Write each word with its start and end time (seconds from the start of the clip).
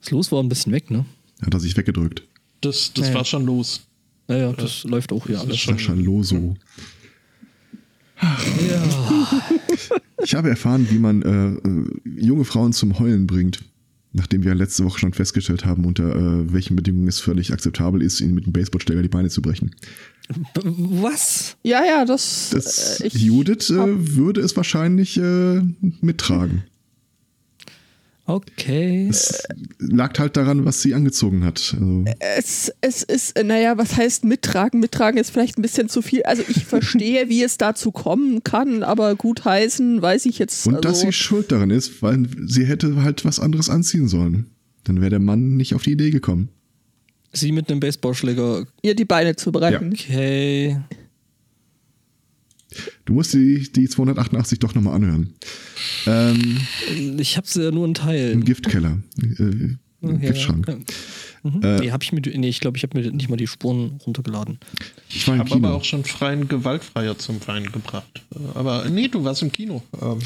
Das 0.00 0.10
Los 0.10 0.30
war 0.32 0.42
ein 0.42 0.48
bisschen 0.48 0.72
weg, 0.72 0.90
ne? 0.90 1.04
Hat 1.42 1.54
er 1.54 1.60
sich 1.60 1.76
weggedrückt. 1.76 2.22
Das, 2.60 2.92
das 2.94 3.08
Ja, 3.08 3.14
war 3.14 3.20
ja. 3.20 3.24
schon 3.24 3.46
los. 3.46 3.82
Naja, 4.26 4.52
das 4.52 4.84
läuft 4.84 5.12
auch 5.12 5.26
hier 5.26 5.36
das 5.36 5.44
alles. 5.44 5.54
ist 5.56 5.60
schon- 5.62 5.78
Sascha 5.78 5.92
Loso. 5.94 6.56
Ja. 8.20 9.42
Ich 10.24 10.34
habe 10.34 10.50
erfahren, 10.50 10.86
wie 10.90 10.98
man 10.98 11.22
äh, 11.22 11.68
äh, 11.68 12.20
junge 12.20 12.44
Frauen 12.44 12.72
zum 12.72 12.98
Heulen 12.98 13.26
bringt. 13.26 13.60
Nachdem 14.12 14.42
wir 14.42 14.54
letzte 14.54 14.84
Woche 14.84 14.98
schon 14.98 15.12
festgestellt 15.12 15.64
haben, 15.66 15.84
unter 15.84 16.16
äh, 16.16 16.52
welchen 16.52 16.74
Bedingungen 16.76 17.08
es 17.08 17.20
völlig 17.20 17.52
akzeptabel 17.52 18.02
ist, 18.02 18.20
ihnen 18.20 18.34
mit 18.34 18.44
einem 18.44 18.52
Baseballschläger 18.54 19.02
die 19.02 19.08
Beine 19.08 19.28
zu 19.28 19.42
brechen. 19.42 19.74
B- 20.54 20.62
Was? 20.64 21.56
Ja, 21.62 21.84
ja, 21.84 22.04
das. 22.04 22.50
Das, 22.50 23.00
äh, 23.00 23.08
Judith 23.08 23.70
äh, 23.70 24.16
würde 24.16 24.40
es 24.40 24.56
wahrscheinlich 24.56 25.18
äh, 25.18 25.60
mittragen. 26.00 26.64
Okay. 28.28 29.08
Es 29.08 29.42
lag 29.78 30.18
halt 30.18 30.36
daran, 30.36 30.66
was 30.66 30.82
sie 30.82 30.92
angezogen 30.92 31.44
hat. 31.44 31.74
Also, 31.74 32.04
es, 32.20 32.70
es 32.82 33.02
ist, 33.02 33.38
äh, 33.38 33.42
naja, 33.42 33.78
was 33.78 33.96
heißt 33.96 34.24
mittragen? 34.24 34.80
Mittragen 34.80 35.18
ist 35.18 35.30
vielleicht 35.30 35.58
ein 35.58 35.62
bisschen 35.62 35.88
zu 35.88 36.02
viel. 36.02 36.24
Also 36.24 36.42
ich 36.46 36.64
verstehe, 36.66 37.30
wie 37.30 37.42
es 37.42 37.56
dazu 37.56 37.90
kommen 37.90 38.44
kann, 38.44 38.82
aber 38.82 39.16
gut 39.16 39.46
heißen, 39.46 40.02
weiß 40.02 40.26
ich 40.26 40.38
jetzt. 40.38 40.66
und 40.66 40.74
also, 40.76 40.88
dass 40.88 41.00
sie 41.00 41.12
schuld 41.12 41.50
daran 41.50 41.70
ist, 41.70 42.02
weil 42.02 42.28
sie 42.46 42.66
hätte 42.66 43.02
halt 43.02 43.24
was 43.24 43.40
anderes 43.40 43.70
anziehen 43.70 44.08
sollen. 44.08 44.50
Dann 44.84 45.00
wäre 45.00 45.10
der 45.10 45.20
Mann 45.20 45.56
nicht 45.56 45.74
auf 45.74 45.82
die 45.82 45.92
Idee 45.92 46.10
gekommen. 46.10 46.50
Sie 47.32 47.52
mit 47.52 47.70
einem 47.70 47.80
Baseballschläger. 47.80 48.66
ihr 48.82 48.94
die 48.94 49.06
Beine 49.06 49.36
zu 49.36 49.52
brechen. 49.52 49.92
Okay. 49.94 50.76
Du 53.06 53.14
musst 53.14 53.32
die, 53.34 53.70
die 53.72 53.88
288 53.88 54.58
doch 54.58 54.74
nochmal 54.74 54.94
anhören. 54.94 55.32
Ähm, 56.06 56.58
Ich 57.18 57.36
habe 57.36 57.46
sie 57.46 57.62
ja 57.64 57.70
nur 57.70 57.84
in 57.84 57.90
Im 57.90 57.94
Teilen. 57.94 58.44
Giftkeller. 58.44 58.98
Äh, 59.20 59.42
Im 59.42 59.78
Okay, 60.00 60.26
Giftschrank. 60.28 60.68
ja. 60.68 60.76
Mhm. 61.50 61.62
Äh, 61.62 61.80
nee, 61.80 61.90
hab 61.92 62.02
ich 62.02 62.12
mir, 62.12 62.20
nee, 62.20 62.48
ich 62.48 62.60
glaube, 62.60 62.76
ich 62.76 62.82
habe 62.82 63.00
mir 63.00 63.10
nicht 63.12 63.28
mal 63.30 63.36
die 63.36 63.46
Spuren 63.46 63.98
runtergeladen. 64.06 64.58
Ich 65.08 65.26
war 65.26 65.34
im 65.34 65.40
Habe 65.40 65.50
aber 65.52 65.60
Kino. 65.60 65.74
auch 65.74 65.84
schon 65.84 66.04
freien 66.04 66.48
Gewaltfreier 66.48 67.16
zum 67.18 67.40
Verein 67.40 67.70
gebracht. 67.72 68.24
Äh, 68.34 68.38
Aber 68.54 68.88
nee, 68.90 69.08
du 69.08 69.24
warst 69.24 69.42
im 69.42 69.50
Kino. 69.52 69.82
Ähm, 70.00 70.18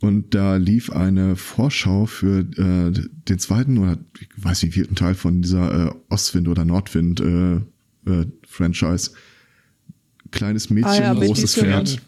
Und 0.00 0.34
da 0.34 0.56
lief 0.56 0.90
eine 0.90 1.36
Vorschau 1.36 2.06
für 2.06 2.40
äh, 2.40 2.92
den 3.28 3.38
zweiten 3.38 3.78
oder 3.78 3.98
ich 4.20 4.28
weiß 4.36 4.62
nicht, 4.62 4.74
vierten 4.74 4.94
Teil 4.94 5.14
von 5.14 5.42
dieser 5.42 5.88
äh, 5.88 5.92
Ostwind- 6.10 6.48
oder 6.48 6.64
Nordwind-Franchise. 6.64 9.10
Kleines 10.30 10.70
Mädchen, 10.70 10.90
Ah 10.90 11.00
ja, 11.00 11.14
großes 11.14 11.54
Pferd. 11.54 12.00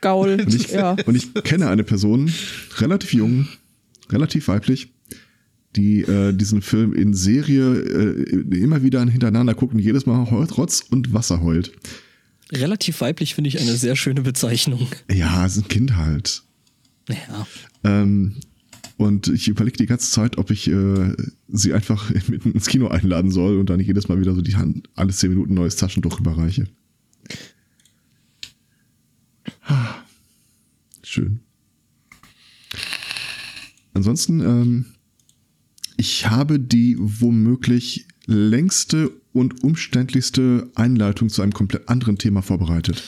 Gaul. 0.00 0.40
Und 0.40 0.54
ich, 0.54 0.68
ja. 0.68 0.96
und 1.06 1.14
ich 1.14 1.34
kenne 1.42 1.68
eine 1.68 1.84
Person, 1.84 2.32
relativ 2.78 3.12
jung, 3.12 3.48
relativ 4.10 4.48
weiblich, 4.48 4.92
die 5.76 6.02
äh, 6.02 6.32
diesen 6.32 6.62
Film 6.62 6.94
in 6.94 7.14
Serie 7.14 7.74
äh, 7.74 8.56
immer 8.56 8.82
wieder 8.82 9.04
hintereinander 9.04 9.54
guckt 9.54 9.74
und 9.74 9.80
jedes 9.80 10.06
Mal 10.06 10.30
heult, 10.30 10.56
Rotz 10.56 10.84
und 10.90 11.12
Wasser 11.12 11.42
heult. 11.42 11.72
Relativ 12.52 13.00
weiblich 13.00 13.34
finde 13.34 13.48
ich 13.48 13.60
eine 13.60 13.76
sehr 13.76 13.94
schöne 13.96 14.22
Bezeichnung. 14.22 14.86
Ja, 15.12 15.44
ist 15.44 15.58
ein 15.58 15.68
Kind 15.68 15.96
halt. 15.96 16.42
Ja. 17.08 17.46
Ähm, 17.84 18.36
und 18.96 19.28
ich 19.28 19.48
überlege 19.48 19.76
die 19.76 19.86
ganze 19.86 20.10
Zeit, 20.10 20.38
ob 20.38 20.50
ich 20.50 20.68
äh, 20.68 21.14
sie 21.48 21.72
einfach 21.72 22.10
mitten 22.28 22.52
ins 22.52 22.66
Kino 22.66 22.88
einladen 22.88 23.30
soll 23.30 23.58
und 23.58 23.70
dann 23.70 23.80
jedes 23.80 24.08
Mal 24.08 24.20
wieder 24.20 24.34
so 24.34 24.40
die 24.40 24.56
Hand 24.56 24.88
alle 24.94 25.12
zehn 25.12 25.30
Minuten 25.30 25.54
neues 25.54 25.76
Taschentuch 25.76 26.20
überreiche. 26.20 26.66
Schön. 31.02 31.40
Ansonsten, 33.94 34.40
ähm, 34.40 34.84
ich 35.96 36.26
habe 36.28 36.60
die 36.60 36.96
womöglich 36.98 38.06
längste 38.26 39.10
und 39.32 39.64
umständlichste 39.64 40.70
Einleitung 40.74 41.28
zu 41.28 41.42
einem 41.42 41.52
komplett 41.52 41.88
anderen 41.88 42.18
Thema 42.18 42.42
vorbereitet. 42.42 43.02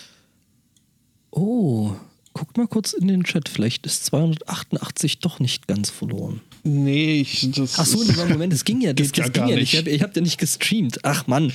Oh, 1.31 1.94
guckt 2.32 2.56
mal 2.56 2.66
kurz 2.66 2.93
in 2.93 3.06
den 3.06 3.25
Chat. 3.25 3.49
Vielleicht 3.49 3.87
ist 3.87 4.04
288 4.06 5.19
doch 5.20 5.38
nicht 5.41 5.69
ganz 5.69 5.91
verloren. 5.91 6.41
nee, 6.65 7.20
ich, 7.20 7.50
das 7.53 7.78
Ach 7.78 7.87
so, 7.87 8.03
Moment, 8.28 8.53
das 8.53 8.65
ging 8.65 8.81
ja, 8.81 8.93
das, 8.93 9.12
das 9.12 9.32
ging 9.32 9.49
ja 9.49 9.56
nicht. 9.56 9.75
nicht. 9.75 9.87
Ich 9.87 10.03
habe 10.03 10.10
hab 10.10 10.16
ja 10.16 10.22
nicht 10.22 10.38
gestreamt. 10.38 11.04
Ach 11.04 11.26
Mann. 11.26 11.53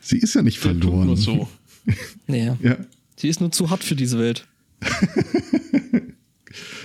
Sie 0.00 0.18
ist 0.18 0.34
ja 0.34 0.42
nicht 0.42 0.58
verloren. 0.58 1.06
nur 1.06 1.16
so. 1.16 1.48
Naja. 2.26 2.56
Ja. 2.62 2.76
Sie 3.20 3.28
ist 3.28 3.38
nur 3.40 3.52
zu 3.52 3.68
hart 3.68 3.84
für 3.84 3.94
diese 3.94 4.18
Welt. 4.18 4.48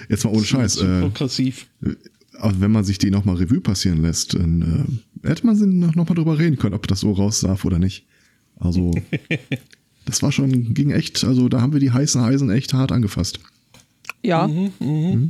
Jetzt 0.10 0.26
mal 0.26 0.34
ohne 0.34 0.44
Scheiß. 0.44 0.82
Äh, 0.82 1.00
progressiv. 1.00 1.68
aber 2.38 2.60
wenn 2.60 2.72
man 2.72 2.84
sich 2.84 2.98
die 2.98 3.10
nochmal 3.10 3.38
Revue 3.38 3.62
passieren 3.62 4.02
lässt, 4.02 4.34
dann 4.34 5.00
äh, 5.24 5.30
hätte 5.30 5.46
man 5.46 5.56
sie 5.56 5.66
noch, 5.66 5.96
noch 5.96 6.10
mal 6.10 6.14
drüber 6.14 6.38
reden 6.38 6.58
können, 6.58 6.76
ob 6.76 6.90
das 6.90 7.00
so 7.00 7.14
raus 7.14 7.40
darf 7.40 7.64
oder 7.64 7.80
nicht. 7.80 8.06
Also, 8.58 8.92
das 10.06 10.24
war 10.24 10.34
schon, 10.34 10.74
ging 10.74 10.92
echt, 10.92 11.24
also 11.24 11.48
da 11.48 11.62
haben 11.62 11.72
wir 11.72 11.80
die 11.80 11.92
heißen 11.92 12.22
Eisen 12.22 12.50
echt 12.50 12.74
hart 12.74 12.92
angefasst. 12.92 13.40
ja. 14.82 15.30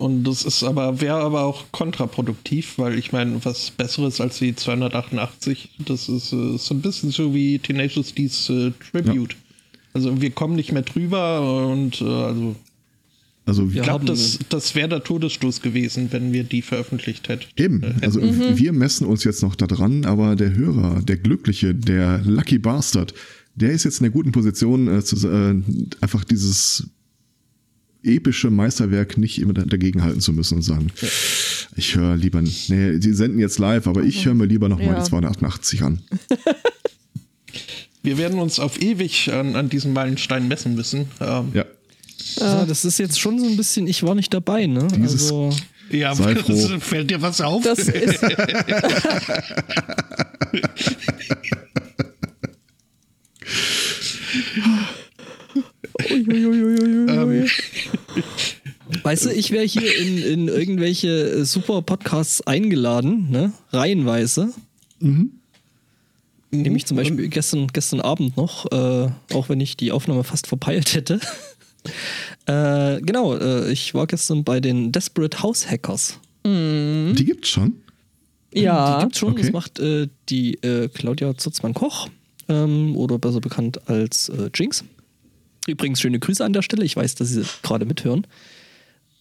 Und 0.00 0.24
das 0.24 0.44
ist 0.44 0.62
aber, 0.64 1.00
wäre 1.02 1.16
aber 1.20 1.42
auch 1.44 1.64
kontraproduktiv, 1.72 2.78
weil 2.78 2.98
ich 2.98 3.12
meine, 3.12 3.44
was 3.44 3.70
Besseres 3.70 4.20
als 4.20 4.38
die 4.38 4.56
288, 4.56 5.70
das 5.86 6.08
ist 6.08 6.32
äh, 6.32 6.56
so 6.56 6.74
ein 6.74 6.80
bisschen 6.80 7.10
so 7.10 7.34
wie 7.34 7.58
Tenacious 7.58 8.14
D's 8.14 8.48
äh, 8.48 8.72
Tribute. 8.92 9.36
Also 9.92 10.20
wir 10.20 10.30
kommen 10.30 10.54
nicht 10.56 10.72
mehr 10.72 10.82
drüber 10.82 11.66
und 11.70 12.00
äh, 12.00 12.04
also 12.04 12.56
Also 13.44 13.66
ich 13.68 13.74
Ja. 13.74 13.82
glaube, 13.82 14.06
das, 14.06 14.38
das 14.48 14.74
wäre 14.74 14.88
der 14.88 15.04
Todesstoß 15.04 15.60
gewesen, 15.60 16.08
wenn 16.12 16.32
wir 16.32 16.44
die 16.44 16.62
veröffentlicht 16.62 17.28
hätten. 17.28 17.44
eben, 17.56 17.84
also 18.00 18.20
wir 18.22 18.72
messen 18.72 19.06
uns 19.06 19.24
jetzt 19.24 19.42
noch 19.42 19.54
da 19.54 19.66
dran, 19.66 20.04
aber 20.06 20.34
der 20.36 20.54
Hörer, 20.54 21.02
der 21.02 21.16
Glückliche, 21.18 21.74
der 21.74 22.22
Lucky 22.24 22.58
Bastard, 22.58 23.12
der 23.54 23.72
ist 23.72 23.84
jetzt 23.84 23.98
in 24.00 24.04
der 24.04 24.12
guten 24.12 24.32
Position, 24.32 24.88
äh, 24.88 25.02
zu, 25.04 25.16
äh, 25.28 25.60
einfach 26.00 26.24
dieses 26.24 26.88
epische 28.02 28.50
Meisterwerk 28.50 29.18
nicht 29.18 29.40
immer 29.40 29.52
da- 29.52 29.64
dagegenhalten 29.64 30.20
zu 30.20 30.32
müssen 30.32 30.56
und 30.56 30.62
sagen, 30.62 30.88
ich 31.76 31.96
höre 31.96 32.16
lieber, 32.16 32.42
nee, 32.42 32.98
die 32.98 33.12
senden 33.12 33.38
jetzt 33.40 33.58
live, 33.58 33.86
aber 33.86 34.02
ich 34.02 34.24
höre 34.26 34.34
mir 34.34 34.46
lieber 34.46 34.68
noch 34.68 34.78
mal 34.78 34.86
Ja. 34.86 34.98
die 35.02 35.08
288 35.08 35.82
an. 35.82 36.00
Wir 38.02 38.16
werden 38.16 38.38
uns 38.38 38.58
auf 38.58 38.80
ewig 38.80 39.30
an, 39.30 39.56
an 39.56 39.68
diesem 39.68 39.92
Meilenstein 39.92 40.48
messen 40.48 40.74
müssen. 40.74 41.06
Ähm, 41.20 41.50
Ja. 41.52 41.64
Ja, 42.38 42.64
das 42.64 42.84
ist 42.84 42.98
jetzt 42.98 43.18
schon 43.20 43.38
so 43.40 43.46
ein 43.46 43.56
bisschen, 43.56 43.86
ich 43.86 44.02
war 44.02 44.14
nicht 44.14 44.32
dabei, 44.32 44.66
ne? 44.66 44.86
Dieses- 44.96 45.22
also, 45.24 45.50
ja, 45.90 46.14
Sei 46.14 46.34
froh. 46.36 46.78
fällt 46.78 47.10
dir 47.10 47.20
was 47.20 47.40
auf? 47.40 47.64
Das 47.64 47.80
ist. 47.80 48.20
Ähm, 56.08 57.46
weißt 59.02 59.26
du, 59.26 59.30
ich 59.30 59.50
wäre 59.50 59.64
hier 59.64 59.98
in, 59.98 60.18
in 60.18 60.48
irgendwelche 60.48 61.08
äh, 61.08 61.44
super 61.44 61.82
Podcasts 61.82 62.46
eingeladen, 62.46 63.30
ne? 63.30 63.52
Reihenweise. 63.70 64.52
Nämlich 66.50 66.86
zum 66.86 66.96
Beispiel 66.96 67.28
gestern, 67.28 67.68
gestern 67.68 68.00
Abend 68.00 68.36
noch, 68.36 68.70
äh, 68.72 69.08
auch 69.34 69.48
wenn 69.48 69.60
ich 69.60 69.76
die 69.76 69.92
Aufnahme 69.92 70.24
fast 70.24 70.48
verpeilt 70.48 70.94
hätte. 70.94 71.20
äh, 72.46 73.00
genau, 73.00 73.36
äh, 73.36 73.70
ich 73.70 73.94
war 73.94 74.06
gestern 74.06 74.42
bei 74.42 74.60
den 74.60 74.90
Desperate 74.90 75.42
House 75.42 75.70
Hackers. 75.70 76.18
Die 76.44 77.24
gibt's 77.24 77.48
schon. 77.48 77.74
Die 78.52 78.62
ja. 78.62 79.00
gibt's 79.02 79.18
schon. 79.18 79.32
okay. 79.32 79.42
Das 79.42 79.52
macht 79.52 79.78
äh, 79.78 80.08
die 80.28 80.54
äh, 80.62 80.88
Claudia 80.88 81.36
Zutzmann-Koch 81.36 82.08
ähm, 82.48 82.96
oder 82.96 83.18
besser 83.18 83.40
bekannt 83.40 83.88
als 83.88 84.28
äh, 84.30 84.50
Jinx. 84.54 84.84
Übrigens 85.66 86.00
schöne 86.00 86.18
Grüße 86.18 86.44
an 86.44 86.52
der 86.52 86.62
Stelle. 86.62 86.84
Ich 86.84 86.96
weiß, 86.96 87.14
dass 87.16 87.28
Sie 87.28 87.44
gerade 87.62 87.84
mithören. 87.84 88.26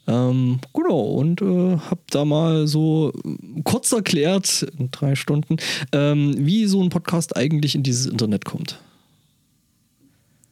Ähm, 0.08 0.60
genau, 0.74 1.02
und 1.02 1.42
äh, 1.42 1.78
habe 1.78 2.02
da 2.10 2.26
mal 2.26 2.68
so 2.68 3.14
äh, 3.14 3.62
kurz 3.64 3.92
erklärt, 3.92 4.66
in 4.80 4.90
drei 4.90 5.16
Stunden, 5.16 5.58
ähm, 5.92 6.34
wie 6.38 6.66
so 6.66 6.82
ein 6.82 6.90
Podcast 6.90 7.38
eigentlich 7.38 7.76
in 7.76 7.84
dieses 7.84 8.08
Internet 8.08 8.44
kommt. 8.44 8.80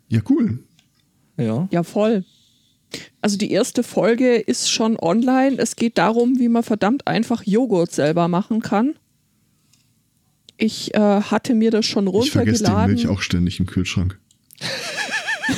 Ja, 0.09 0.21
cool. 0.29 0.59
Ja. 1.37 1.67
Ja, 1.71 1.83
voll. 1.83 2.23
Also 3.21 3.37
die 3.37 3.51
erste 3.51 3.81
Folge 3.83 4.35
ist 4.35 4.69
schon 4.69 4.97
online. 4.97 5.57
Es 5.57 5.75
geht 5.75 5.97
darum, 5.97 6.39
wie 6.39 6.49
man 6.49 6.63
verdammt 6.63 7.07
einfach 7.07 7.43
Joghurt 7.43 7.91
selber 7.91 8.27
machen 8.27 8.61
kann. 8.61 8.95
Ich 10.57 10.93
äh, 10.93 10.99
hatte 10.99 11.55
mir 11.55 11.71
das 11.71 11.85
schon 11.85 12.07
Ich 12.07 12.31
vergesse 12.31 12.63
die 12.63 12.69
runtergeladen. 12.69 12.95
Milch 12.95 13.07
auch 13.07 13.21
ständig 13.21 13.59
im 13.59 13.65
Kühlschrank. 13.65 14.19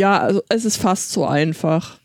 Ja, 0.00 0.18
also 0.18 0.40
es 0.48 0.64
ist 0.64 0.78
fast 0.78 1.12
so 1.12 1.26
einfach. 1.26 1.98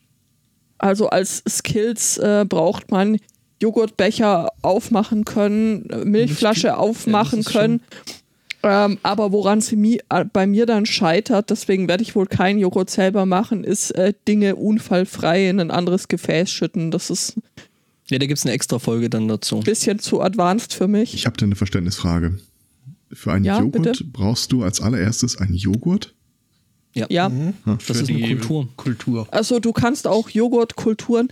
Also 0.77 1.07
als 1.09 1.41
Skills 1.47 2.17
äh, 2.17 2.45
braucht 2.47 2.91
man 2.91 3.17
Joghurtbecher 3.61 4.49
aufmachen 4.61 5.23
können, 5.23 5.87
Milchflasche 6.03 6.77
aufmachen 6.77 7.43
ja, 7.43 7.51
können. 7.51 7.81
Ähm, 8.63 8.97
aber 9.01 9.31
woran 9.31 9.61
sie 9.61 9.77
mi 9.77 10.01
äh, 10.09 10.25
bei 10.25 10.45
mir 10.45 10.65
dann 10.65 10.85
scheitert, 10.85 11.51
deswegen 11.51 11.87
werde 11.87 12.03
ich 12.03 12.15
wohl 12.15 12.25
keinen 12.25 12.59
Joghurt 12.59 12.89
selber 12.89 13.25
machen, 13.25 13.63
ist 13.63 13.91
äh, 13.91 14.13
Dinge 14.27 14.57
unfallfrei 14.57 15.47
in 15.47 15.61
ein 15.61 15.71
anderes 15.71 16.09
Gefäß 16.09 16.49
schütten. 16.49 16.91
Das 16.91 17.09
ist 17.09 17.35
Ja, 18.09 18.17
da 18.19 18.25
gibt 18.25 18.39
es 18.39 18.45
eine 18.45 18.53
extra 18.53 18.79
Folge 18.79 19.09
dann 19.09 19.29
dazu. 19.29 19.57
ein 19.57 19.63
bisschen 19.63 19.99
zu 19.99 20.19
advanced 20.19 20.73
für 20.73 20.89
mich. 20.89 21.13
Ich 21.13 21.25
habe 21.27 21.37
da 21.37 21.45
eine 21.45 21.55
Verständnisfrage. 21.55 22.39
Für 23.11 23.33
einen 23.33 23.45
Ja, 23.45 23.59
Joghurt 23.59 23.83
bitte? 23.83 24.03
brauchst 24.05 24.51
du 24.51 24.63
als 24.63 24.81
allererstes 24.81 25.37
einen 25.37 25.53
Joghurt? 25.55 26.13
Ja. 26.93 27.07
Ja, 27.09 27.29
Das 27.65 27.83
Für 27.83 27.93
ist 27.93 28.09
eine 28.09 28.19
Kultur. 28.27 28.67
Kultur. 28.77 29.27
also 29.31 29.59
du 29.59 29.73
kannst 29.73 30.07
auch 30.07 30.29
Joghurtkulturen, 30.29 31.27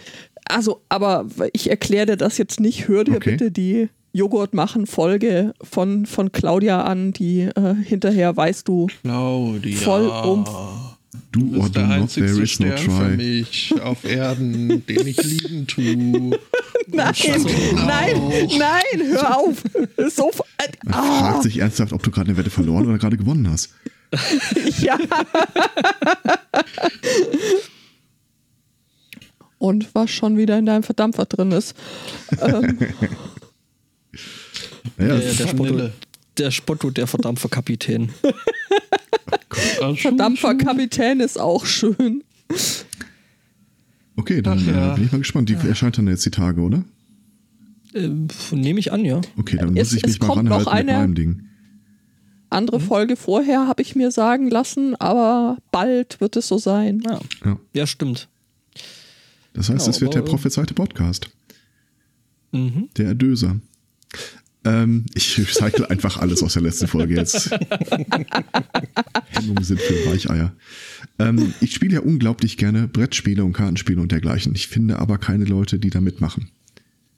also, 0.46 0.82
aber 0.90 1.26
ich 1.54 1.70
erkläre 1.70 2.06
dir 2.06 2.18
das 2.18 2.38
jetzt 2.38 2.60
nicht. 2.60 2.88
Hör 2.90 3.06
dir 3.06 3.16
Okay. 3.16 3.32
bitte 3.32 3.50
die 3.52 3.88
Joghurt 4.12 4.54
machen 4.54 4.86
Folge 4.86 5.54
von, 5.64 6.06
von 6.06 6.32
Claudia 6.34 6.84
an, 6.84 7.14
die 7.14 7.42
äh, 7.44 7.74
hinterher 7.82 8.36
weißt 8.36 8.68
du 8.68 8.88
Claudia. 9.02 9.78
voll 9.78 10.08
um. 10.08 10.44
Du 11.34 11.42
or 11.58 11.64
bist 11.64 11.76
do 11.76 11.80
der 11.80 11.88
not, 11.88 11.92
einzigste 11.98 12.34
there 12.34 12.44
is 12.44 12.60
no 12.60 12.66
Stern 12.68 12.78
für 12.78 13.08
try. 13.10 13.18
mich 13.18 13.74
auf 13.82 14.04
Erden, 14.06 14.86
den 14.88 15.08
ich 15.08 15.22
lieben 15.24 15.68
tue. 15.68 15.96
Nein, 16.88 17.14
nein, 17.76 18.22
nein, 18.60 19.08
hör 19.08 19.38
auf. 19.38 19.64
So, 20.16 20.30
äh, 20.58 20.68
Man 20.84 20.94
ah, 20.94 21.20
fragt 21.32 21.44
sich 21.44 21.58
ernsthaft, 21.58 21.92
ob 21.94 22.04
du 22.04 22.12
gerade 22.12 22.30
eine 22.30 22.38
Wette 22.38 22.50
verloren 22.52 22.88
oder 22.88 22.98
gerade 23.00 23.18
gewonnen 23.18 23.50
hast. 23.50 23.74
ja. 24.80 24.98
Und 29.58 29.96
was 29.96 30.12
schon 30.12 30.38
wieder 30.38 30.58
in 30.60 30.66
deinem 30.66 30.84
Verdampfer 30.84 31.26
drin 31.26 31.52
ist. 31.52 31.74
Ähm, 32.42 32.78
Naja, 34.98 35.16
Äh, 35.16 35.22
das 35.22 35.38
der, 35.38 35.46
ist 35.46 35.52
Spotto, 35.52 35.90
der 36.38 36.52
Spotto, 36.52 36.90
der 36.92 37.08
Verdampferkapitän. 37.08 38.12
Verdampferkapitän 39.96 41.20
ist 41.20 41.40
auch 41.40 41.66
schön. 41.66 42.24
okay, 44.16 44.42
dann 44.42 44.60
Ach 44.60 44.68
ja. 44.68 44.92
äh, 44.94 44.96
bin 44.96 45.06
ich 45.06 45.12
mal 45.12 45.18
gespannt. 45.20 45.50
Die 45.50 45.54
erscheint 45.56 45.98
dann 45.98 46.08
jetzt 46.08 46.26
die 46.26 46.32
Tage, 46.32 46.62
oder? 46.62 46.84
Ähm, 47.94 48.28
Nehme 48.52 48.80
ich 48.80 48.92
an, 48.92 49.06
ja. 49.06 49.22
Okay, 49.38 49.58
dann 49.58 49.76
Es- 49.78 49.92
muss 49.92 49.98
ich 49.98 50.06
mich 50.06 50.20
mal 50.20 50.34
ranhalten 50.34 50.66
mit 50.66 50.68
eine- 50.74 50.94
meinem 50.94 51.16
Ding. 51.16 51.44
Andere 52.50 52.80
Folge 52.80 53.16
vorher 53.16 53.68
habe 53.68 53.82
ich 53.82 53.96
mir 53.96 54.12
sagen 54.12 54.48
lassen, 54.50 54.96
aber 54.98 55.58
bald 55.72 56.22
wird 56.22 56.36
es 56.36 56.48
so 56.48 56.60
sein. 56.60 57.02
Ja, 57.04 57.20
Ja. 57.46 57.58
ja 57.74 57.88
stimmt. 57.88 58.30
Das 59.54 59.70
heißt, 59.70 59.88
Ja, 59.88 59.92
es 59.92 60.02
wird 60.02 60.14
der 60.14 60.22
aber- 60.22 60.30
prophezeite 60.32 60.74
Podcast. 60.76 61.30
Mhm. 62.52 62.90
Der 62.98 63.08
Erdöser. 63.08 63.60
Ähm, 64.66 65.06
ich 65.14 65.38
recycle 65.38 65.86
einfach 65.88 66.18
alles 66.18 66.42
aus 66.42 66.54
der 66.54 66.62
letzten 66.62 66.88
Folge 66.88 67.16
jetzt. 67.16 67.50
Hemmungen 69.30 69.64
sind 69.64 69.80
für 69.82 70.10
Weicheier. 70.12 70.54
Ähm, 71.20 71.54
ich 71.62 71.74
spiele 71.74 71.96
ja 71.96 72.00
unglaublich 72.02 72.58
gerne 72.58 72.88
Brettspiele 72.88 73.44
und 73.44 73.54
Kartenspiele 73.54 74.02
und 74.02 74.12
dergleichen. 74.12 74.56
Ich 74.56 74.68
finde 74.68 75.00
aber 75.00 75.18
keine 75.18 75.46
Leute, 75.46 75.80
die 75.80 75.90
da 75.90 76.02
mitmachen. 76.02 76.50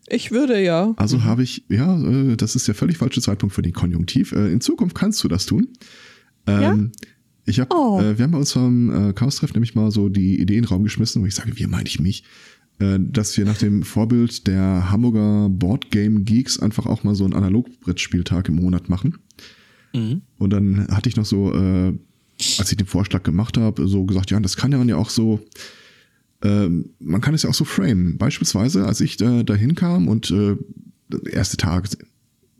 Ich 0.07 0.31
würde 0.31 0.61
ja. 0.61 0.93
Also 0.97 1.23
habe 1.23 1.43
ich, 1.43 1.63
ja, 1.69 1.99
äh, 1.99 2.35
das 2.35 2.55
ist 2.55 2.67
der 2.67 2.75
völlig 2.75 2.97
falsche 2.97 3.21
Zeitpunkt 3.21 3.55
für 3.55 3.61
den 3.61 3.73
Konjunktiv. 3.73 4.31
Äh, 4.33 4.51
in 4.51 4.61
Zukunft 4.61 4.95
kannst 4.95 5.23
du 5.23 5.27
das 5.27 5.45
tun. 5.45 5.67
Ähm, 6.47 6.91
Ich 7.47 7.59
habe, 7.59 7.69
Oh. 7.75 7.99
äh, 8.01 8.17
wir 8.17 8.23
haben 8.23 8.31
bei 8.31 8.39
uns 8.39 8.53
beim 8.53 9.09
äh, 9.09 9.13
Chaos-Treff 9.13 9.53
nämlich 9.53 9.75
mal 9.75 9.91
so 9.91 10.09
die 10.09 10.39
Idee 10.41 10.55
in 10.57 10.63
den 10.63 10.67
Raum 10.69 10.83
geschmissen, 10.83 11.21
wo 11.21 11.27
ich 11.27 11.35
sage, 11.35 11.51
wir 11.57 11.67
meine 11.67 11.87
ich 11.87 11.99
mich, 11.99 12.23
dass 12.77 13.37
wir 13.37 13.45
nach 13.45 13.57
dem 13.57 13.83
Vorbild 13.83 14.47
der 14.47 14.91
Hamburger 14.91 15.47
Boardgame 15.49 16.23
Geeks 16.23 16.59
einfach 16.59 16.85
auch 16.85 17.03
mal 17.03 17.15
so 17.15 17.23
einen 17.23 17.33
Analogbrettspieltag 17.33 18.49
im 18.49 18.55
Monat 18.55 18.89
machen. 18.89 19.17
Mhm. 19.93 20.21
Und 20.37 20.49
dann 20.51 20.87
hatte 20.89 21.07
ich 21.07 21.15
noch 21.15 21.25
so, 21.25 21.53
äh, 21.53 21.93
als 22.59 22.71
ich 22.71 22.77
den 22.77 22.87
Vorschlag 22.87 23.23
gemacht 23.23 23.57
habe, 23.57 23.87
so 23.87 24.03
gesagt, 24.03 24.31
ja, 24.31 24.39
das 24.39 24.57
kann 24.57 24.71
ja 24.71 24.77
man 24.77 24.89
ja 24.89 24.97
auch 24.97 25.09
so, 25.09 25.39
ähm, 26.41 26.89
man 26.99 27.21
kann 27.21 27.33
es 27.33 27.43
ja 27.43 27.49
auch 27.49 27.55
so 27.55 27.63
framen. 27.65 28.17
Beispielsweise, 28.17 28.85
als 28.85 28.99
ich 28.99 29.19
äh, 29.21 29.43
dahin 29.43 29.75
kam 29.75 30.07
und 30.07 30.31
äh, 30.31 30.57
erste 31.31 31.57
Tag 31.57 31.87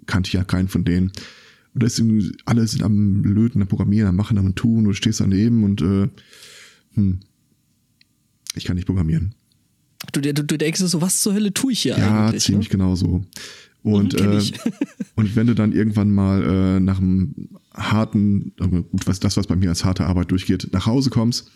kannte 0.05 0.29
ich 0.29 0.33
ja 0.33 0.43
keinen 0.43 0.69
von 0.69 0.85
denen. 0.85 1.11
Und 1.73 1.83
da 1.83 1.87
ist 1.87 2.01
alle 2.45 2.67
sind 2.67 2.83
am 2.83 3.23
Löten, 3.23 3.61
am 3.61 3.67
Programmieren, 3.67 4.07
am 4.07 4.15
Machen, 4.15 4.37
am 4.37 4.55
Tun, 4.55 4.79
und 4.79 4.85
du 4.85 4.93
stehst 4.93 5.19
daneben 5.19 5.65
und 5.65 5.81
äh, 5.81 6.07
hm, 6.93 7.19
ich 8.55 8.63
kann 8.63 8.77
nicht 8.77 8.85
programmieren. 8.85 9.35
Du, 10.11 10.21
du, 10.21 10.33
du 10.33 10.57
denkst 10.57 10.79
dir 10.79 10.87
so, 10.87 11.01
was 11.01 11.21
zur 11.21 11.33
Hölle 11.33 11.53
tue 11.53 11.71
ich 11.71 11.79
hier 11.81 11.97
Ja, 11.97 12.27
eigentlich? 12.27 12.43
ziemlich 12.43 12.67
ne? 12.69 12.71
genau 12.71 12.95
so. 12.95 13.23
Und, 13.83 14.19
Mhm, 14.19 14.33
äh, 14.33 14.41
und 15.15 15.35
wenn 15.35 15.47
du 15.47 15.53
dann 15.55 15.71
irgendwann 15.71 16.11
mal 16.11 16.43
äh, 16.43 16.79
nach 16.79 16.97
einem 16.99 17.49
harten, 17.73 18.53
aber 18.59 18.81
gut, 18.81 19.05
was, 19.07 19.19
das, 19.19 19.37
was 19.37 19.47
bei 19.47 19.55
mir 19.55 19.69
als 19.69 19.85
harte 19.85 20.05
Arbeit 20.05 20.31
durchgeht, 20.31 20.69
nach 20.71 20.85
Hause 20.85 21.09
kommst 21.09 21.51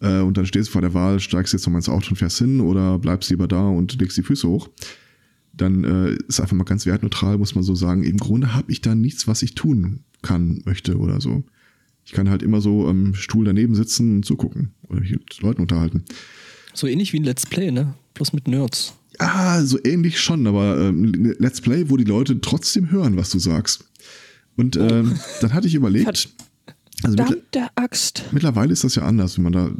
äh, 0.00 0.20
und 0.20 0.36
dann 0.36 0.46
stehst 0.46 0.68
du 0.68 0.72
vor 0.72 0.82
der 0.82 0.94
Wahl, 0.94 1.18
steigst 1.20 1.52
jetzt 1.52 1.66
nochmal 1.66 1.80
ins 1.80 1.88
Auto 1.88 2.10
und 2.10 2.16
fährst 2.16 2.38
hin 2.38 2.60
oder 2.60 2.98
bleibst 2.98 3.30
lieber 3.30 3.48
da 3.48 3.66
und 3.68 4.00
legst 4.00 4.16
die 4.16 4.22
Füße 4.22 4.48
hoch, 4.48 4.68
dann 5.52 5.84
äh, 5.84 6.16
ist 6.28 6.40
einfach 6.40 6.56
mal 6.56 6.64
ganz 6.64 6.86
wertneutral, 6.86 7.38
muss 7.38 7.54
man 7.54 7.64
so 7.64 7.74
sagen, 7.74 8.02
im 8.04 8.18
Grunde 8.18 8.54
habe 8.54 8.70
ich 8.70 8.80
da 8.80 8.94
nichts, 8.94 9.26
was 9.26 9.42
ich 9.42 9.54
tun 9.54 10.00
kann, 10.22 10.62
möchte 10.64 10.96
oder 10.98 11.20
so. 11.20 11.42
Ich 12.04 12.12
kann 12.12 12.28
halt 12.28 12.42
immer 12.42 12.60
so 12.60 12.86
am 12.86 13.14
Stuhl 13.14 13.44
daneben 13.46 13.74
sitzen 13.74 14.16
und 14.16 14.24
zugucken 14.24 14.74
oder 14.88 15.00
mich 15.00 15.10
mit 15.12 15.40
Leuten 15.40 15.62
unterhalten. 15.62 16.04
So 16.74 16.86
ähnlich 16.86 17.12
wie 17.12 17.20
ein 17.20 17.24
Let's 17.24 17.46
Play, 17.46 17.70
ne? 17.70 17.94
Bloß 18.14 18.32
mit 18.32 18.48
Nerds. 18.48 18.94
Ah, 19.18 19.62
so 19.62 19.78
ähnlich 19.84 20.20
schon, 20.20 20.46
aber 20.46 20.78
ähm, 20.80 21.34
Let's 21.38 21.60
Play, 21.60 21.88
wo 21.88 21.96
die 21.96 22.04
Leute 22.04 22.40
trotzdem 22.40 22.90
hören, 22.90 23.16
was 23.16 23.30
du 23.30 23.38
sagst. 23.38 23.84
Und 24.56 24.76
ähm, 24.76 25.18
dann 25.40 25.52
hatte 25.52 25.68
ich 25.68 25.74
überlegt, 25.74 26.28
also 27.02 27.16
mittler 27.16 27.70
Axt. 27.76 28.24
mittlerweile 28.32 28.72
ist 28.72 28.84
das 28.84 28.96
ja 28.96 29.04
anders, 29.04 29.36
wenn 29.36 29.44
man 29.44 29.52
da, 29.52 29.70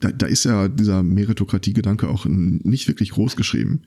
da, 0.00 0.12
da 0.12 0.26
ist 0.26 0.44
ja 0.44 0.68
dieser 0.68 1.02
Meritokratie-Gedanke 1.02 2.08
auch 2.08 2.24
nicht 2.26 2.88
wirklich 2.88 3.10
groß 3.10 3.36
geschrieben. 3.36 3.82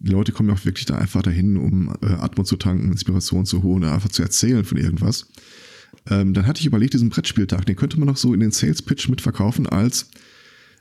Die 0.00 0.10
Leute 0.10 0.32
kommen 0.32 0.48
ja 0.48 0.54
auch 0.54 0.64
wirklich 0.64 0.86
da 0.86 0.96
einfach 0.96 1.22
dahin, 1.22 1.56
um 1.58 1.94
äh, 2.02 2.06
Atmung 2.06 2.46
zu 2.46 2.56
tanken, 2.56 2.90
Inspiration 2.90 3.44
zu 3.44 3.62
holen, 3.62 3.84
einfach 3.84 4.08
zu 4.08 4.22
erzählen 4.22 4.64
von 4.64 4.78
irgendwas. 4.78 5.26
Ähm, 6.08 6.32
dann 6.32 6.46
hatte 6.46 6.60
ich 6.60 6.66
überlegt, 6.66 6.94
diesen 6.94 7.10
Brettspieltag, 7.10 7.66
den 7.66 7.76
könnte 7.76 7.98
man 7.98 8.08
noch 8.08 8.16
so 8.16 8.32
in 8.32 8.40
den 8.40 8.50
Sales 8.50 8.80
Pitch 8.80 9.08
mitverkaufen 9.08 9.66
als 9.66 10.10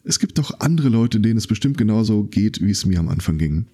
es 0.04 0.20
gibt 0.20 0.38
doch 0.38 0.60
andere 0.60 0.90
Leute, 0.90 1.20
denen 1.20 1.38
es 1.38 1.48
bestimmt 1.48 1.78
genauso 1.78 2.24
geht, 2.24 2.62
wie 2.62 2.72
es 2.72 2.86
mir 2.86 3.00
am 3.00 3.10
Anfang 3.10 3.38
ging. 3.38 3.68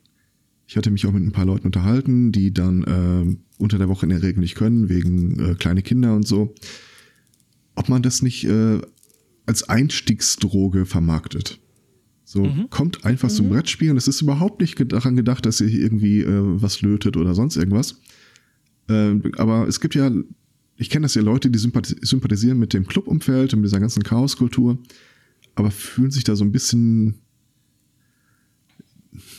Ich 0.68 0.78
hatte 0.78 0.90
mich 0.90 1.06
auch 1.06 1.12
mit 1.12 1.24
ein 1.24 1.32
paar 1.32 1.46
Leuten 1.46 1.68
unterhalten, 1.68 2.32
die 2.32 2.54
dann 2.54 2.84
äh, 2.84 3.62
unter 3.62 3.78
der 3.78 3.90
Woche 3.90 4.06
in 4.06 4.10
der 4.10 4.24
Regel 4.24 4.40
nicht 4.40 4.56
können, 4.56 4.90
wegen 4.90 5.40
äh, 5.40 5.56
kleine 5.56 5.84
Kinder 5.84 6.16
und 6.16 6.28
so. 6.28 6.56
Ob 7.76 7.90
man 7.90 8.02
das 8.02 8.22
nicht 8.22 8.46
äh, 8.46 8.82
als 9.46 9.70
Einstiegsdroge 9.70 10.86
vermarktet. 10.86 11.60
So, 12.28 12.50
kommt 12.72 13.06
einfach 13.06 13.30
zum 13.30 13.50
Brettspielen. 13.50 13.98
Es 13.98 14.08
ist 14.08 14.22
überhaupt 14.22 14.60
nicht 14.60 14.92
daran 14.92 15.16
gedacht, 15.16 15.46
dass 15.46 15.62
ihr 15.62 15.68
hier 15.68 15.82
irgendwie 15.82 16.22
äh, 16.22 16.42
was 16.62 16.82
lötet 16.82 17.18
oder 17.18 17.36
sonst 17.36 17.56
irgendwas. 17.56 18.02
Äh, 18.90 19.20
aber 19.38 19.68
es 19.68 19.80
gibt 19.80 19.94
ja, 19.94 20.12
ich 20.76 20.90
kenne 20.90 21.04
das 21.04 21.14
ja 21.14 21.22
Leute, 21.22 21.52
die 21.52 21.60
sympathis 21.60 21.96
sympathisieren 22.02 22.58
mit 22.58 22.74
dem 22.74 22.88
Clubumfeld 22.88 23.54
und 23.54 23.62
mit 23.62 23.70
dieser 23.70 23.80
ganzen 23.80 24.02
Chaoskultur, 24.02 24.80
aber 25.56 25.72
fühlen 25.72 26.12
sich 26.12 26.24
da 26.24 26.36
so 26.36 26.44
ein 26.44 26.52
bisschen 26.52 27.16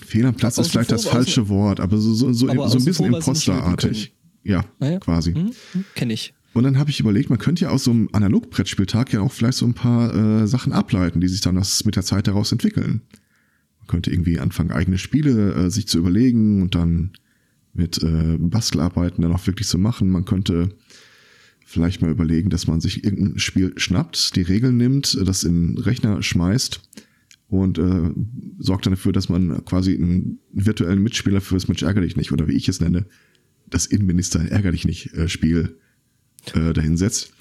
fehl 0.07 0.25
am 0.27 0.35
Platz 0.35 0.59
ist 0.59 0.71
vielleicht 0.71 0.89
vor, 0.89 0.97
das 0.97 1.07
falsche 1.07 1.49
Wort, 1.49 1.81
aber 1.81 1.99
so, 1.99 2.15
so, 2.15 2.33
so, 2.33 2.49
Aber 2.49 2.69
so 2.69 2.79
ein 2.79 2.85
bisschen 2.85 3.13
imposterartig. 3.13 4.15
Ja, 4.43 4.65
Naja. 4.79 4.99
quasi. 5.01 5.35
Hm? 5.35 5.51
Hm? 5.73 5.85
Kenn 5.95 6.11
ich. 6.11 6.33
Und 6.55 6.63
dann 6.63 6.79
habe 6.79 6.89
ich 6.89 7.01
überlegt, 7.01 7.29
man 7.29 7.39
könnte 7.39 7.65
ja 7.65 7.71
aus 7.71 7.85
so 7.85 7.91
einem 7.91 8.09
Analogbrettspieltag 8.13 9.13
ja 9.13 9.21
auch 9.21 9.33
vielleicht 9.33 9.59
so 9.59 9.67
ein 9.67 9.75
paar 9.75 10.15
äh, 10.15 10.47
Sachen 10.47 10.73
ableiten, 10.73 11.21
die 11.21 11.29
sich 11.29 11.43
dann 11.43 11.59
aus, 11.59 11.85
mit 11.85 11.97
der 11.97 12.03
Zeit 12.03 12.29
daraus 12.29 12.53
entwickeln. 12.53 13.03
Man 13.81 13.87
könnte 13.89 14.11
irgendwie 14.11 14.39
anfangen, 14.39 14.71
eigene 14.71 14.97
Spiele 14.97 15.53
äh, 15.55 15.71
sich 15.71 15.87
zu 15.87 15.99
überlegen 15.99 16.63
und 16.63 16.75
dann 16.75 17.11
mit 17.75 18.03
äh, 18.03 18.39
Bastelarbeiten 18.39 19.21
dann 19.21 19.33
auch 19.33 19.47
wirklich 19.47 19.69
zu 19.69 19.77
machen. 19.77 20.09
Man 20.09 20.25
könnte 20.25 20.71
vielleicht 21.69 22.01
mal 22.01 22.11
überlegen, 22.11 22.49
dass 22.49 22.69
man 22.69 22.81
sich 22.81 23.05
irgendein 23.05 23.41
Spiel 23.41 23.73
schnappt, 23.77 24.37
die 24.37 24.43
Regeln 24.43 24.77
nimmt, 24.77 25.19
das 25.27 25.43
in 25.43 25.77
Rechner 25.77 26.23
schmeißt 26.23 26.81
und 27.49 27.79
äh, 27.79 28.11
sorgt 28.59 28.87
dann 28.87 28.93
dafür, 28.93 29.13
dass 29.13 29.29
man 29.29 29.65
quasi 29.65 29.95
einen 29.95 30.39
virtuellen 30.53 31.03
Mitspieler 31.03 31.41
fürs 31.41 31.67
Mensch 31.67 31.83
ärger 31.83 32.03
dich 32.03 32.17
nicht 32.17 32.31
oder 32.31 32.47
wie 32.47 32.55
ich 32.55 32.69
es 32.69 32.81
nenne, 32.81 33.07
das 33.69 33.87
Innenminister 33.87 34.49
ärger 34.49 34.71
dich 34.71 34.87
nicht 34.87 35.13
äh, 35.15 35.29
Spiel 35.29 35.77
äh, 36.55 36.73
dahinsetzt. 36.73 37.33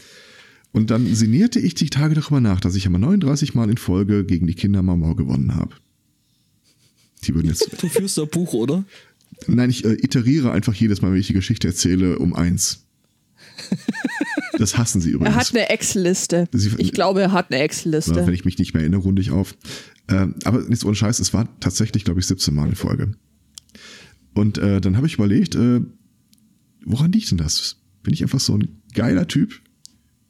Und 0.72 0.90
dann 0.90 1.14
sinnierte 1.14 1.60
ich 1.60 1.76
die 1.76 1.92
Tage 1.92 2.16
darüber 2.16 2.42
nach, 2.42 2.60
dass 2.60 2.76
ich 2.76 2.88
einmal 2.88 3.02
39 3.02 3.54
Mal 3.54 3.70
in 3.70 3.78
Folge 3.78 4.26
gegen 4.26 4.48
die 4.48 4.56
Kinder 4.56 4.82
Marmor 4.82 5.16
gewonnen 5.16 5.54
habe. 5.54 5.76
Die 7.24 7.36
würden 7.36 7.48
jetzt. 7.48 7.70
Du 7.80 7.88
führst 7.88 8.18
ein 8.18 8.28
Buch, 8.28 8.54
oder? 8.54 8.84
Nein, 9.48 9.70
ich 9.70 9.86
äh, 9.86 9.94
iteriere 9.94 10.52
einfach 10.52 10.74
jedes 10.74 11.04
Mal, 11.04 11.12
wenn 11.12 11.20
ich 11.20 11.28
die 11.28 11.34
Geschichte 11.34 11.68
erzähle, 11.68 12.18
um 12.18 12.34
eins. 12.34 12.85
Das 14.58 14.78
hassen 14.78 15.02
sie 15.02 15.10
übrigens. 15.10 15.36
Er 15.36 15.40
hat 15.40 15.50
eine 15.54 15.70
Excel-Liste. 15.70 16.48
Ich 16.78 16.94
glaube, 16.94 17.22
er 17.22 17.32
hat 17.32 17.48
eine 17.52 17.58
Ja, 17.58 17.62
wenn 17.62 17.66
Excel-Liste. 17.66 18.32
ich 18.34 18.46
mich 18.46 18.58
nicht 18.58 18.74
mehr 18.74 18.82
erinnere, 18.82 19.02
runde 19.02 19.22
ich 19.22 19.32
auf. 19.32 19.56
Ähm, 20.08 20.36
aber 20.46 20.62
nichts 20.64 20.86
ohne 20.86 20.96
Scheiß, 20.96 21.20
es 21.20 21.34
war 21.34 21.48
tatsächlich, 21.60 22.06
glaube 22.06 22.20
ich, 22.20 22.28
17 22.28 22.54
Mal 22.54 22.70
in 22.70 22.76
Folge. 22.76 23.12
Und 24.34 24.58
äh, 24.58 24.80
dann 24.80 24.96
habe 24.98 25.08
ich 25.08 25.16
überlegt, 25.16 25.56
äh, 25.56 25.82
woran 26.86 27.12
liegt 27.12 27.32
denn 27.32 27.38
das? 27.38 27.78
bin 28.06 28.14
ich 28.14 28.22
einfach 28.22 28.40
so 28.40 28.54
ein 28.58 28.82
geiler 28.94 29.28
Typ. 29.28 29.60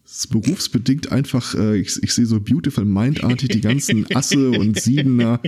Das 0.04 0.20
ist 0.20 0.28
berufsbedingt 0.30 1.12
einfach, 1.12 1.54
äh, 1.56 1.78
ich, 1.78 2.02
ich 2.02 2.14
sehe 2.14 2.26
so 2.26 2.40
Beautiful 2.40 2.86
Mind-artig 2.86 3.50
die 3.50 3.62
ganzen 3.62 4.08
Asse 4.16 4.52
und 4.52 4.80
Siebener 4.80 5.42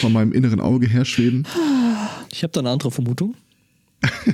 von 0.00 0.12
meinem 0.12 0.32
inneren 0.32 0.60
Auge 0.60 0.88
herschweben. 0.88 1.46
Ich 2.32 2.42
habe 2.42 2.52
da 2.52 2.60
eine 2.60 2.70
andere 2.70 2.90
Vermutung. 2.90 3.34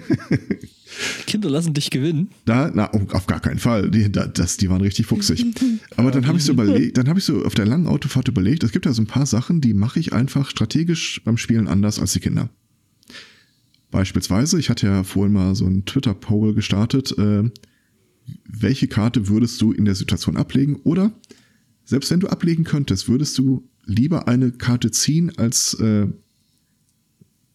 Kinder 1.27 1.51
lassen 1.51 1.75
dich 1.75 1.91
gewinnen. 1.91 2.31
Da, 2.45 2.71
na, 2.75 2.91
oh, 2.93 3.01
auf 3.13 3.27
gar 3.27 3.41
keinen 3.41 3.59
Fall. 3.59 3.91
Die, 3.91 4.11
da, 4.11 4.27
das, 4.27 4.57
die 4.57 4.69
waren 4.69 4.81
richtig 4.81 5.07
fuchsig. 5.07 5.45
Aber 5.97 6.11
dann 6.11 6.27
habe 6.27 6.39
ich 6.39 6.45
so 6.45 6.53
überlegt, 6.53 6.99
dann 6.99 7.09
habe 7.09 7.19
ich 7.19 7.25
so 7.25 7.45
auf 7.45 7.55
der 7.55 7.67
langen 7.67 7.87
Autofahrt 7.87 8.29
überlegt, 8.29 8.63
es 8.65 8.73
gibt 8.73 8.87
ja 8.87 8.93
so 8.93 9.03
ein 9.03 9.07
paar 9.07 9.27
Sachen, 9.27 9.61
die 9.61 9.75
mache 9.75 10.01
ich 10.01 10.13
einfach 10.13 10.51
strategisch 10.51 11.23
beim 11.25 11.37
Spielen 11.37 11.69
anders 11.69 11.99
als 11.99 12.13
die 12.13 12.21
Kinder. 12.21 12.49
Beispielsweise, 13.91 14.59
ich 14.59 14.71
hatte 14.71 14.87
ja 14.87 15.03
vorhin 15.05 15.33
mal 15.33 15.55
so 15.55 15.67
einen 15.67 15.85
Twitter-Poll 15.85 16.55
gestartet, 16.55 17.17
äh, 17.19 17.51
welche 18.47 18.87
Karte 18.87 19.29
würdest 19.29 19.61
du 19.61 19.73
in 19.73 19.85
der 19.85 19.95
Situation 19.95 20.37
ablegen? 20.37 20.77
Oder 20.85 21.13
selbst 21.85 22.11
wenn 22.11 22.21
du 22.21 22.29
ablegen 22.29 22.65
könntest, 22.65 23.09
würdest 23.09 23.37
du 23.39 23.69
lieber 23.85 24.29
eine 24.29 24.53
Karte 24.53 24.91
ziehen, 24.93 25.33
als 25.37 25.75
äh, 25.75 26.07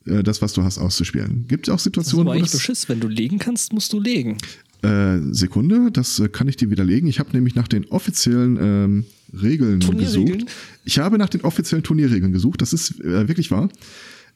äh, 0.05 0.24
das, 0.24 0.41
was 0.41 0.53
du 0.53 0.63
hast, 0.63 0.77
auszuspielen. 0.77 1.45
Gibt 1.47 1.67
es 1.67 1.71
auch 1.71 1.75
Das 1.75 1.81
ist 1.81 1.83
Situationen, 1.85 2.27
aber 2.27 2.38
wo 2.38 2.41
das, 2.41 2.51
Beschiss. 2.51 2.88
Wenn 2.89 3.00
du 3.00 3.07
legen 3.07 3.39
kannst, 3.39 3.74
musst 3.74 3.91
du 3.93 4.00
legen. 4.00 4.38
äh, 4.83 5.17
Sekunde, 5.31 5.91
das 5.91 6.19
äh, 6.19 6.29
kann 6.29 6.47
ich 6.47 6.57
dir 6.57 6.69
widerlegen. 6.69 7.07
Ich 7.07 7.19
habe 7.19 7.31
nämlich 7.33 7.55
nach 7.55 7.67
den 7.67 7.85
offiziellen 7.85 8.57
ähm, 8.62 9.05
Regeln 9.41 9.79
gesucht. 9.79 10.45
Ich 10.83 11.00
habe 11.00 11.17
nach 11.17 11.29
den 11.29 11.41
offiziellen 11.41 11.83
Turnierregeln 11.83 12.31
gesucht. 12.31 12.62
Das 12.62 12.74
ist 12.74 13.00
äh, 13.01 13.27
wirklich 13.27 13.51
wahr. 13.51 13.69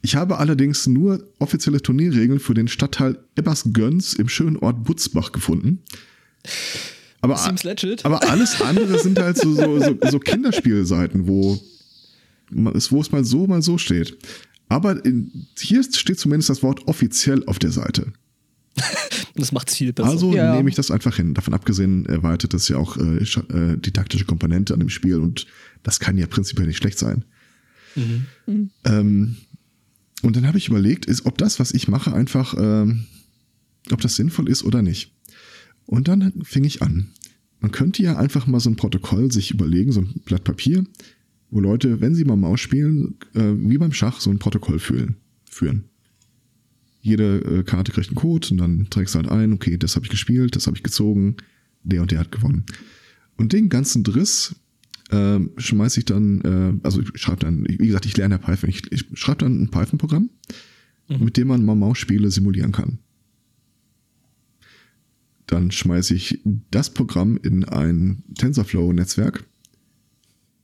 Ich 0.01 0.15
habe 0.15 0.37
allerdings 0.37 0.87
nur 0.87 1.23
offizielle 1.39 1.81
Turnierregeln 1.81 2.39
für 2.39 2.53
den 2.53 2.67
Stadtteil 2.67 3.19
Ebersgöns 3.35 4.13
im 4.13 4.29
schönen 4.29 4.57
Ort 4.57 4.83
Butzbach 4.85 5.31
gefunden. 5.31 5.79
Aber, 7.21 7.37
aber 8.03 8.29
alles 8.29 8.61
andere 8.61 8.97
sind 8.99 9.19
halt 9.19 9.37
so, 9.37 9.53
so, 9.53 9.79
so, 9.79 9.97
so 10.09 10.19
Kinderspielseiten, 10.19 11.27
wo 11.27 11.59
es, 12.73 12.93
wo 12.93 13.01
es 13.01 13.11
mal 13.11 13.25
so, 13.25 13.45
mal 13.45 13.61
so 13.61 13.77
steht. 13.77 14.17
Aber 14.69 15.03
in, 15.03 15.47
hier 15.57 15.83
steht 15.83 16.19
zumindest 16.19 16.49
das 16.49 16.63
Wort 16.63 16.87
offiziell 16.87 17.43
auf 17.45 17.59
der 17.59 17.71
Seite. 17.71 18.13
Das 19.35 19.51
macht 19.53 19.69
es 19.69 19.77
viel 19.77 19.93
besser. 19.93 20.09
Also 20.09 20.33
Ja. 20.35 20.53
nehme 20.55 20.69
ich 20.69 20.75
das 20.75 20.91
einfach 20.91 21.15
hin. 21.15 21.33
Davon 21.33 21.53
abgesehen 21.53 22.05
erweitert 22.07 22.53
das 22.53 22.67
ja 22.67 22.75
auch 22.77 22.97
äh, 22.97 23.17
äh, 23.19 23.77
didaktische 23.77 24.25
Komponente 24.25 24.73
an 24.73 24.79
dem 24.81 24.89
Spiel 24.89 25.19
und 25.19 25.45
das 25.81 25.99
kann 26.01 26.17
ja 26.17 26.27
prinzipiell 26.27 26.67
nicht 26.67 26.77
schlecht 26.77 26.99
sein. 26.99 27.23
Ähm, 28.85 29.37
und 30.21 30.35
dann 30.35 30.45
habe 30.47 30.57
ich 30.57 30.67
überlegt, 30.67 31.05
ist, 31.05 31.25
ob 31.25 31.37
das, 31.37 31.59
was 31.59 31.71
ich 31.73 31.87
mache, 31.87 32.13
einfach, 32.13 32.53
ähm, 32.57 33.05
ob 33.91 34.01
das 34.01 34.15
sinnvoll 34.15 34.49
ist 34.49 34.63
oder 34.63 34.81
nicht. 34.81 35.13
Und 35.85 36.07
dann 36.09 36.33
fing 36.43 36.65
ich 36.65 36.81
an. 36.81 37.11
Man 37.61 37.71
könnte 37.71 38.03
ja 38.03 38.17
einfach 38.17 38.45
mal 38.45 38.59
so 38.59 38.69
ein 38.69 38.75
Protokoll 38.75 39.31
sich 39.31 39.51
überlegen, 39.51 39.91
so 39.91 40.01
ein 40.01 40.21
Blatt 40.25 40.43
Papier, 40.43 40.83
wo 41.51 41.59
Leute, 41.59 42.01
wenn 42.01 42.15
sie 42.15 42.25
mal 42.25 42.35
Maus 42.35 42.59
spielen, 42.59 43.15
äh, 43.33 43.53
wie 43.57 43.77
beim 43.77 43.93
Schach, 43.93 44.19
so 44.19 44.29
ein 44.29 44.39
Protokoll 44.39 44.79
fühlen, 44.79 45.15
führen. 45.49 45.85
Jede 47.01 47.39
äh, 47.39 47.63
Karte 47.63 47.91
kriegt 47.91 48.09
einen 48.09 48.15
Code 48.15 48.47
und 48.51 48.57
dann 48.57 48.87
trägst 48.89 49.15
du 49.15 49.19
halt 49.19 49.29
ein, 49.29 49.53
okay, 49.53 49.77
das 49.77 49.95
habe 49.95 50.05
ich 50.05 50.11
gespielt, 50.11 50.55
das 50.55 50.67
habe 50.67 50.77
ich 50.77 50.83
gezogen, 50.83 51.37
der 51.83 52.01
und 52.01 52.11
der 52.11 52.19
hat 52.19 52.31
gewonnen. 52.31 52.65
Und 53.37 53.53
den 53.53 53.69
ganzen 53.69 54.03
Driss 54.03 54.55
ähm, 55.11 55.51
schmeiße 55.57 55.99
ich 55.99 56.05
dann, 56.05 56.41
äh, 56.41 56.85
also 56.85 57.01
ich 57.01 57.09
schreibe 57.15 57.39
dann, 57.39 57.65
wie 57.67 57.87
gesagt, 57.87 58.05
ich 58.05 58.17
lerne 58.17 58.35
ja 58.35 58.37
Python, 58.37 58.69
ich, 58.69 58.91
ich 58.91 59.05
schreibe 59.13 59.45
dann 59.45 59.61
ein 59.61 59.71
Python-Programm, 59.71 60.29
mit 61.07 61.37
dem 61.37 61.47
man 61.47 61.65
mal 61.65 61.75
Maus-Spiele 61.75 62.29
simulieren 62.29 62.71
kann. 62.71 62.99
Dann 65.47 65.71
schmeiße 65.71 66.13
ich 66.13 66.41
das 66.69 66.93
Programm 66.93 67.37
in 67.37 67.63
ein 67.63 68.21
TensorFlow-Netzwerk 68.35 69.45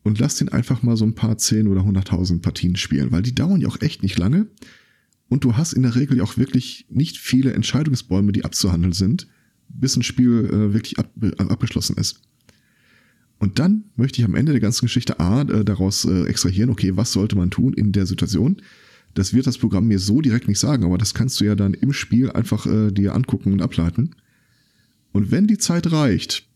und 0.06 0.20
lass 0.20 0.36
den 0.36 0.50
einfach 0.50 0.84
mal 0.84 0.96
so 0.96 1.04
ein 1.04 1.16
paar 1.16 1.36
10 1.36 1.68
oder 1.68 1.82
100.000 1.82 2.42
Partien 2.42 2.76
spielen, 2.76 3.12
weil 3.12 3.24
die 3.24 3.34
dauern 3.34 3.60
ja 3.60 3.68
auch 3.68 3.82
echt 3.82 4.04
nicht 4.04 4.20
lange. 4.20 4.48
Und 5.30 5.44
du 5.44 5.58
hast 5.58 5.74
in 5.74 5.82
der 5.82 5.96
Regel 5.96 6.18
ja 6.18 6.24
auch 6.24 6.38
wirklich 6.38 6.86
nicht 6.90 7.18
viele 7.18 7.54
Entscheidungsbäume, 7.54 8.32
die 8.32 8.46
abzuhandeln 8.46 8.94
sind, 8.94 9.28
bis 9.68 9.96
ein 9.98 10.04
Spiel 10.04 10.46
äh, 10.46 10.74
wirklich 10.74 11.00
ab, 11.00 11.10
äh, 11.24 11.32
abgeschlossen 11.38 11.98
ist. 11.98 12.22
Und 13.40 13.58
dann 13.58 13.86
möchte 13.96 14.22
ich 14.22 14.26
am 14.26 14.36
Ende 14.36 14.52
der 14.52 14.62
ganzen 14.62 14.86
Geschichte 14.86 15.20
A 15.20 15.42
äh, 15.42 15.66
daraus 15.66 16.06
äh, 16.06 16.26
extrahieren, 16.26 16.70
okay, 16.70 16.96
was 16.96 17.12
sollte 17.12 17.36
man 17.36 17.50
tun 17.50 17.74
in 17.74 17.92
der 17.92 18.06
Situation? 18.06 18.62
Das 19.16 19.34
wird 19.34 19.48
das 19.48 19.58
Programm 19.58 19.88
mir 19.88 19.98
so 19.98 20.22
direkt 20.22 20.48
nicht 20.48 20.60
sagen, 20.60 20.84
aber 20.84 21.00
das 21.00 21.16
kannst 21.16 21.40
du 21.40 21.46
ja 21.46 21.56
dann 21.56 21.74
im 21.74 21.94
Spiel 21.94 22.30
einfach 22.30 22.68
äh, 22.68 22.92
dir 22.92 23.16
angucken 23.16 23.54
und 23.54 23.64
ableiten. 23.64 24.12
Und 25.14 25.32
wenn 25.32 25.48
die 25.48 25.58
Zeit 25.58 25.92
reicht, 25.92 26.48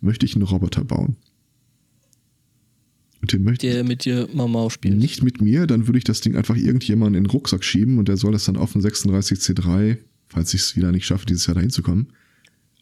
möchte 0.00 0.24
ich 0.24 0.34
einen 0.36 0.44
Roboter 0.44 0.84
bauen. 0.84 1.16
Und 3.24 3.32
den 3.32 3.42
möchte 3.42 3.66
der 3.70 3.84
mit 3.84 4.04
dir 4.04 4.28
Mama 4.34 4.68
spielt. 4.68 4.98
nicht 4.98 5.22
mit 5.22 5.40
mir, 5.40 5.66
dann 5.66 5.86
würde 5.88 5.96
ich 5.96 6.04
das 6.04 6.20
Ding 6.20 6.36
einfach 6.36 6.56
irgendjemanden 6.56 7.14
in 7.16 7.24
den 7.24 7.30
Rucksack 7.30 7.64
schieben 7.64 7.96
und 7.98 8.06
der 8.06 8.18
soll 8.18 8.32
das 8.32 8.44
dann 8.44 8.58
auf 8.58 8.74
den 8.74 8.82
36C3, 8.82 9.96
falls 10.28 10.52
ich 10.52 10.60
es 10.60 10.76
wieder 10.76 10.92
nicht 10.92 11.06
schaffe, 11.06 11.24
dieses 11.24 11.46
Jahr 11.46 11.54
dahin 11.54 11.70
zu 11.70 11.80
kommen, 11.82 12.08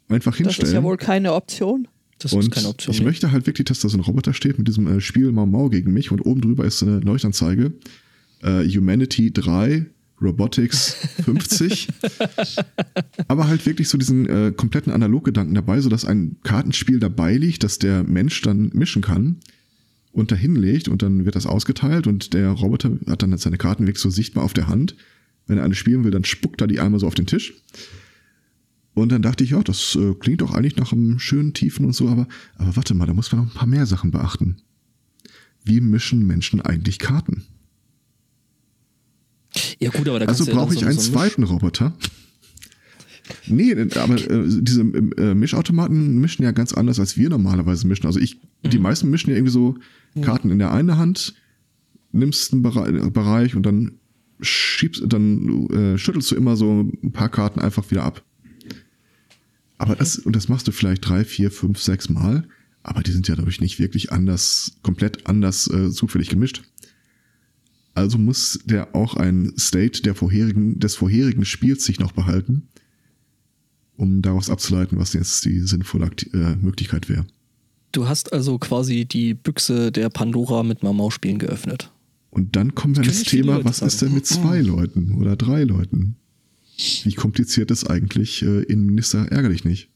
einfach 0.08 0.32
Das 0.32 0.38
hinstellen. 0.38 0.66
ist 0.68 0.74
ja 0.74 0.82
wohl 0.82 0.96
keine 0.96 1.32
Option. 1.34 1.86
Das 2.18 2.32
und 2.32 2.40
ist 2.42 2.50
keine 2.50 2.66
Option. 2.66 2.92
ich 2.92 2.98
mehr. 3.00 3.08
möchte 3.10 3.30
halt 3.30 3.46
wirklich, 3.46 3.66
dass 3.66 3.78
da 3.78 3.88
so 3.88 3.96
ein 3.96 4.00
Roboter 4.00 4.34
steht 4.34 4.58
mit 4.58 4.66
diesem 4.66 4.88
äh, 4.88 5.00
Spiel 5.00 5.30
Mau 5.30 5.46
Mau 5.46 5.68
gegen 5.68 5.92
mich 5.92 6.10
und 6.10 6.20
oben 6.26 6.40
drüber 6.40 6.64
ist 6.64 6.82
eine 6.82 6.98
Leuchtanzeige. 6.98 7.72
Äh, 8.42 8.64
Humanity 8.68 9.32
3, 9.32 9.86
Robotics 10.20 10.94
50. 11.24 11.86
Aber 13.28 13.46
halt 13.46 13.64
wirklich 13.64 13.88
so 13.88 13.96
diesen 13.96 14.26
äh, 14.28 14.52
kompletten 14.56 14.92
Analoggedanken 14.92 15.54
dabei, 15.54 15.80
sodass 15.80 16.04
ein 16.04 16.34
Kartenspiel 16.42 16.98
dabei 16.98 17.36
liegt, 17.36 17.62
dass 17.62 17.78
der 17.78 18.02
Mensch 18.02 18.42
dann 18.42 18.72
mischen 18.74 19.02
kann 19.02 19.36
und 20.12 20.30
dahin 20.30 20.56
legt 20.56 20.88
und 20.88 21.02
dann 21.02 21.24
wird 21.24 21.34
das 21.34 21.46
ausgeteilt 21.46 22.06
und 22.06 22.34
der 22.34 22.50
Roboter 22.50 22.98
hat 23.08 23.22
dann 23.22 23.36
seine 23.38 23.58
Karten 23.58 23.86
wirklich 23.86 24.02
so 24.02 24.10
sichtbar 24.10 24.44
auf 24.44 24.52
der 24.52 24.68
Hand. 24.68 24.94
Wenn 25.46 25.58
er 25.58 25.64
eine 25.64 25.74
spielen 25.74 26.04
will, 26.04 26.10
dann 26.10 26.24
spuckt 26.24 26.60
er 26.60 26.66
die 26.66 26.80
einmal 26.80 27.00
so 27.00 27.06
auf 27.06 27.14
den 27.14 27.26
Tisch. 27.26 27.54
Und 28.94 29.10
dann 29.10 29.22
dachte 29.22 29.42
ich, 29.42 29.50
ja, 29.50 29.62
das 29.62 29.96
äh, 29.96 30.14
klingt 30.14 30.42
doch 30.42 30.52
eigentlich 30.52 30.76
nach 30.76 30.92
einem 30.92 31.18
schönen 31.18 31.54
Tiefen 31.54 31.86
und 31.86 31.94
so, 31.94 32.08
aber, 32.08 32.28
aber 32.56 32.76
warte 32.76 32.94
mal, 32.94 33.06
da 33.06 33.14
muss 33.14 33.32
man 33.32 33.42
noch 33.42 33.50
ein 33.50 33.56
paar 33.58 33.66
mehr 33.66 33.86
Sachen 33.86 34.10
beachten. 34.10 34.58
Wie 35.64 35.80
mischen 35.80 36.26
Menschen 36.26 36.60
eigentlich 36.60 36.98
Karten? 36.98 37.44
ja, 39.78 39.90
gut, 39.90 40.08
aber 40.08 40.20
da 40.20 40.26
Also 40.26 40.44
ja 40.44 40.54
brauche 40.54 40.68
dann 40.68 40.76
ich 40.78 40.86
einen 40.86 40.98
so 40.98 41.12
zweiten 41.12 41.42
Roboter? 41.42 41.94
Nee, 43.46 43.72
aber 43.94 44.14
äh, 44.30 44.44
diese 44.60 44.82
äh, 44.82 45.34
Mischautomaten 45.34 46.20
mischen 46.20 46.42
ja 46.42 46.50
ganz 46.50 46.72
anders, 46.72 46.98
als 47.00 47.16
wir 47.16 47.28
normalerweise 47.30 47.86
mischen. 47.86 48.06
Also 48.06 48.18
ich, 48.18 48.40
die 48.64 48.76
Mhm. 48.78 48.82
meisten 48.82 49.10
mischen 49.10 49.30
ja 49.30 49.36
irgendwie 49.36 49.52
so 49.52 49.76
Karten 50.22 50.50
in 50.50 50.58
der 50.58 50.72
einen 50.72 50.96
Hand, 50.98 51.34
nimmst 52.10 52.52
einen 52.52 52.62
Bere 52.62 53.10
Bereich 53.10 53.54
und 53.56 53.64
dann 53.64 53.92
schiebst, 54.40 55.04
dann 55.06 55.68
äh, 55.70 55.98
schüttelst 55.98 56.30
du 56.30 56.34
immer 56.34 56.56
so 56.56 56.82
ein 57.02 57.12
paar 57.12 57.28
Karten 57.28 57.60
einfach 57.60 57.90
wieder 57.90 58.02
ab. 58.04 58.22
Aber 59.78 59.96
das, 59.96 60.18
und 60.18 60.36
das 60.36 60.48
machst 60.48 60.68
du 60.68 60.72
vielleicht 60.72 61.08
drei, 61.08 61.24
vier, 61.24 61.50
fünf, 61.50 61.80
sechs 61.80 62.08
Mal, 62.08 62.46
aber 62.82 63.02
die 63.02 63.12
sind 63.12 63.28
ja 63.28 63.36
dadurch 63.36 63.60
nicht 63.60 63.78
wirklich 63.78 64.12
anders, 64.12 64.76
komplett 64.82 65.26
anders 65.26 65.68
äh, 65.68 65.90
zufällig 65.90 66.28
gemischt. 66.28 66.62
Also 67.94 68.18
muss 68.18 68.60
der 68.64 68.94
auch 68.94 69.16
ein 69.16 69.52
State 69.58 70.02
der 70.02 70.14
vorherigen, 70.14 70.78
des 70.80 70.94
vorherigen 70.94 71.44
Spiels 71.44 71.84
sich 71.84 72.00
noch 72.00 72.12
behalten, 72.12 72.68
um 74.02 74.20
daraus 74.20 74.50
abzuleiten, 74.50 74.98
was 74.98 75.12
jetzt 75.12 75.44
die 75.44 75.60
sinnvolle 75.60 76.06
Akti 76.06 76.28
äh, 76.34 76.56
Möglichkeit 76.56 77.08
wäre. 77.08 77.24
Du 77.92 78.08
hast 78.08 78.32
also 78.32 78.58
quasi 78.58 79.04
die 79.04 79.34
Büchse 79.34 79.92
der 79.92 80.10
Pandora 80.10 80.62
mit 80.62 80.82
Mamau-Spielen 80.82 81.38
geöffnet. 81.38 81.92
Und 82.30 82.56
dann 82.56 82.74
kommen 82.74 82.96
wir 82.96 83.02
an 83.02 83.06
Können 83.06 83.18
das 83.18 83.28
viele 83.28 83.42
Thema, 83.42 83.64
was 83.64 83.80
ist 83.80 84.00
sagen. 84.00 84.10
denn 84.10 84.14
mit 84.16 84.26
zwei 84.26 84.60
Leuten 84.60 85.14
oder 85.14 85.36
drei 85.36 85.64
Leuten? 85.64 86.16
Wie 87.04 87.12
kompliziert 87.12 87.70
ist 87.70 87.88
eigentlich 87.88 88.42
äh, 88.42 88.62
Innenminister 88.62 89.30
ärgerlich 89.30 89.64
nicht? 89.64 89.88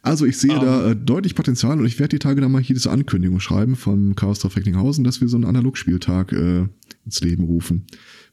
Also 0.00 0.24
ich 0.24 0.38
sehe 0.38 0.54
da 0.58 0.92
äh, 0.92 0.96
deutlich 0.96 1.34
Potenzial 1.34 1.78
und 1.78 1.84
ich 1.84 1.98
werde 1.98 2.16
die 2.16 2.20
Tage 2.20 2.40
dann 2.40 2.52
mal 2.52 2.62
hier 2.62 2.74
diese 2.74 2.90
Ankündigung 2.90 3.40
schreiben 3.40 3.76
vom 3.76 4.14
Chaos 4.14 4.38
Dorf 4.38 4.56
Recklinghausen, 4.56 5.04
dass 5.04 5.20
wir 5.20 5.28
so 5.28 5.36
einen 5.36 5.44
Analogspieltag 5.44 6.32
äh, 6.32 6.66
ins 7.04 7.20
Leben 7.20 7.44
rufen. 7.44 7.84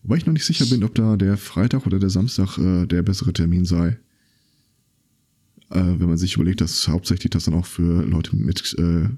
Wobei 0.06 0.18
ich 0.18 0.28
noch 0.28 0.34
nicht 0.34 0.46
sicher 0.46 0.68
bin, 0.68 0.84
ob 0.84 0.94
da 0.94 1.18
der 1.18 1.36
Freitag 1.36 1.88
oder 1.88 1.98
der 1.98 2.12
Samstag 2.12 2.60
äh, 2.60 2.86
der 2.86 3.02
bessere 3.02 3.34
Termin 3.34 3.66
sei. 3.66 3.98
Äh, 5.72 5.82
wenn 5.82 6.08
man 6.08 6.18
sich 6.18 6.36
überlegt, 6.36 6.62
dass 6.62 6.88
hauptsächlich 6.88 7.32
das 7.32 7.46
dann 7.46 7.56
auch 7.56 7.66
für 7.66 8.04
Leute 8.04 8.36
mit 8.36 8.76
äh, 8.78 9.10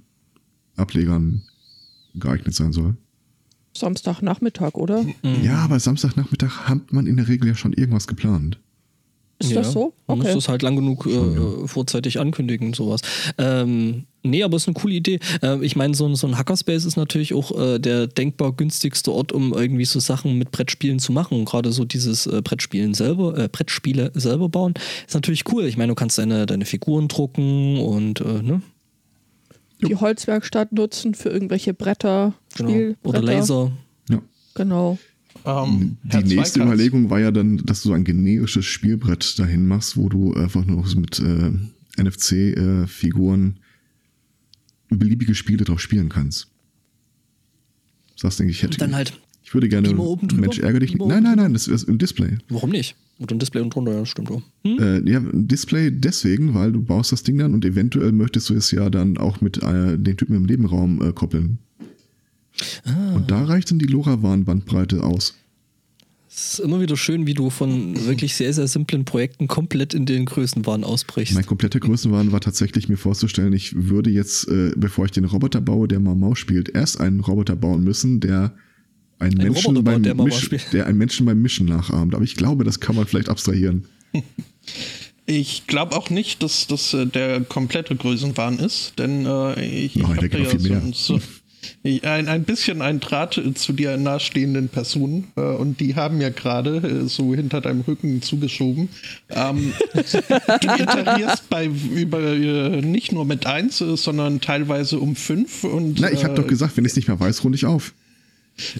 Ablegern 0.77 1.41
geeignet 2.15 2.55
sein 2.55 2.71
soll. 2.71 2.95
Samstagnachmittag, 3.73 4.75
oder? 4.75 5.03
Mhm. 5.03 5.43
Ja, 5.43 5.57
aber 5.57 5.77
Samstagnachmittag 5.81 6.69
hat 6.69 6.93
man 6.93 7.05
in 7.05 7.17
der 7.17 7.27
Regel 7.27 7.49
ja 7.49 7.55
schon 7.55 7.73
irgendwas 7.73 8.07
geplant. 8.07 8.57
Ist 9.39 9.55
das 9.55 9.71
so? 9.71 9.93
Man 10.07 10.17
muss 10.17 10.25
Okay. 10.27 10.35
das 10.35 10.49
halt 10.49 10.61
lang 10.63 10.75
genug 10.75 11.05
äh, 11.05 11.67
vorzeitig 11.67 12.19
ankündigen, 12.19 12.73
sowas. 12.73 13.01
Ähm, 13.37 14.05
nee, 14.23 14.41
aber 14.41 14.57
ist 14.57 14.67
eine 14.67 14.73
coole 14.73 14.95
Idee. 14.95 15.19
Ähm, 15.43 15.61
ich 15.61 15.75
meine, 15.75 15.93
so, 15.93 16.07
ein- 16.07 16.15
so 16.15 16.25
ein 16.25 16.37
Hackerspace 16.39 16.85
ist 16.85 16.95
natürlich 16.97 17.35
auch 17.35 17.51
äh, 17.57 17.77
der 17.77 18.07
denkbar 18.07 18.51
günstigste 18.53 19.11
Ort, 19.11 19.31
um 19.31 19.53
irgendwie 19.53 19.85
so 19.85 19.99
Sachen 19.99 20.39
mit 20.39 20.49
Brettspielen 20.51 20.97
zu 20.97 21.11
machen. 21.11 21.45
Gerade 21.45 21.71
so 21.71 21.85
dieses 21.85 22.25
äh, 22.25 22.41
Brettspielen 22.43 22.95
selber, 22.95 23.37
äh, 23.37 23.47
Brettspiele 23.47 24.11
selber 24.15 24.49
bauen, 24.49 24.73
ist 25.05 25.13
natürlich 25.13 25.43
cool. 25.51 25.65
Ich 25.65 25.77
meine, 25.77 25.89
du 25.91 25.95
kannst 25.95 26.17
deine, 26.17 26.47
deine 26.47 26.65
Figuren 26.65 27.07
drucken 27.07 27.77
und 27.79 28.21
äh, 28.21 28.41
ne? 28.41 28.61
Die 29.87 29.95
Holzwerkstatt 29.95 30.71
nutzen 30.71 31.13
für 31.13 31.29
irgendwelche 31.29 31.75
Bretter, 31.75 32.33
Genau. 32.55 32.69
Spielbretter. 32.71 33.07
Oder 33.09 33.21
Laser. 33.21 33.71
Ja. 34.09 34.21
Genau. 34.55 34.97
Ähm, 35.45 35.97
Die 36.03 36.09
Herr 36.09 36.21
nächste 36.21 36.59
Zweikatz, 36.59 36.73
Überlegung 36.73 37.09
war 37.09 37.19
ja 37.19 37.31
dann, 37.31 37.57
dass 37.57 37.81
du 37.81 37.89
so 37.89 37.93
ein 37.93 38.03
generisches 38.03 38.65
Spielbrett 38.65 39.37
dahin 39.39 39.67
machst, 39.67 39.97
wo 39.97 40.09
du 40.09 40.33
einfach 40.33 40.65
nur 40.65 40.85
so 40.87 40.99
mit 40.99 41.19
äh, 41.19 41.51
NFC-Figuren 42.01 43.59
beliebige 44.89 45.35
Spiele 45.35 45.65
drauf 45.65 45.79
spielen 45.79 46.09
kannst. 46.09 46.47
Das 48.21 48.37
denke 48.37 48.51
ich, 48.51 48.63
hätte 48.63 48.77
Dann 48.77 48.95
halt, 48.95 49.19
ich 49.43 49.53
würde 49.53 49.69
gerne? 49.69 49.93
Mensch 50.35 50.59
ärger 50.59 50.79
dich. 50.79 50.95
Nein, 50.95 51.23
nein, 51.23 51.37
nein, 51.37 51.53
das 51.53 51.67
ist 51.67 51.83
im 51.83 51.97
Display. 51.97 52.37
warum 52.49 52.71
nicht? 52.71 52.95
Und 53.19 53.31
ein 53.31 53.39
Display 53.39 53.61
und 53.61 53.73
drunter, 53.73 53.93
ja, 53.93 54.05
stimmt 54.05 54.29
auch. 54.29 54.43
Hm? 54.63 54.79
Äh, 54.79 55.09
ja, 55.09 55.19
ein 55.19 55.47
Display 55.47 55.89
deswegen, 55.91 56.53
weil 56.53 56.71
du 56.71 56.81
baust 56.81 57.11
das 57.11 57.23
Ding 57.23 57.37
dann 57.37 57.53
und 57.53 57.65
eventuell 57.65 58.11
möchtest 58.11 58.49
du 58.49 58.53
es 58.53 58.69
ja 58.71 58.89
dann 58.89 59.17
auch 59.17 59.41
mit 59.41 59.61
äh, 59.63 59.97
den 59.97 60.17
Typen 60.17 60.35
im 60.35 60.43
Nebenraum 60.43 61.01
äh, 61.01 61.11
koppeln. 61.13 61.57
Ah. 62.85 63.15
Und 63.15 63.31
da 63.31 63.43
reicht 63.43 63.71
dann 63.71 63.79
die 63.79 63.85
LoRaWAN-Bandbreite 63.85 65.03
aus. 65.03 65.35
Es 66.29 66.53
ist 66.53 66.59
immer 66.59 66.79
wieder 66.79 66.97
schön, 66.97 67.25
wie 67.25 67.33
du 67.33 67.49
von 67.49 68.05
wirklich 68.05 68.35
sehr, 68.35 68.53
sehr 68.53 68.67
simplen 68.67 69.05
Projekten 69.05 69.47
komplett 69.47 69.95
in 69.95 70.05
den 70.05 70.25
Größenwahn 70.25 70.83
ausbrichst. 70.83 71.33
Mein 71.33 71.45
kompletter 71.45 71.79
Größenwahn 71.79 72.31
war 72.31 72.41
tatsächlich 72.41 72.89
mir 72.89 72.97
vorzustellen, 72.97 73.53
ich 73.53 73.73
würde 73.75 74.11
jetzt, 74.11 74.47
äh, 74.47 74.71
bevor 74.75 75.05
ich 75.05 75.11
den 75.11 75.25
Roboter 75.25 75.61
baue, 75.61 75.87
der 75.87 75.99
Mau 75.99 76.35
spielt, 76.35 76.69
erst 76.69 76.99
einen 76.99 77.21
Roboter 77.21 77.55
bauen 77.55 77.83
müssen, 77.83 78.19
der 78.19 78.53
einen 79.19 79.39
Ein 79.39 79.51
Menschen 79.51 79.83
beim 79.83 80.03
der 80.03 80.31
spielt. 80.31 80.73
der 80.73 80.85
einen 80.85 80.99
Menschen 80.99 81.25
beim 81.25 81.41
Mischen 81.41 81.65
nachahmt. 81.65 82.13
Aber 82.13 82.23
ich 82.23 82.35
glaube, 82.35 82.63
das 82.63 82.79
kann 82.79 82.95
man 82.95 83.07
vielleicht 83.07 83.29
abstrahieren. 83.29 83.85
Ich 85.29 85.67
glaube 85.67 85.93
auch 85.97 86.09
nicht, 86.09 86.41
dass 86.41 86.67
das 86.67 86.93
äh, 86.93 87.05
der 87.05 87.41
komplette 87.41 87.95
Größenwahn 87.97 88.59
ist, 88.59 88.93
denn 88.97 89.25
äh, 89.25 89.65
ich, 89.65 89.97
ich 89.97 90.03
habe 90.03 90.25
ja 90.25 90.45
viel 90.45 90.59
mehr. 90.61 90.81
so, 90.93 91.17
so 91.17 91.21
ein, 91.83 92.27
ein 92.27 92.43
bisschen 92.43 92.81
ein 92.81 92.99
Draht 92.99 93.41
zu 93.55 93.73
dir 93.73 93.97
nahestehenden 93.97 94.69
Personen 94.69 95.31
äh, 95.35 95.41
und 95.41 95.79
die 95.79 95.95
haben 95.95 96.21
ja 96.21 96.29
gerade 96.29 96.77
äh, 96.77 97.07
so 97.07 97.33
hinter 97.33 97.61
deinem 97.61 97.81
Rücken 97.81 98.21
zugeschoben. 98.21 98.89
Ähm, 99.29 99.73
du 99.93 100.01
iterierst 100.01 101.49
bei 101.49 101.65
über 101.67 102.19
äh, 102.19 102.81
nicht 102.81 103.11
nur 103.11 103.25
mit 103.25 103.45
eins, 103.45 103.77
sondern 103.77 104.41
teilweise 104.41 104.99
um 104.99 105.15
fünf 105.15 105.63
und 105.63 105.99
Na, 105.99 106.11
ich 106.11 106.23
habe 106.23 106.33
äh, 106.33 106.37
doch 106.37 106.47
gesagt, 106.47 106.77
wenn 106.77 106.85
ich 106.85 106.91
es 106.91 106.95
nicht 106.95 107.07
mehr 107.07 107.19
weiß, 107.19 107.43
runde 107.43 107.55
ich 107.55 107.65
auf. 107.65 107.93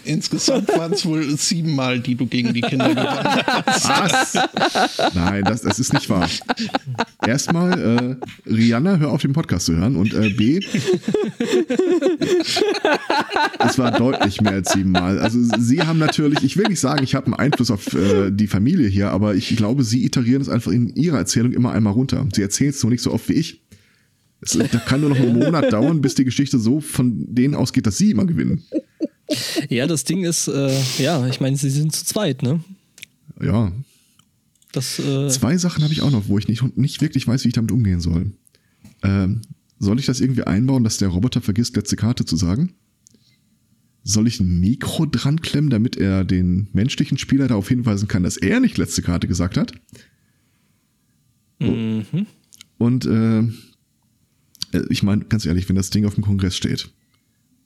Insgesamt 0.06 0.70
waren 0.70 0.94
es 0.94 1.06
wohl 1.06 1.38
siebenmal, 1.38 2.00
die 2.00 2.16
du 2.16 2.26
gegen 2.26 2.54
die 2.54 2.62
Kinder 2.62 2.90
gewonnen 2.90 3.08
hast. 3.66 3.90
Was? 3.90 5.14
Nein, 5.14 5.44
das, 5.44 5.62
das 5.62 5.80
ist 5.80 5.94
nicht 5.94 6.10
wahr. 6.10 6.30
Erstmal, 7.26 8.20
äh, 8.48 8.50
Rihanna, 8.50 8.98
hör 8.98 9.12
auf, 9.12 9.22
den 9.22 9.34
Podcast 9.34 9.66
zu 9.68 9.76
hören. 9.76 9.96
Und 9.96 10.14
äh, 10.14 10.30
B, 10.30 10.60
es 13.60 13.78
war 13.78 13.92
deutlich 13.92 14.42
mehr 14.42 14.54
als 14.54 14.72
siebenmal. 14.74 15.20
Also 15.20 15.40
sie 15.60 15.82
haben 15.82 16.00
natürlich, 16.00 16.44
ich 16.44 16.58
will 16.58 16.68
nicht 16.68 16.80
sagen, 16.80 17.04
ich 17.04 17.16
habe 17.16 17.28
einen 17.28 17.36
Einfluss 17.36 17.72
auf 17.72 17.94
äh, 17.94 18.32
die 18.32 18.48
Familie 18.48 18.88
hier, 18.88 19.12
aber 19.12 19.36
ich 19.36 19.56
glaube, 19.56 19.84
sie 19.84 20.06
iterieren 20.06 20.42
es 20.42 20.50
einfach 20.50 20.72
in 20.72 20.96
ihrer 20.96 21.18
Erzählung 21.18 21.54
immer 21.54 21.72
einmal 21.72 21.94
runter. 21.94 22.28
Sie 22.34 22.42
erzählen 22.42 22.72
es 22.72 22.82
nur 22.84 22.92
nicht 22.92 23.04
so 23.04 23.14
oft 23.14 23.30
wie 23.30 23.34
ich. 23.34 23.62
Es, 24.42 24.52
da 24.52 24.66
kann 24.80 25.02
nur 25.02 25.10
noch 25.10 25.20
einen 25.20 25.34
Monat 25.34 25.74
dauern, 25.74 26.02
bis 26.02 26.16
die 26.16 26.26
Geschichte 26.26 26.60
so 26.60 26.80
von 26.80 27.34
denen 27.34 27.56
ausgeht, 27.56 27.88
dass 27.88 27.98
sie 27.98 28.12
immer 28.12 28.26
gewinnen. 28.26 28.64
Ja, 29.70 29.88
das 29.88 30.04
Ding 30.04 30.24
ist, 30.24 30.48
äh, 30.48 30.74
ja, 31.00 31.28
ich 31.28 31.42
meine, 31.42 31.58
sie 31.58 31.70
sind 31.70 31.94
zu 31.94 32.06
zweit, 32.06 32.44
ne? 32.44 32.62
Ja, 33.42 33.72
Das, 34.72 35.00
äh, 35.00 35.28
Zwei 35.30 35.58
Sachen 35.58 35.84
habe 35.84 35.94
ich 35.94 36.02
auch 36.02 36.12
noch, 36.12 36.28
wo 36.28 36.38
ich 36.38 36.48
nicht, 36.48 36.78
nicht 36.78 37.02
wirklich 37.02 37.28
weiß, 37.28 37.44
wie 37.44 37.50
ich 37.50 37.54
damit 37.54 37.72
umgehen 37.72 38.00
soll. 38.00 38.32
Ähm, 39.04 39.42
soll 39.80 40.00
ich 40.00 40.06
das 40.06 40.22
irgendwie 40.22 40.44
einbauen, 40.44 40.84
dass 40.84 40.98
der 40.98 41.10
Roboter 41.10 41.42
vergisst, 41.42 41.76
letzte 41.76 41.96
Karte 41.96 42.26
zu 42.26 42.36
sagen? 42.36 42.74
Soll 44.04 44.28
ich 44.28 44.40
ein 44.40 44.60
Mikro 44.60 45.06
dran 45.06 45.42
klemmen, 45.42 45.70
damit 45.70 45.98
er 45.98 46.24
den 46.24 46.70
menschlichen 46.74 47.18
Spieler 47.18 47.48
darauf 47.48 47.68
hinweisen 47.68 48.08
kann, 48.08 48.24
dass 48.24 48.38
er 48.38 48.60
nicht 48.60 48.78
letzte 48.78 49.02
Karte 49.02 49.28
gesagt 49.28 49.58
hat? 49.58 49.74
mhm. 51.60 52.06
Und 52.78 53.06
äh, 53.06 53.40
äh, 53.40 54.86
ich 54.90 55.04
meine, 55.04 55.26
ganz 55.26 55.46
ehrlich, 55.46 55.68
wenn 55.70 55.76
das 55.76 55.90
Ding 55.90 56.06
auf 56.06 56.16
dem 56.16 56.24
Kongress 56.24 56.56
steht, 56.56 56.90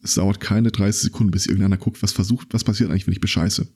es 0.04 0.16
dauert 0.16 0.40
keine 0.40 0.72
30 0.72 1.04
Sekunden, 1.04 1.32
bis 1.32 1.46
irgendeiner 1.46 1.78
guckt, 1.78 2.02
was 2.02 2.12
versucht, 2.12 2.48
was 2.52 2.64
passiert 2.64 2.90
eigentlich, 2.90 3.08
wenn 3.08 3.14
ich 3.14 3.22
bescheiße. 3.22 3.68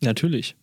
Natürlich. 0.00 0.54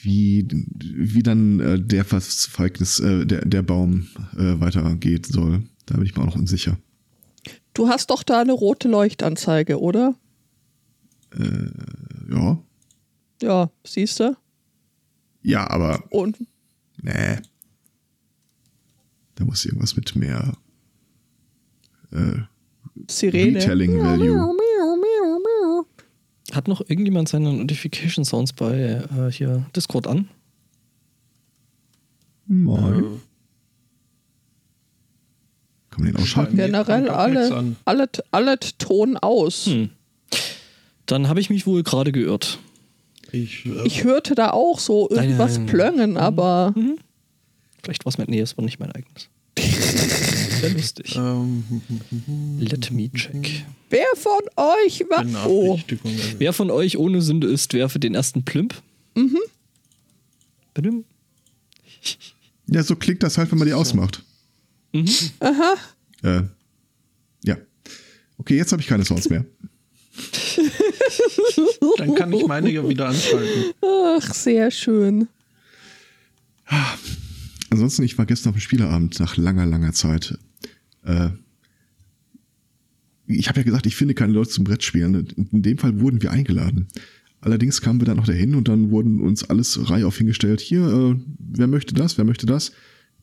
wie, 0.00 0.46
wie 0.48 1.22
dann 1.22 1.60
äh, 1.60 1.80
der 1.80 2.04
Verzweignis, 2.04 3.00
äh, 3.00 3.26
der, 3.26 3.44
der 3.44 3.62
Baum 3.62 4.08
äh, 4.34 4.58
weitergeht 4.60 5.26
soll. 5.26 5.64
Da 5.86 5.96
bin 5.96 6.04
ich 6.04 6.16
mir 6.16 6.22
auch 6.22 6.26
noch 6.26 6.36
unsicher. 6.36 6.78
Du 7.74 7.88
hast 7.88 8.10
doch 8.10 8.22
da 8.22 8.40
eine 8.40 8.52
rote 8.52 8.88
Leuchtanzeige, 8.88 9.80
oder? 9.80 10.14
Ja. 12.28 12.58
Ja, 13.42 13.70
siehst 13.84 14.18
du? 14.20 14.36
Ja, 15.42 15.68
aber 15.68 16.02
Und 16.10 16.38
nee. 17.02 17.38
Da 19.34 19.44
muss 19.44 19.64
irgendwas 19.64 19.94
mit 19.94 20.16
mehr 20.16 20.56
äh, 22.10 22.38
Sirene. 23.08 23.58
Retelling 23.58 24.02
Value. 24.02 24.54
Hat 26.52 26.66
noch 26.66 26.80
irgendjemand 26.80 27.28
seine 27.28 27.52
Notification 27.52 28.24
Sounds 28.24 28.52
bei 28.54 29.02
äh, 29.18 29.30
hier 29.30 29.66
Discord 29.76 30.06
an? 30.06 30.28
Mal. 32.46 33.02
Kann 35.90 36.04
man 36.04 36.12
den 36.12 36.16
ausschalten? 36.16 36.56
Generell 36.56 37.10
alle, 37.10 37.76
alle, 37.84 38.08
alle 38.30 38.58
Ton 38.78 39.18
aus. 39.18 39.66
Hm. 39.66 39.90
Dann 41.04 41.28
habe 41.28 41.40
ich 41.40 41.50
mich 41.50 41.66
wohl 41.66 41.82
gerade 41.82 42.12
geirrt. 42.12 42.58
Ich, 43.30 43.66
äh, 43.66 43.86
Ich 43.86 44.04
hörte 44.04 44.34
da 44.34 44.50
auch 44.50 44.78
so 44.78 45.08
Nein, 45.10 45.24
irgendwas 45.24 45.58
nein, 45.58 45.66
nein. 45.66 45.74
plöngen, 45.74 46.16
aber 46.16 46.74
Vielleicht 47.82 48.04
war 48.04 48.10
es 48.10 48.18
mein. 48.18 48.26
Nee, 48.28 48.40
es 48.40 48.56
war 48.56 48.64
nicht 48.64 48.80
mein 48.80 48.92
eigenes. 48.92 49.28
Sehr 50.60 50.70
lustig. 50.70 51.16
ähm, 51.16 51.64
Let 52.58 52.90
me 52.90 53.10
check. 53.12 53.64
wer 53.90 54.06
von 54.16 54.40
euch 54.56 55.04
war. 55.08 55.24
Oh, 55.46 55.76
Benachrichtigungen. 55.76 56.20
Wer 56.38 56.52
von 56.52 56.70
euch 56.70 56.96
ohne 56.98 57.22
Sünde 57.22 57.46
ist, 57.48 57.72
werfe 57.74 57.98
den 57.98 58.14
ersten 58.14 58.44
Plümp. 58.44 58.80
Mhm. 59.14 59.38
Badum. 60.74 61.04
Ja, 62.66 62.82
so 62.82 62.96
klingt 62.96 63.22
das 63.22 63.38
halt, 63.38 63.50
wenn 63.50 63.58
man 63.58 63.66
die 63.68 63.74
ausmacht. 63.74 64.22
aha. 65.40 65.74
Äh, 66.22 66.42
ja. 67.44 67.56
Okay, 68.38 68.56
jetzt 68.56 68.72
habe 68.72 68.82
ich 68.82 68.88
keine 68.88 69.04
Sounds 69.04 69.28
mehr. 69.30 69.44
Dann 71.98 72.14
kann 72.14 72.32
ich 72.32 72.46
meine 72.46 72.70
ja 72.70 72.86
wieder 72.88 73.08
anschalten. 73.08 73.72
Ach, 73.82 74.34
sehr 74.34 74.70
schön. 74.70 75.28
Ansonsten, 77.70 78.02
ich 78.02 78.18
war 78.18 78.26
gestern 78.26 78.50
auf 78.50 78.56
dem 78.56 78.60
Spieleabend 78.60 79.18
nach 79.20 79.36
langer, 79.36 79.66
langer 79.66 79.92
Zeit. 79.92 80.38
Äh, 81.08 81.30
ich 83.26 83.48
habe 83.48 83.60
ja 83.60 83.64
gesagt, 83.64 83.86
ich 83.86 83.96
finde 83.96 84.14
keine 84.14 84.32
Leute 84.32 84.50
zum 84.50 84.64
Brettspielen. 84.64 85.26
In 85.52 85.62
dem 85.62 85.78
Fall 85.78 86.00
wurden 86.00 86.22
wir 86.22 86.30
eingeladen. 86.30 86.88
Allerdings 87.40 87.80
kamen 87.80 88.00
wir 88.00 88.06
dann 88.06 88.16
noch 88.16 88.26
dahin 88.26 88.54
und 88.54 88.68
dann 88.68 88.90
wurden 88.90 89.20
uns 89.20 89.44
alles 89.44 89.90
Reihe 89.90 90.06
auf 90.06 90.16
hingestellt. 90.16 90.60
Hier, 90.60 90.86
äh, 90.86 91.16
wer 91.38 91.66
möchte 91.66 91.94
das, 91.94 92.18
wer 92.18 92.24
möchte 92.24 92.46
das? 92.46 92.72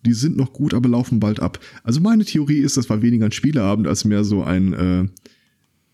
Die 0.05 0.13
sind 0.13 0.37
noch 0.37 0.53
gut, 0.53 0.73
aber 0.73 0.87
laufen 0.87 1.19
bald 1.19 1.39
ab. 1.39 1.59
Also 1.83 1.99
meine 1.99 2.23
Theorie 2.23 2.59
ist, 2.59 2.77
das 2.77 2.89
war 2.89 3.01
weniger 3.01 3.25
ein 3.25 3.31
Spieleabend 3.31 3.87
als 3.87 4.05
mehr 4.05 4.23
so 4.23 4.43
ein 4.43 4.73
äh, 4.73 5.07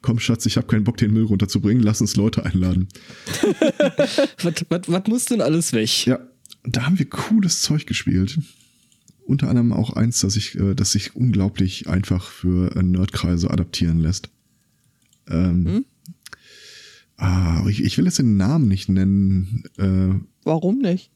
Komm, 0.02 0.20
Schatz, 0.20 0.48
ich 0.48 0.58
habe 0.58 0.66
keinen 0.66 0.84
Bock, 0.84 0.98
den 0.98 1.14
Müll 1.14 1.26
runterzubringen. 1.26 1.84
Lass 1.84 2.02
uns 2.02 2.16
Leute 2.16 2.44
einladen. 2.44 2.88
Was, 4.42 4.66
was, 4.70 4.82
was 4.88 5.08
muss 5.08 5.26
denn 5.26 5.42
alles 5.42 5.74
weg? 5.74 6.08
Ja, 6.08 6.20
da 6.64 6.86
haben 6.86 6.98
wir 6.98 7.08
cooles 7.08 7.62
Zeug 7.62 7.86
gespielt. 7.86 8.40
Unter 9.26 9.50
anderem 9.50 9.72
auch 9.72 9.92
eins, 9.92 10.20
das 10.22 10.34
sich, 10.34 10.56
äh, 10.56 10.76
das 10.76 10.92
sich 10.92 11.16
unglaublich 11.16 11.88
einfach 11.88 12.30
für 12.30 12.76
äh, 12.76 12.84
Nerdkreise 12.84 13.50
adaptieren 13.50 14.00
lässt. 14.00 14.30
Ähm, 15.30 15.86
ah, 17.18 17.64
ich, 17.68 17.84
ich 17.84 17.98
will 17.98 18.06
jetzt 18.06 18.20
den 18.20 18.38
Namen 18.38 18.68
nicht 18.68 18.90
nennen. 18.90 19.64
Äh, 19.78 20.16
Warum 20.44 20.80
nicht? 20.80 21.12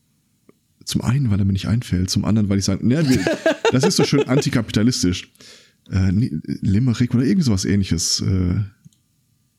zum 0.86 1.02
einen, 1.02 1.30
weil 1.30 1.40
er 1.40 1.46
mir 1.46 1.54
nicht 1.54 1.68
einfällt, 1.68 2.10
zum 2.10 2.26
anderen, 2.26 2.48
weil 2.48 2.60
ich 2.60 2.66
sage, 2.66 2.88
ne, 2.88 3.04
das 3.72 3.84
ist 3.84 3.98
so 3.98 4.04
schön 4.04 4.24
antikapitalistisch. 4.28 5.32
Äh, 5.92 6.12
Limerick 6.62 7.14
oder 7.14 7.26
irgend 7.26 7.44
sowas 7.44 7.66
ähnliches. 7.66 8.22
Äh, 8.22 8.62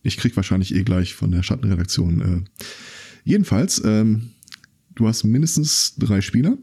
ich 0.02 0.16
krieg 0.16 0.34
wahrscheinlich 0.36 0.74
eh 0.74 0.82
gleich 0.82 1.14
von 1.14 1.30
der 1.30 1.42
Schattenredaktion. 1.42 2.20
Äh. 2.20 2.64
Jedenfalls, 3.24 3.82
ähm, 3.84 4.30
du 4.94 5.06
hast 5.06 5.24
mindestens 5.24 5.94
drei 5.96 6.20
Spieler. 6.20 6.56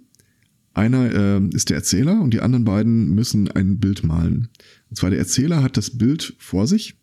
Einer 0.73 1.11
äh, 1.11 1.55
ist 1.55 1.69
der 1.69 1.77
Erzähler 1.77 2.21
und 2.21 2.33
die 2.33 2.41
anderen 2.41 2.65
beiden 2.65 3.13
müssen 3.13 3.49
ein 3.51 3.79
Bild 3.79 4.03
malen. 4.03 4.49
Und 4.89 4.97
zwar 4.97 5.11
der 5.11 5.19
Erzähler 5.19 5.61
hat 5.61 5.77
das 5.77 5.97
Bild 5.97 6.35
vor 6.39 6.67
sich 6.67 6.95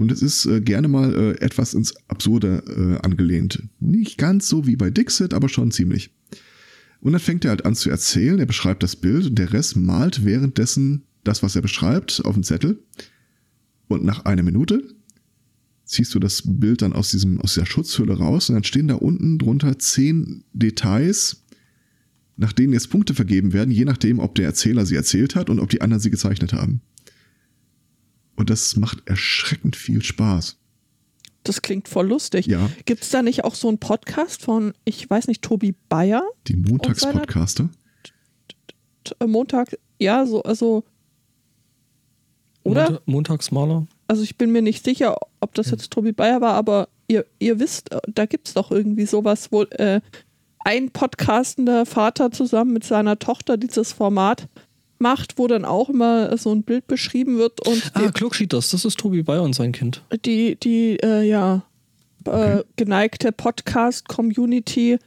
und 0.00 0.10
es 0.10 0.22
ist 0.22 0.46
äh, 0.46 0.60
gerne 0.62 0.88
mal 0.88 1.14
äh, 1.14 1.44
etwas 1.44 1.74
ins 1.74 1.94
Absurde 2.08 2.62
äh, 2.66 3.04
angelehnt. 3.06 3.62
Nicht 3.80 4.16
ganz 4.16 4.48
so 4.48 4.66
wie 4.66 4.76
bei 4.76 4.90
Dixit, 4.90 5.34
aber 5.34 5.50
schon 5.50 5.72
ziemlich. 5.72 6.10
Und 7.00 7.12
dann 7.12 7.20
fängt 7.20 7.44
er 7.44 7.50
halt 7.50 7.66
an 7.66 7.74
zu 7.74 7.90
erzählen, 7.90 8.38
er 8.38 8.46
beschreibt 8.46 8.82
das 8.82 8.96
Bild 8.96 9.26
und 9.26 9.38
der 9.38 9.52
Rest 9.52 9.76
malt 9.76 10.24
währenddessen 10.24 11.02
das, 11.22 11.42
was 11.42 11.56
er 11.56 11.62
beschreibt, 11.62 12.24
auf 12.24 12.34
den 12.34 12.44
Zettel. 12.44 12.82
Und 13.88 14.04
nach 14.04 14.24
einer 14.24 14.42
Minute 14.42 14.82
ziehst 15.84 16.14
du 16.14 16.18
das 16.18 16.42
Bild 16.46 16.82
dann 16.82 16.92
aus, 16.92 17.10
diesem, 17.10 17.40
aus 17.40 17.54
dieser 17.54 17.66
Schutzhülle 17.66 18.16
raus 18.16 18.48
und 18.48 18.54
dann 18.54 18.64
stehen 18.64 18.88
da 18.88 18.94
unten 18.94 19.38
drunter 19.38 19.78
zehn 19.78 20.44
Details, 20.52 21.44
nach 22.40 22.52
denen 22.54 22.72
jetzt 22.72 22.88
Punkte 22.90 23.14
vergeben 23.14 23.52
werden, 23.52 23.70
je 23.70 23.84
nachdem, 23.84 24.18
ob 24.18 24.34
der 24.34 24.46
Erzähler 24.46 24.86
sie 24.86 24.96
erzählt 24.96 25.34
hat 25.36 25.50
und 25.50 25.60
ob 25.60 25.68
die 25.68 25.82
anderen 25.82 26.00
sie 26.00 26.10
gezeichnet 26.10 26.54
haben. 26.54 26.80
Und 28.34 28.48
das 28.48 28.76
macht 28.76 29.02
erschreckend 29.06 29.76
viel 29.76 30.02
Spaß. 30.02 30.56
Das 31.42 31.60
klingt 31.60 31.86
voll 31.86 32.08
lustig. 32.08 32.46
Ja. 32.46 32.70
Gibt 32.86 33.02
es 33.02 33.10
da 33.10 33.22
nicht 33.22 33.44
auch 33.44 33.54
so 33.54 33.68
einen 33.68 33.78
Podcast 33.78 34.42
von, 34.42 34.72
ich 34.84 35.08
weiß 35.08 35.28
nicht, 35.28 35.42
Tobi 35.42 35.74
Bayer? 35.90 36.22
Die 36.48 36.56
Montagspodcaster. 36.56 37.68
Montag, 39.26 39.78
ja, 39.98 40.24
so, 40.24 40.42
also. 40.42 40.84
Oder? 42.62 42.86
Monta- 42.90 43.02
Montagsmaler. 43.06 43.86
Also 44.06 44.22
ich 44.22 44.36
bin 44.38 44.50
mir 44.50 44.62
nicht 44.62 44.84
sicher, 44.84 45.16
ob 45.40 45.54
das 45.54 45.70
jetzt 45.70 45.90
Tobi 45.90 46.12
Bayer 46.12 46.40
war, 46.40 46.54
aber 46.54 46.88
ihr, 47.08 47.26
ihr 47.38 47.58
wisst, 47.58 47.92
äh, 47.92 48.00
da 48.08 48.24
gibt 48.26 48.48
es 48.48 48.54
doch 48.54 48.70
irgendwie 48.70 49.06
sowas, 49.06 49.52
wo 49.52 49.62
äh, 49.62 50.00
ein 50.64 50.90
podcastender 50.90 51.86
Vater 51.86 52.30
zusammen 52.30 52.72
mit 52.72 52.84
seiner 52.84 53.18
Tochter 53.18 53.56
dieses 53.56 53.92
Format 53.92 54.48
macht, 54.98 55.38
wo 55.38 55.46
dann 55.46 55.64
auch 55.64 55.88
immer 55.88 56.36
so 56.36 56.52
ein 56.52 56.62
Bild 56.62 56.86
beschrieben 56.86 57.38
wird 57.38 57.66
und 57.66 57.90
Ah, 57.94 58.10
Cloaksheeters, 58.10 58.70
das 58.70 58.84
ist 58.84 58.98
Tobi 58.98 59.22
Bayer 59.22 59.42
und 59.42 59.54
sein 59.54 59.72
Kind. 59.72 60.02
die, 60.24 60.56
die, 60.56 60.98
äh, 61.02 61.22
ja, 61.26 61.62
äh, 62.26 62.62
geneigte 62.76 63.32
Podcast-Community 63.32 64.98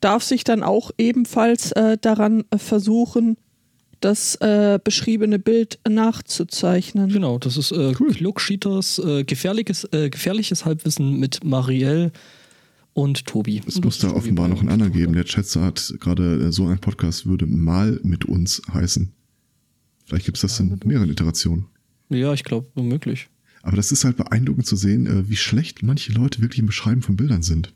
darf 0.00 0.22
sich 0.22 0.44
dann 0.44 0.62
auch 0.62 0.90
ebenfalls 0.96 1.72
äh, 1.72 1.98
daran 2.00 2.44
äh, 2.50 2.58
versuchen, 2.58 3.36
das 4.00 4.34
äh, 4.36 4.80
beschriebene 4.82 5.38
Bild 5.38 5.78
nachzuzeichnen. 5.88 7.08
Genau, 7.10 7.38
das 7.38 7.56
ist 7.56 7.72
äh, 7.72 7.92
Cloaksheeters, 7.92 8.98
äh, 8.98 9.24
gefährliches, 9.24 9.84
äh, 9.92 10.10
gefährliches 10.10 10.64
Halbwissen 10.64 11.20
mit 11.20 11.44
Marielle 11.44 12.10
und 12.94 13.24
Tobi. 13.26 13.62
Es 13.66 13.80
muss 13.80 13.98
da 13.98 14.08
Tobi 14.08 14.18
offenbar 14.18 14.48
noch 14.48 14.60
einen 14.60 14.68
anderen 14.68 14.92
geben. 14.92 15.12
Der 15.14 15.24
Chat 15.24 15.46
sagt 15.46 15.94
gerade, 16.00 16.46
äh, 16.48 16.52
so 16.52 16.66
ein 16.66 16.78
Podcast 16.78 17.26
würde 17.26 17.46
mal 17.46 18.00
mit 18.02 18.24
uns 18.24 18.60
heißen. 18.72 19.12
Vielleicht 20.06 20.26
gibt 20.26 20.36
es 20.38 20.42
das 20.42 20.60
in 20.60 20.78
mehreren 20.84 21.10
Iterationen. 21.10 21.66
Ja, 22.08 22.32
ich 22.34 22.44
glaube, 22.44 22.68
womöglich. 22.74 23.28
Aber 23.62 23.76
das 23.76 23.92
ist 23.92 24.04
halt 24.04 24.16
beeindruckend 24.16 24.66
zu 24.66 24.76
sehen, 24.76 25.06
äh, 25.06 25.28
wie 25.28 25.36
schlecht 25.36 25.82
manche 25.82 26.12
Leute 26.12 26.42
wirklich 26.42 26.58
im 26.58 26.66
Beschreiben 26.66 27.00
von 27.02 27.16
Bildern 27.16 27.42
sind. 27.42 27.72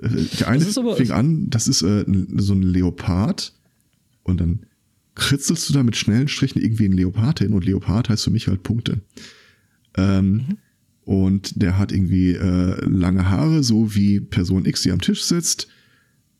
Äh, 0.00 0.08
Der 0.38 0.48
eine 0.48 0.64
fing 0.64 1.10
an, 1.10 1.48
das 1.50 1.66
ist 1.68 1.78
so 1.80 1.86
ein 1.86 2.62
Leopard 2.62 3.54
und 4.22 4.40
dann 4.40 4.66
kritzelst 5.14 5.68
du 5.68 5.72
da 5.72 5.82
mit 5.82 5.96
schnellen 5.96 6.28
Strichen 6.28 6.60
irgendwie 6.60 6.84
einen 6.84 6.94
Leopard 6.94 7.38
hin 7.38 7.54
und 7.54 7.64
Leopard 7.64 8.10
heißt 8.10 8.24
für 8.24 8.30
mich 8.30 8.46
halt 8.48 8.62
Punkte. 8.62 9.00
Ähm, 9.96 10.32
Mhm. 10.32 10.58
Und 11.06 11.62
der 11.62 11.78
hat 11.78 11.92
irgendwie 11.92 12.32
äh, 12.32 12.84
lange 12.84 13.30
Haare, 13.30 13.62
so 13.62 13.94
wie 13.94 14.20
Person 14.20 14.66
X, 14.66 14.82
die 14.82 14.90
am 14.90 15.00
Tisch 15.00 15.22
sitzt 15.22 15.68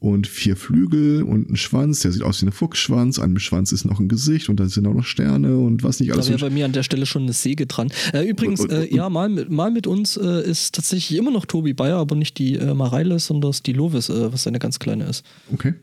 und 0.00 0.26
vier 0.26 0.56
Flügel 0.56 1.22
und 1.22 1.46
einen 1.46 1.56
Schwanz, 1.56 2.00
der 2.00 2.10
sieht 2.12 2.22
aus 2.22 2.42
wie 2.42 2.46
ein 2.46 2.52
Fuchsschwanz, 2.52 3.18
an 3.20 3.30
dem 3.34 3.38
Schwanz 3.38 3.70
ist 3.72 3.84
noch 3.84 3.98
ein 4.00 4.08
Gesicht 4.08 4.48
und 4.48 4.58
dann 4.60 4.68
sind 4.68 4.86
auch 4.88 4.92
noch 4.92 5.04
Sterne 5.04 5.56
und 5.56 5.82
was 5.84 6.00
nicht 6.00 6.10
Da 6.10 6.14
alles. 6.14 6.28
wäre 6.28 6.40
bei 6.40 6.50
mir 6.50 6.64
an 6.66 6.72
der 6.72 6.82
Stelle 6.82 7.06
schon 7.06 7.22
eine 7.22 7.32
Säge 7.32 7.66
dran. 7.66 7.90
Äh, 8.12 8.28
übrigens, 8.28 8.60
Und- 8.60 8.72
und- 8.72 8.76
äh, 8.90 8.94
ja, 8.94 9.08
mal 9.08 9.28
mit, 9.28 9.50
mal 9.50 9.70
mit 9.70 9.86
uns 9.86 10.16
äh, 10.16 10.42
ist 10.50 10.74
tatsächlich 10.74 11.16
immer 11.16 11.30
noch 11.30 11.46
Tobi 11.46 11.72
Bayer, 11.72 11.96
aber 11.98 12.16
nicht 12.16 12.36
die 12.36 12.56
äh, 12.56 12.74
Mareile, 12.74 13.20
sondern 13.20 13.54
die 13.64 13.72
Lovis, 13.72 14.08
äh, 14.10 14.32
was 14.32 14.46
eine 14.48 14.58
ganz 14.58 14.78
kleine 14.80 15.04
ist. 15.04 15.24
Okay. 15.52 15.74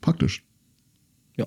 Praktisch. 0.00 0.44
Ja. 1.36 1.46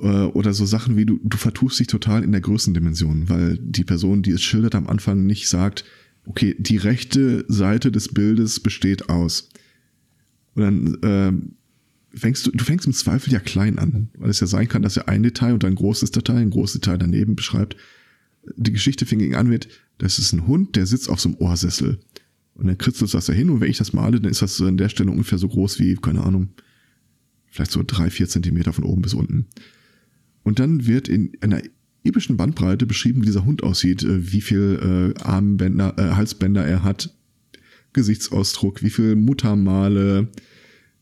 Äh, 0.00 0.06
Oder 0.06 0.52
so 0.54 0.66
Sachen 0.66 0.96
wie 0.96 1.06
du, 1.06 1.18
du 1.22 1.36
vertust 1.36 1.78
dich 1.80 1.86
total 1.86 2.22
in 2.22 2.32
der 2.32 2.40
Größendimension, 2.40 3.28
weil 3.28 3.58
die 3.58 3.84
Person, 3.84 4.22
die 4.22 4.32
es 4.32 4.42
schildert, 4.42 4.74
am 4.74 4.86
Anfang 4.86 5.24
nicht 5.24 5.48
sagt, 5.48 5.84
okay, 6.26 6.56
die 6.58 6.76
rechte 6.76 7.44
Seite 7.48 7.92
des 7.92 8.08
Bildes 8.08 8.60
besteht 8.60 9.08
aus. 9.08 9.48
Und 10.54 10.62
dann 10.62 10.98
ähm, 11.02 11.52
fängst 12.14 12.46
du, 12.46 12.50
du 12.50 12.64
fängst 12.64 12.86
im 12.86 12.92
Zweifel 12.92 13.32
ja 13.32 13.38
klein 13.38 13.78
an, 13.78 14.08
weil 14.18 14.30
es 14.30 14.40
ja 14.40 14.46
sein 14.46 14.68
kann, 14.68 14.82
dass 14.82 14.96
er 14.96 15.08
ein 15.08 15.22
Detail 15.22 15.52
und 15.52 15.64
ein 15.64 15.74
großes 15.74 16.10
Detail, 16.10 16.38
ein 16.38 16.50
großes 16.50 16.80
Detail 16.80 16.98
daneben 16.98 17.36
beschreibt. 17.36 17.76
Die 18.56 18.72
Geschichte 18.72 19.06
fing 19.06 19.34
an 19.34 19.48
mit, 19.48 19.68
das 19.98 20.18
ist 20.18 20.32
ein 20.32 20.46
Hund, 20.46 20.76
der 20.76 20.86
sitzt 20.86 21.08
auf 21.08 21.20
so 21.20 21.28
einem 21.28 21.38
Ohrsessel. 21.38 21.98
Und 22.54 22.68
dann 22.68 22.78
kritzelst 22.78 23.12
du 23.12 23.18
das 23.18 23.26
da 23.26 23.32
hin 23.32 23.50
und 23.50 23.60
wenn 23.60 23.70
ich 23.70 23.76
das 23.76 23.92
male, 23.92 24.20
dann 24.20 24.30
ist 24.30 24.40
das 24.40 24.60
an 24.62 24.78
der 24.78 24.88
Stelle 24.88 25.10
ungefähr 25.10 25.38
so 25.38 25.48
groß 25.48 25.78
wie, 25.78 25.94
keine 25.96 26.22
Ahnung, 26.22 26.48
vielleicht 27.50 27.70
so 27.70 27.82
drei, 27.86 28.08
vier 28.10 28.28
Zentimeter 28.28 28.72
von 28.72 28.84
oben 28.84 29.02
bis 29.02 29.14
unten. 29.14 29.46
Und 30.46 30.60
dann 30.60 30.86
wird 30.86 31.08
in 31.08 31.32
einer 31.40 31.60
epischen 32.04 32.36
Bandbreite 32.36 32.86
beschrieben, 32.86 33.20
wie 33.20 33.26
dieser 33.26 33.44
Hund 33.44 33.64
aussieht, 33.64 34.04
äh, 34.04 34.32
wie 34.32 34.40
viel 34.40 35.12
äh, 35.18 35.20
Armbänder, 35.20 35.98
äh, 35.98 36.14
Halsbänder 36.14 36.64
er 36.64 36.84
hat, 36.84 37.12
Gesichtsausdruck, 37.92 38.80
wie 38.84 38.90
viel 38.90 39.16
Muttermale, 39.16 40.28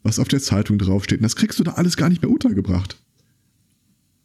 was 0.03 0.19
auf 0.19 0.29
der 0.29 0.41
Zeitung 0.41 0.79
draufsteht. 0.79 1.19
Und 1.19 1.25
das 1.25 1.37
kriegst 1.37 1.59
du 1.59 1.63
da 1.63 1.73
alles 1.73 1.99
gar 1.99 2.09
nicht 2.09 2.23
mehr 2.23 2.31
untergebracht. 2.31 2.97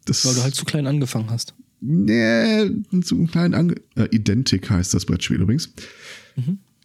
Das 0.06 0.24
Weil 0.24 0.36
du 0.36 0.42
halt 0.42 0.54
zu 0.54 0.64
klein 0.64 0.86
angefangen 0.86 1.28
hast. 1.28 1.52
Nee, 1.82 2.70
zu 3.02 3.26
kleinen 3.26 3.52
Ange 3.52 3.74
äh, 3.96 4.08
Identik 4.10 4.70
heißt 4.70 4.94
das 4.94 5.04
Brettspiel 5.04 5.42
übrigens. 5.42 5.70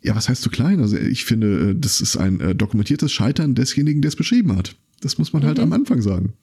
Ja, 0.04 0.14
was 0.14 0.28
heißt 0.28 0.42
zu 0.42 0.50
klein? 0.50 0.82
Also 0.82 0.98
ich 0.98 1.24
finde, 1.24 1.70
äh, 1.70 1.74
das 1.74 2.02
ist 2.02 2.18
ein 2.18 2.42
äh, 2.42 2.54
dokumentiertes 2.54 3.14
Scheitern 3.14 3.56
desjenigen, 3.56 4.02
der 4.02 4.10
es 4.10 4.18
beschrieben 4.18 4.58
hat. 4.58 4.76
Das 5.00 5.18
muss 5.18 5.32
man 5.32 5.46
halt 5.46 5.58
am 5.58 5.72
Anfang 5.72 6.02
sagen. 6.02 6.34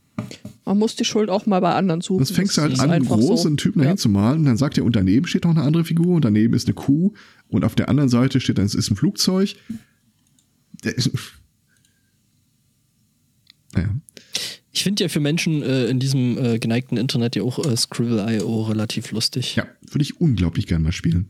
Man 0.65 0.79
muss 0.79 0.95
die 0.95 1.05
Schuld 1.05 1.29
auch 1.29 1.45
mal 1.47 1.61
bei 1.61 1.75
anderen 1.75 2.01
suchen. 2.03 2.21
Das 2.21 2.31
fängst 2.31 2.57
du 2.57 2.63
halt 2.63 2.79
an, 2.79 2.91
einen 2.91 3.05
großen 3.05 3.57
Typen 3.57 3.81
dahin 3.81 3.95
Ja. 3.95 3.97
zu 3.97 4.09
malen 4.09 4.39
und 4.41 4.45
dann 4.45 4.57
sagt 4.57 4.79
er, 4.79 4.85
und 4.85 4.95
daneben 4.95 5.27
steht 5.27 5.45
noch 5.45 5.51
eine 5.51 5.63
andere 5.63 5.85
Figur 5.85 6.15
und 6.15 6.25
daneben 6.25 6.55
ist 6.55 6.67
eine 6.69 6.75
Kuh 6.75 7.13
und 7.49 7.65
auf 7.65 7.75
der 7.75 7.89
anderen 7.89 8.09
Seite 8.09 8.41
steht 8.41 8.59
dann, 8.59 8.67
es 8.67 8.75
ist 8.75 8.91
ein 8.91 8.97
Flugzeug. 8.97 9.55
Der 10.85 10.97
ist, 10.97 11.11
naja. 13.75 13.89
Ich 14.75 14.85
finde 14.85 15.05
ja 15.05 15.09
für 15.09 15.21
Menschen 15.21 15.63
äh, 15.63 15.87
in 15.87 15.99
diesem 16.01 16.39
äh, 16.39 16.59
geneigten 16.59 16.97
Internet 16.97 17.37
ja 17.37 17.43
auch 17.43 17.59
äh, 17.65 17.77
Scribble.io 17.77 18.63
relativ 18.63 19.11
lustig. 19.13 19.57
Ja, 19.57 19.67
würde 19.91 20.03
ich 20.03 20.21
unglaublich 20.21 20.67
gerne 20.67 20.85
mal 20.85 20.93
spielen. 20.93 21.29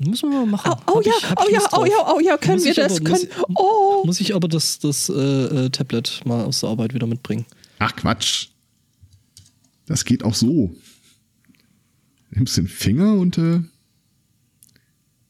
Müssen 0.00 0.30
wir 0.30 0.40
mal 0.40 0.46
machen. 0.46 0.72
Oh, 0.86 0.94
oh 0.96 1.00
ja, 1.04 1.12
ich- 1.18 1.24
oh 1.36 1.50
ja, 1.50 1.60
oh 1.72 1.84
ja, 1.84 2.14
oh 2.16 2.20
ja, 2.20 2.36
können 2.36 2.56
Muss 2.56 2.64
wir 2.64 2.74
das? 2.74 3.00
aber- 3.00 3.10
muss 3.10 3.20
Können, 3.20 3.32
ich- 3.48 3.56
oh, 3.56 4.02
Muss 4.04 4.20
ich 4.20 4.34
aber 4.34 4.48
das, 4.48 4.78
das 4.78 5.08
äh, 5.08 5.12
äh, 5.14 5.70
Tablet 5.70 6.20
mal 6.24 6.44
aus 6.44 6.60
der 6.60 6.70
Arbeit 6.70 6.94
wieder 6.94 7.06
mitbringen. 7.06 7.46
Ach 7.78 7.94
Quatsch. 7.96 8.48
Das 9.86 10.04
geht 10.04 10.22
auch 10.24 10.34
so. 10.34 10.74
Nimmst 12.30 12.56
den 12.56 12.68
Finger 12.68 13.14
und 13.14 13.38
äh, 13.38 13.60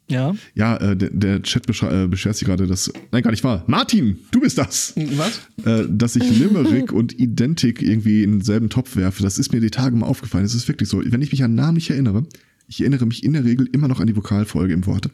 Ja. 0.09 0.35
ja, 0.55 0.77
äh, 0.77 0.97
der, 0.97 1.11
der 1.11 1.43
Chat 1.43 1.67
beschre- 1.67 2.05
äh, 2.05 2.07
beschert 2.09 2.37
sich 2.37 2.47
gerade, 2.47 2.67
dass. 2.67 2.93
Nein, 3.11 3.23
gar 3.23 3.31
nicht 3.31 3.45
wahr. 3.45 3.65
Martin, 3.67 4.19
du 4.31 4.41
bist 4.41 4.59
das. 4.59 4.95
Was? 4.97 5.41
Äh, 5.65 5.87
dass 5.91 6.15
ich 6.17 6.23
Limerick 6.39 6.93
und 6.93 7.19
Identik 7.19 7.83
irgendwie 7.83 8.23
in 8.23 8.33
denselben 8.33 8.69
Topf 8.71 8.97
werfe. 8.97 9.23
Das 9.23 9.39
ist 9.39 9.53
mir 9.53 9.61
die 9.61 9.71
Tage 9.71 9.97
mal 9.97 10.07
aufgefallen. 10.07 10.45
Es 10.45 10.55
ist 10.55 10.69
wirklich 10.69 10.89
so. 10.89 11.03
Wenn 11.05 11.23
ich 11.23 11.33
mich 11.33 11.43
an 11.43 11.55
Namen 11.55 11.75
nicht 11.75 11.91
erinnere, 11.91 12.27
ich 12.69 12.81
erinnere 12.81 13.07
mich 13.07 13.25
in 13.25 13.33
der 13.33 13.45
Regel 13.45 13.69
immer 13.73 13.89
noch 13.89 14.01
an 14.01 14.07
die 14.07 14.17
Vokalfolge 14.17 14.73
im 14.75 14.87
Worte. 14.87 15.11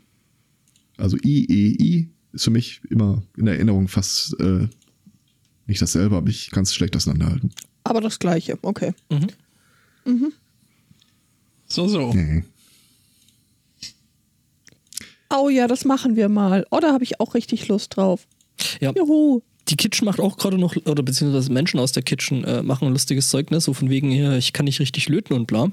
Also 0.96 1.16
I, 1.24 1.46
E, 1.48 1.76
I 1.82 2.08
ist 2.32 2.44
für 2.44 2.50
mich 2.50 2.82
immer 2.90 3.22
in 3.36 3.46
Erinnerung 3.46 3.88
fast 3.88 4.38
äh, 4.38 4.68
nicht 5.70 5.80
dasselbe, 5.82 6.16
aber 6.16 6.28
ich 6.28 6.50
kann 6.50 6.64
es 6.64 6.74
schlecht 6.74 6.94
auseinanderhalten. 6.96 7.50
aber 7.84 8.00
das 8.00 8.18
Gleiche, 8.18 8.58
okay. 8.62 8.92
So, 11.66 11.88
so. 11.88 12.12
Nee. 12.12 12.44
Oh 15.32 15.48
ja, 15.48 15.68
das 15.68 15.84
machen 15.84 16.16
wir 16.16 16.28
mal. 16.28 16.66
Oh, 16.70 16.80
da 16.80 16.92
habe 16.92 17.04
ich 17.04 17.20
auch 17.20 17.34
richtig 17.34 17.68
Lust 17.68 17.96
drauf. 17.96 18.26
Ja. 18.80 18.92
Juhu. 18.96 19.42
Die 19.68 19.76
Kitchen 19.76 20.04
macht 20.04 20.18
auch 20.18 20.36
gerade 20.36 20.58
noch, 20.58 20.74
oder 20.84 21.04
beziehungsweise 21.04 21.52
Menschen 21.52 21.78
aus 21.78 21.92
der 21.92 22.02
Kitchen 22.02 22.42
äh, 22.42 22.62
machen 22.62 22.88
ein 22.88 22.92
lustiges 22.92 23.30
Zeugnis, 23.30 23.64
so 23.64 23.72
von 23.72 23.88
wegen 23.88 24.10
hier, 24.10 24.36
ich 24.36 24.52
kann 24.52 24.64
nicht 24.64 24.80
richtig 24.80 25.08
löten 25.08 25.32
und 25.34 25.46
bla. 25.46 25.70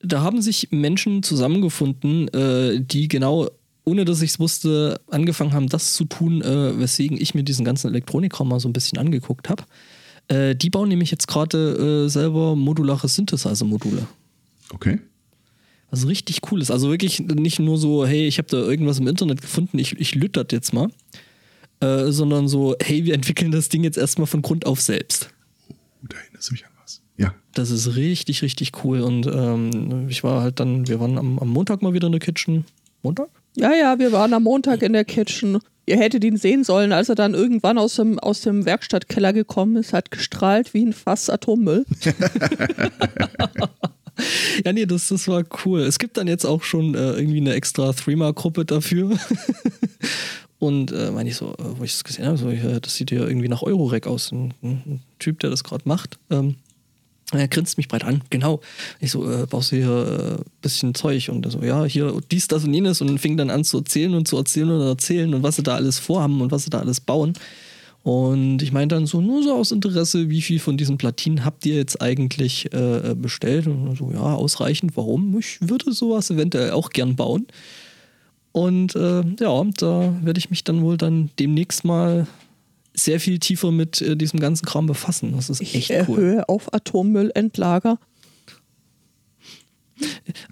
Da 0.00 0.22
haben 0.22 0.40
sich 0.40 0.68
Menschen 0.70 1.22
zusammengefunden, 1.22 2.28
äh, 2.28 2.80
die 2.80 3.08
genau, 3.08 3.50
ohne 3.86 4.04
dass 4.04 4.20
ich 4.20 4.30
es 4.30 4.38
wusste, 4.40 5.00
angefangen 5.08 5.54
haben, 5.54 5.68
das 5.68 5.94
zu 5.94 6.04
tun, 6.04 6.42
äh, 6.42 6.78
weswegen 6.78 7.18
ich 7.20 7.34
mir 7.34 7.44
diesen 7.44 7.64
ganzen 7.64 7.88
Elektronikraum 7.88 8.48
mal 8.48 8.60
so 8.60 8.68
ein 8.68 8.72
bisschen 8.72 8.98
angeguckt 8.98 9.48
habe. 9.48 9.64
Äh, 10.28 10.56
die 10.56 10.70
bauen 10.70 10.88
nämlich 10.88 11.10
jetzt 11.12 11.28
gerade 11.28 12.04
äh, 12.06 12.08
selber 12.08 12.56
modulare 12.56 13.08
Synthesizer-Module. 13.08 14.06
Okay. 14.74 14.98
Also 15.90 16.08
richtig 16.08 16.40
cool 16.50 16.60
ist. 16.60 16.72
Also 16.72 16.90
wirklich 16.90 17.20
nicht 17.20 17.60
nur 17.60 17.78
so, 17.78 18.04
hey, 18.04 18.26
ich 18.26 18.38
habe 18.38 18.48
da 18.48 18.56
irgendwas 18.56 18.98
im 18.98 19.06
Internet 19.06 19.40
gefunden, 19.40 19.78
ich, 19.78 19.98
ich 20.00 20.16
lüt 20.16 20.36
das 20.36 20.48
jetzt 20.50 20.72
mal. 20.72 20.90
äh, 21.80 22.10
sondern 22.10 22.48
so, 22.48 22.74
hey, 22.80 23.04
wir 23.04 23.14
entwickeln 23.14 23.50
das 23.50 23.68
Ding 23.68 23.84
jetzt 23.84 23.98
erstmal 23.98 24.26
von 24.26 24.42
Grund 24.42 24.66
auf 24.66 24.80
selbst. 24.80 25.30
Oh, 25.68 26.06
da 26.08 26.16
erinnerst 26.16 26.48
du 26.48 26.54
mich 26.54 26.64
an 26.64 26.72
was. 26.82 27.02
Ja. 27.16 27.34
Das 27.54 27.70
ist 27.70 27.96
richtig, 27.96 28.42
richtig 28.42 28.84
cool. 28.84 29.00
Und 29.00 29.26
ähm, 29.26 30.08
ich 30.08 30.24
war 30.24 30.42
halt 30.42 30.60
dann, 30.60 30.88
wir 30.88 31.00
waren 31.00 31.18
am, 31.18 31.38
am 31.38 31.48
Montag 31.48 31.82
mal 31.82 31.92
wieder 31.92 32.06
in 32.06 32.12
der 32.12 32.20
Kitchen. 32.20 32.64
Montag? 33.02 33.28
Ja, 33.56 33.72
ja, 33.74 33.98
wir 33.98 34.12
waren 34.12 34.34
am 34.34 34.42
Montag 34.42 34.82
in 34.82 34.92
der 34.92 35.04
Kitchen. 35.04 35.58
Ihr 35.86 35.96
hättet 35.96 36.24
ihn 36.24 36.36
sehen 36.36 36.62
sollen, 36.62 36.92
als 36.92 37.08
er 37.08 37.14
dann 37.14 37.32
irgendwann 37.32 37.78
aus 37.78 37.94
dem, 37.94 38.18
aus 38.18 38.42
dem 38.42 38.66
Werkstattkeller 38.66 39.32
gekommen 39.32 39.76
ist, 39.76 39.92
hat 39.92 40.10
gestrahlt 40.10 40.74
wie 40.74 40.84
ein 40.84 40.92
Fass 40.92 41.30
Atommüll. 41.30 41.84
Ja, 44.64 44.72
nee, 44.72 44.86
das, 44.86 45.08
das 45.08 45.28
war 45.28 45.44
cool. 45.66 45.80
Es 45.80 45.98
gibt 45.98 46.16
dann 46.16 46.26
jetzt 46.26 46.46
auch 46.46 46.62
schon 46.62 46.94
äh, 46.94 47.12
irgendwie 47.12 47.36
eine 47.36 47.52
extra 47.52 47.92
Threema-Gruppe 47.92 48.64
dafür. 48.64 49.18
Und 50.58 50.90
äh, 50.90 51.10
meine 51.10 51.28
ich 51.28 51.36
so, 51.36 51.52
äh, 51.52 51.78
wo 51.78 51.84
ich 51.84 51.92
das 51.92 52.04
gesehen 52.04 52.24
habe, 52.24 52.38
so, 52.38 52.48
ja, 52.50 52.80
das 52.80 52.96
sieht 52.96 53.10
ja 53.10 53.26
irgendwie 53.26 53.48
nach 53.48 53.62
Eurorec 53.62 54.06
aus. 54.06 54.32
Ein, 54.32 54.54
ein 54.62 55.02
Typ, 55.18 55.40
der 55.40 55.50
das 55.50 55.64
gerade 55.64 55.86
macht. 55.86 56.18
Ähm, 56.30 56.56
er 57.32 57.48
grinst 57.48 57.76
mich 57.76 57.88
breit 57.88 58.04
an, 58.04 58.22
genau. 58.30 58.60
Ich 59.00 59.10
so, 59.10 59.28
äh, 59.28 59.46
brauchst 59.46 59.72
du 59.72 59.76
hier 59.76 59.88
ein 59.88 60.38
äh, 60.38 60.44
bisschen 60.62 60.94
Zeug? 60.94 61.28
Und 61.28 61.44
er 61.44 61.50
so, 61.50 61.60
ja, 61.62 61.84
hier 61.84 62.20
dies, 62.30 62.46
das 62.46 62.64
und 62.64 62.72
jenes. 62.72 63.00
Und 63.00 63.18
fing 63.18 63.36
dann 63.36 63.50
an 63.50 63.64
zu 63.64 63.78
erzählen 63.78 64.14
und 64.14 64.28
zu 64.28 64.36
erzählen 64.36 64.70
und 64.70 64.80
erzählen 64.80 65.34
und 65.34 65.42
was 65.42 65.56
sie 65.56 65.62
da 65.62 65.74
alles 65.74 65.98
vorhaben 65.98 66.40
und 66.40 66.52
was 66.52 66.64
sie 66.64 66.70
da 66.70 66.78
alles 66.78 67.00
bauen. 67.00 67.32
Und 68.04 68.62
ich 68.62 68.70
meinte 68.70 68.94
dann 68.94 69.06
so, 69.06 69.20
nur 69.20 69.42
so 69.42 69.52
aus 69.52 69.72
Interesse, 69.72 70.30
wie 70.30 70.40
viel 70.40 70.60
von 70.60 70.76
diesen 70.76 70.96
Platinen 70.96 71.44
habt 71.44 71.66
ihr 71.66 71.74
jetzt 71.74 72.00
eigentlich 72.00 72.72
äh, 72.72 73.16
bestellt? 73.16 73.66
Und 73.66 73.96
so, 73.98 74.12
ja, 74.12 74.20
ausreichend. 74.20 74.96
Warum? 74.96 75.36
Ich 75.36 75.58
würde 75.60 75.92
sowas 75.92 76.30
eventuell 76.30 76.70
auch 76.70 76.90
gern 76.90 77.16
bauen. 77.16 77.48
Und 78.52 78.94
äh, 78.94 79.24
ja, 79.40 79.64
da 79.76 80.14
werde 80.22 80.38
ich 80.38 80.50
mich 80.50 80.62
dann 80.62 80.82
wohl 80.82 80.96
dann 80.96 81.30
demnächst 81.40 81.84
mal 81.84 82.28
sehr 82.98 83.20
viel 83.20 83.38
tiefer 83.38 83.70
mit 83.72 84.00
äh, 84.00 84.16
diesem 84.16 84.40
ganzen 84.40 84.64
Kram 84.66 84.86
befassen. 84.86 85.32
Das 85.36 85.50
ist 85.50 85.60
Ich 85.60 85.74
echt 85.74 85.90
erhöhe 85.90 86.36
cool. 86.38 86.44
auf 86.48 86.72
Atommüllendlager. 86.72 87.98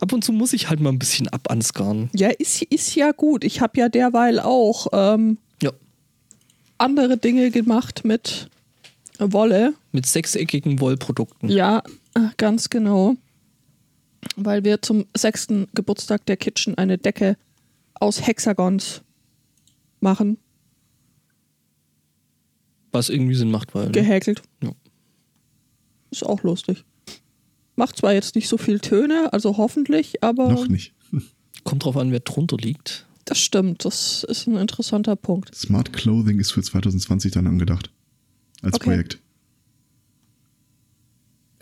Ab 0.00 0.12
und 0.12 0.24
zu 0.24 0.32
muss 0.32 0.52
ich 0.54 0.68
halt 0.68 0.80
mal 0.80 0.90
ein 0.90 0.98
bisschen 0.98 1.28
abanskarren. 1.28 2.08
Ja, 2.14 2.28
ist, 2.28 2.62
ist 2.62 2.94
ja 2.94 3.12
gut. 3.12 3.44
Ich 3.44 3.60
habe 3.60 3.78
ja 3.78 3.88
derweil 3.88 4.40
auch 4.40 4.86
ähm, 4.92 5.38
Ja. 5.62 5.70
andere 6.78 7.18
Dinge 7.18 7.50
gemacht 7.50 8.04
mit 8.04 8.48
Wolle. 9.18 9.74
Mit 9.92 10.06
sechseckigen 10.06 10.80
Wollprodukten. 10.80 11.48
Ja, 11.50 11.82
äh, 12.14 12.20
ganz 12.38 12.70
genau. 12.70 13.16
Weil 14.36 14.64
wir 14.64 14.80
zum 14.80 15.04
sechsten 15.14 15.68
Geburtstag 15.74 16.24
der 16.26 16.38
Kitchen 16.38 16.76
eine 16.78 16.96
Decke 16.96 17.36
aus 17.94 18.26
Hexagons 18.26 19.02
machen, 20.00 20.38
Was 22.94 23.08
irgendwie 23.10 23.34
Sinn 23.34 23.50
macht, 23.50 23.74
weil. 23.74 23.86
Ne? 23.86 23.92
gehäkelt. 23.92 24.42
Ja. 24.62 24.72
Ist 26.10 26.24
auch 26.24 26.42
lustig. 26.42 26.84
Macht 27.76 27.96
zwar 27.96 28.14
jetzt 28.14 28.36
nicht 28.36 28.48
so 28.48 28.56
viel 28.56 28.78
Töne, 28.78 29.32
also 29.32 29.56
hoffentlich, 29.56 30.22
aber 30.22 30.48
Noch 30.52 30.68
nicht. 30.68 30.94
Kommt 31.64 31.84
drauf 31.84 31.96
an, 31.96 32.12
wer 32.12 32.20
drunter 32.20 32.56
liegt. 32.56 33.06
das 33.24 33.38
stimmt. 33.40 33.84
Das 33.84 34.24
ist 34.24 34.46
ein 34.46 34.56
interessanter 34.56 35.16
Punkt. 35.16 35.54
Smart 35.54 35.92
Clothing 35.92 36.38
ist 36.38 36.52
für 36.52 36.62
2020 36.62 37.32
dann 37.32 37.46
angedacht. 37.46 37.90
Als 38.62 38.76
Okay. 38.76 38.84
Projekt. 38.90 39.18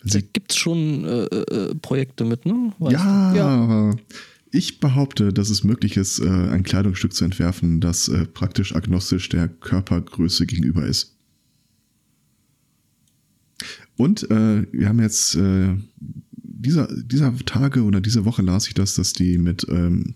Da 0.05 0.11
Sie, 0.11 0.23
gibt 0.23 0.51
es 0.53 0.59
schon 0.59 1.05
äh, 1.05 1.25
äh, 1.25 1.75
Projekte 1.77 2.25
mit, 2.25 2.45
ne? 2.45 2.73
Weißt 2.79 2.93
ja, 2.93 3.35
Ja. 3.35 3.95
ich 4.51 4.81
behaupte, 4.81 5.33
dass 5.33 5.49
es 5.49 5.63
möglich 5.65 5.97
ist, 5.97 6.19
äh, 6.19 6.27
ein 6.29 6.65
Kleidungsstück 6.65 7.15
zu 7.15 7.25
entwerfen, 7.25 7.81
das 7.81 8.09
äh, 8.09 8.27
praktisch 8.27 8.75
agnostisch 8.75 9.29
der 9.29 9.49
Körpergröße 9.49 10.45
gegenüber 10.47 10.85
ist. 10.87 11.17
Und 13.97 14.31
äh, 14.31 14.67
wir 14.73 14.89
haben 14.89 15.01
jetzt 15.01 15.35
äh, 15.37 15.77
dieser, 16.37 16.89
dieser 17.03 17.37
Tage 17.45 17.83
oder 17.83 18.01
diese 18.01 18.25
Woche 18.25 18.43
las 18.43 18.67
ich 18.69 18.75
das, 18.75 18.95
dass 18.95 19.13
die 19.13 19.39
mit 19.39 19.67
ähm, 19.69 20.15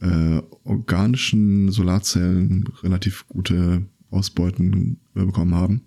äh, 0.00 0.42
organischen 0.64 1.70
Solarzellen 1.72 2.64
relativ 2.82 3.26
gute 3.28 3.82
Ausbeuten 4.10 4.98
äh, 5.14 5.24
bekommen 5.24 5.54
haben. 5.54 5.82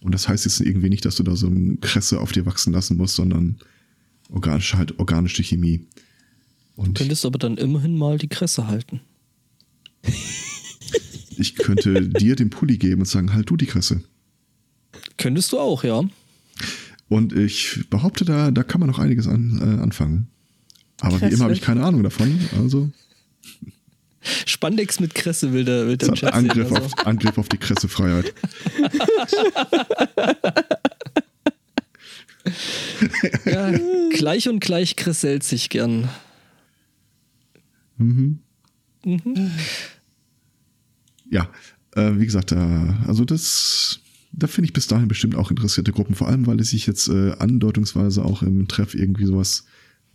Und 0.00 0.12
das 0.12 0.28
heißt 0.28 0.44
jetzt 0.46 0.60
irgendwie 0.60 0.88
nicht, 0.88 1.04
dass 1.04 1.16
du 1.16 1.22
da 1.22 1.36
so 1.36 1.48
eine 1.48 1.76
Kresse 1.76 2.20
auf 2.20 2.32
dir 2.32 2.46
wachsen 2.46 2.72
lassen 2.72 2.96
musst, 2.96 3.16
sondern 3.16 3.58
organisch 4.30 4.74
halt 4.74 4.98
organische 4.98 5.42
Chemie. 5.42 5.86
Du 6.76 6.82
Und 6.82 6.96
könntest 6.96 7.26
aber 7.26 7.38
dann 7.38 7.58
immerhin 7.58 7.98
mal 7.98 8.16
die 8.16 8.28
Kresse 8.28 8.66
halten. 8.66 9.00
ich 11.36 11.56
könnte 11.56 12.08
dir 12.08 12.36
den 12.36 12.48
Pulli 12.48 12.78
geben 12.78 13.02
und 13.02 13.06
sagen, 13.06 13.34
halt 13.34 13.50
du 13.50 13.56
die 13.56 13.66
Kresse. 13.66 14.02
Könntest 15.18 15.52
du 15.52 15.58
auch, 15.58 15.84
ja. 15.84 16.02
Und 17.10 17.32
ich 17.32 17.84
behaupte, 17.90 18.24
da, 18.24 18.50
da 18.50 18.62
kann 18.62 18.80
man 18.80 18.88
noch 18.88 19.00
einiges 19.00 19.26
an, 19.26 19.58
äh, 19.60 19.82
anfangen. 19.82 20.28
Aber 21.00 21.20
wie 21.20 21.26
immer 21.26 21.44
habe 21.44 21.52
ich 21.52 21.60
keine 21.60 21.84
Ahnung 21.84 22.02
davon. 22.02 22.38
Also 22.56 22.90
Spandex 24.46 25.00
mit 25.00 25.14
Kresse 25.14 25.52
will 25.52 25.64
der, 25.64 25.86
will 25.86 25.96
der 25.96 26.12
Chat 26.12 26.32
Angriff, 26.32 26.68
sehen, 26.68 26.76
also. 26.76 26.86
auf, 26.86 27.06
Angriff 27.06 27.36
auf 27.36 27.48
die 27.48 27.58
Kressefreiheit. 27.58 28.32
Ja, 33.44 33.70
gleich 34.10 34.48
und 34.48 34.60
gleich 34.60 34.96
kresselt 34.96 35.44
sich 35.44 35.68
gern. 35.68 36.08
Ja, 41.30 41.48
äh, 41.94 42.12
wie 42.16 42.24
gesagt, 42.24 42.52
äh, 42.52 42.94
also 43.06 43.24
das, 43.24 44.00
da 44.32 44.46
finde 44.46 44.66
ich 44.66 44.72
bis 44.72 44.86
dahin 44.86 45.08
bestimmt 45.08 45.34
auch 45.34 45.50
interessierte 45.50 45.92
Gruppen, 45.92 46.14
vor 46.14 46.28
allem 46.28 46.46
weil 46.46 46.60
es 46.60 46.70
sich 46.70 46.86
jetzt 46.86 47.08
äh, 47.08 47.32
andeutungsweise 47.38 48.24
auch 48.24 48.42
im 48.42 48.68
Treff 48.68 48.94
irgendwie 48.94 49.26
sowas, 49.26 49.64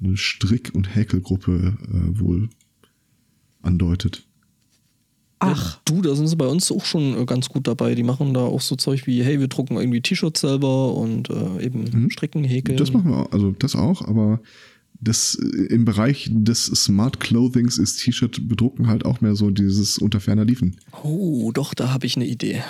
eine 0.01 0.17
Strick- 0.17 0.73
und 0.73 0.95
Häkelgruppe 0.95 1.78
äh, 1.82 2.19
wohl 2.19 2.49
andeutet. 3.62 4.23
Ach, 5.39 5.80
Du, 5.86 6.01
da 6.01 6.15
sind 6.15 6.28
sie 6.28 6.36
bei 6.36 6.47
uns 6.47 6.71
auch 6.71 6.86
schon 6.86 7.21
äh, 7.21 7.25
ganz 7.25 7.49
gut 7.49 7.67
dabei. 7.67 7.93
Die 7.93 8.04
machen 8.04 8.34
da 8.34 8.41
auch 8.41 8.62
so 8.62 8.75
Zeug 8.75 9.06
wie, 9.06 9.23
hey, 9.23 9.39
wir 9.39 9.47
drucken 9.47 9.78
irgendwie 9.78 10.01
T-Shirts 10.01 10.41
selber 10.41 10.95
und 10.95 11.30
äh, 11.30 11.63
eben 11.63 12.10
stricken, 12.10 12.43
häkeln. 12.43 12.78
Das 12.78 12.91
machen 12.91 13.12
wir 13.12 13.17
auch, 13.17 13.32
also 13.32 13.51
das 13.51 13.75
auch, 13.75 14.01
aber 14.01 14.41
das 14.99 15.36
äh, 15.36 15.73
im 15.73 15.86
Bereich 15.86 16.30
des 16.32 16.65
Smart 16.65 17.19
Clothings 17.19 17.78
ist 17.78 17.97
T-Shirt 17.97 18.47
bedrucken 18.47 18.88
halt 18.88 19.06
auch 19.06 19.21
mehr 19.21 19.36
so 19.36 19.51
dieses 19.51 19.97
unter 19.97 20.19
ferner 20.19 20.45
Liefen. 20.45 20.78
Oh, 21.04 21.51
doch, 21.54 21.73
da 21.73 21.93
habe 21.93 22.06
ich 22.08 22.15
eine 22.15 22.25
Idee. 22.25 22.63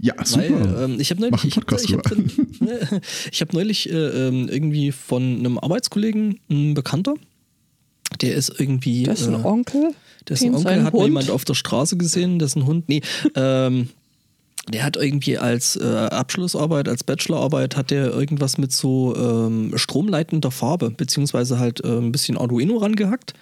Ja, 0.00 0.14
super. 0.24 0.44
Weil 0.78 0.84
ähm, 0.92 1.00
ich 1.00 1.10
habe 1.10 1.20
neulich, 1.20 1.44
ich 1.44 1.56
hab, 1.56 1.70
ich 1.72 1.92
hab, 1.92 2.02
dann- 2.04 2.30
ich 3.32 3.40
hab 3.40 3.52
neulich 3.52 3.90
äh, 3.90 3.96
ähm, 4.28 4.48
irgendwie 4.48 4.92
von 4.92 5.22
einem 5.38 5.58
Arbeitskollegen, 5.58 6.40
ein 6.50 6.74
Bekannter, 6.74 7.14
der 8.20 8.34
ist 8.34 8.52
irgendwie. 8.58 9.02
das 9.04 9.20
ist 9.22 9.28
ein 9.28 9.34
äh, 9.42 9.46
Onkel. 9.46 9.94
Dessen 10.28 10.44
den 10.46 10.54
Onkel 10.56 10.62
sein 10.72 10.84
hat 10.84 10.92
Hund- 10.94 11.04
jemand 11.04 11.30
auf 11.30 11.44
der 11.44 11.54
Straße 11.54 11.96
gesehen, 11.96 12.38
dessen 12.38 12.66
Hund, 12.66 12.88
nee, 12.88 13.02
ähm, 13.34 13.88
der 14.72 14.84
hat 14.84 14.96
irgendwie 14.96 15.38
als 15.38 15.76
äh, 15.76 15.84
Abschlussarbeit, 15.84 16.88
als 16.88 17.02
Bachelorarbeit, 17.04 17.76
hat 17.76 17.90
der 17.90 18.10
irgendwas 18.12 18.58
mit 18.58 18.72
so 18.72 19.14
ähm, 19.16 19.72
stromleitender 19.76 20.50
Farbe, 20.50 20.90
beziehungsweise 20.90 21.58
halt 21.58 21.82
äh, 21.84 21.88
ein 21.98 22.12
bisschen 22.12 22.36
Arduino 22.36 22.76
rangehackt 22.76 23.34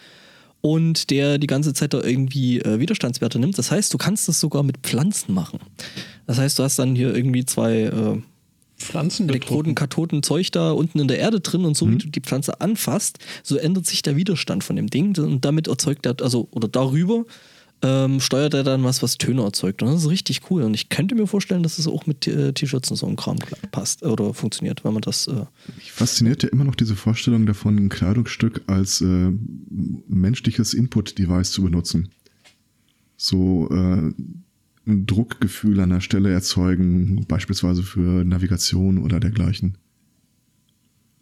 und 0.61 1.11
der 1.11 1.39
die 1.39 1.47
ganze 1.47 1.73
Zeit 1.73 1.95
da 1.95 2.03
irgendwie 2.03 2.61
äh, 2.61 2.81
Widerstandswerte 2.81 3.39
nimmt. 3.39 3.59
Das 3.59 3.71
heißt, 3.71 3.93
du 3.93 3.99
kannst 3.99 4.29
das 4.29 4.41
sogar 4.41 4.63
mit 4.63 4.79
Pflanzen 4.79 5.35
machen. 5.35 5.61
Das 6.27 6.39
heißt, 6.39 6.59
du 6.59 6.63
hast 6.63 6.79
dann 6.79 6.95
hier 6.95 7.15
irgendwie 7.15 7.45
zwei 7.45 7.83
äh, 7.83 8.21
Pflanzen 8.79 9.29
Elektroden, 9.29 9.75
Kathoden, 9.75 10.23
Zeug 10.23 10.53
da 10.53 10.71
unten 10.71 11.01
in 11.01 11.09
der 11.09 11.19
Erde 11.19 11.41
drin 11.41 11.65
und 11.65 11.77
so 11.77 11.91
wie 11.91 11.99
du 11.99 12.09
die 12.09 12.21
Pflanze 12.21 12.61
anfasst, 12.61 13.19
so 13.43 13.57
ändert 13.57 13.87
sich 13.87 14.03
der 14.03 14.17
Widerstand 14.17 14.63
von 14.63 14.77
dem 14.77 14.89
Ding 14.89 15.19
und 15.19 15.45
damit 15.45 15.67
erzeugt 15.67 16.07
er, 16.07 16.15
also 16.23 16.49
oder 16.53 16.69
darüber 16.69 17.25
ähm, 17.83 18.19
steuert 18.21 18.55
er 18.55 18.65
dann 18.65 18.83
was, 18.85 19.03
was 19.03 19.19
Töne 19.19 19.43
erzeugt. 19.43 19.83
Und 19.83 19.89
das 19.93 20.03
ist 20.03 20.09
richtig 20.11 20.51
cool. 20.51 20.63
Und 20.63 20.75
ich 20.75 20.89
könnte 20.89 21.15
mir 21.15 21.27
vorstellen, 21.27 21.63
dass 21.63 21.79
es 21.79 21.87
auch 21.87 22.07
mit 22.07 22.27
äh, 22.27 22.53
T-Shirts 22.53 22.91
und 22.91 22.97
so 22.97 23.07
einem 23.07 23.17
Kram 23.17 23.39
passt 23.71 24.03
oder 24.03 24.35
funktioniert, 24.35 24.85
wenn 24.85 24.93
man 24.93 25.03
das. 25.03 25.27
Äh, 25.29 25.45
Mich 25.77 25.93
fasziniert 25.93 26.43
ja 26.43 26.49
immer 26.49 26.65
noch 26.65 26.75
diese 26.75 26.97
Vorstellung 26.97 27.47
davon, 27.47 27.77
ein 27.77 27.89
Kleidungsstück 27.89 28.63
als 28.67 29.01
äh, 29.01 29.31
menschliches 30.09 30.75
Input-Device 30.75 31.53
zu 31.53 31.63
benutzen. 31.63 32.09
So 33.17 33.69
äh, 33.71 34.13
ein 34.87 35.07
Druckgefühl 35.07 35.81
an 35.81 35.91
der 35.91 36.01
Stelle 36.01 36.33
erzeugen, 36.33 37.25
beispielsweise 37.29 37.83
für 37.83 38.25
Navigation 38.25 38.99
oder 38.99 39.21
dergleichen. 39.21 39.77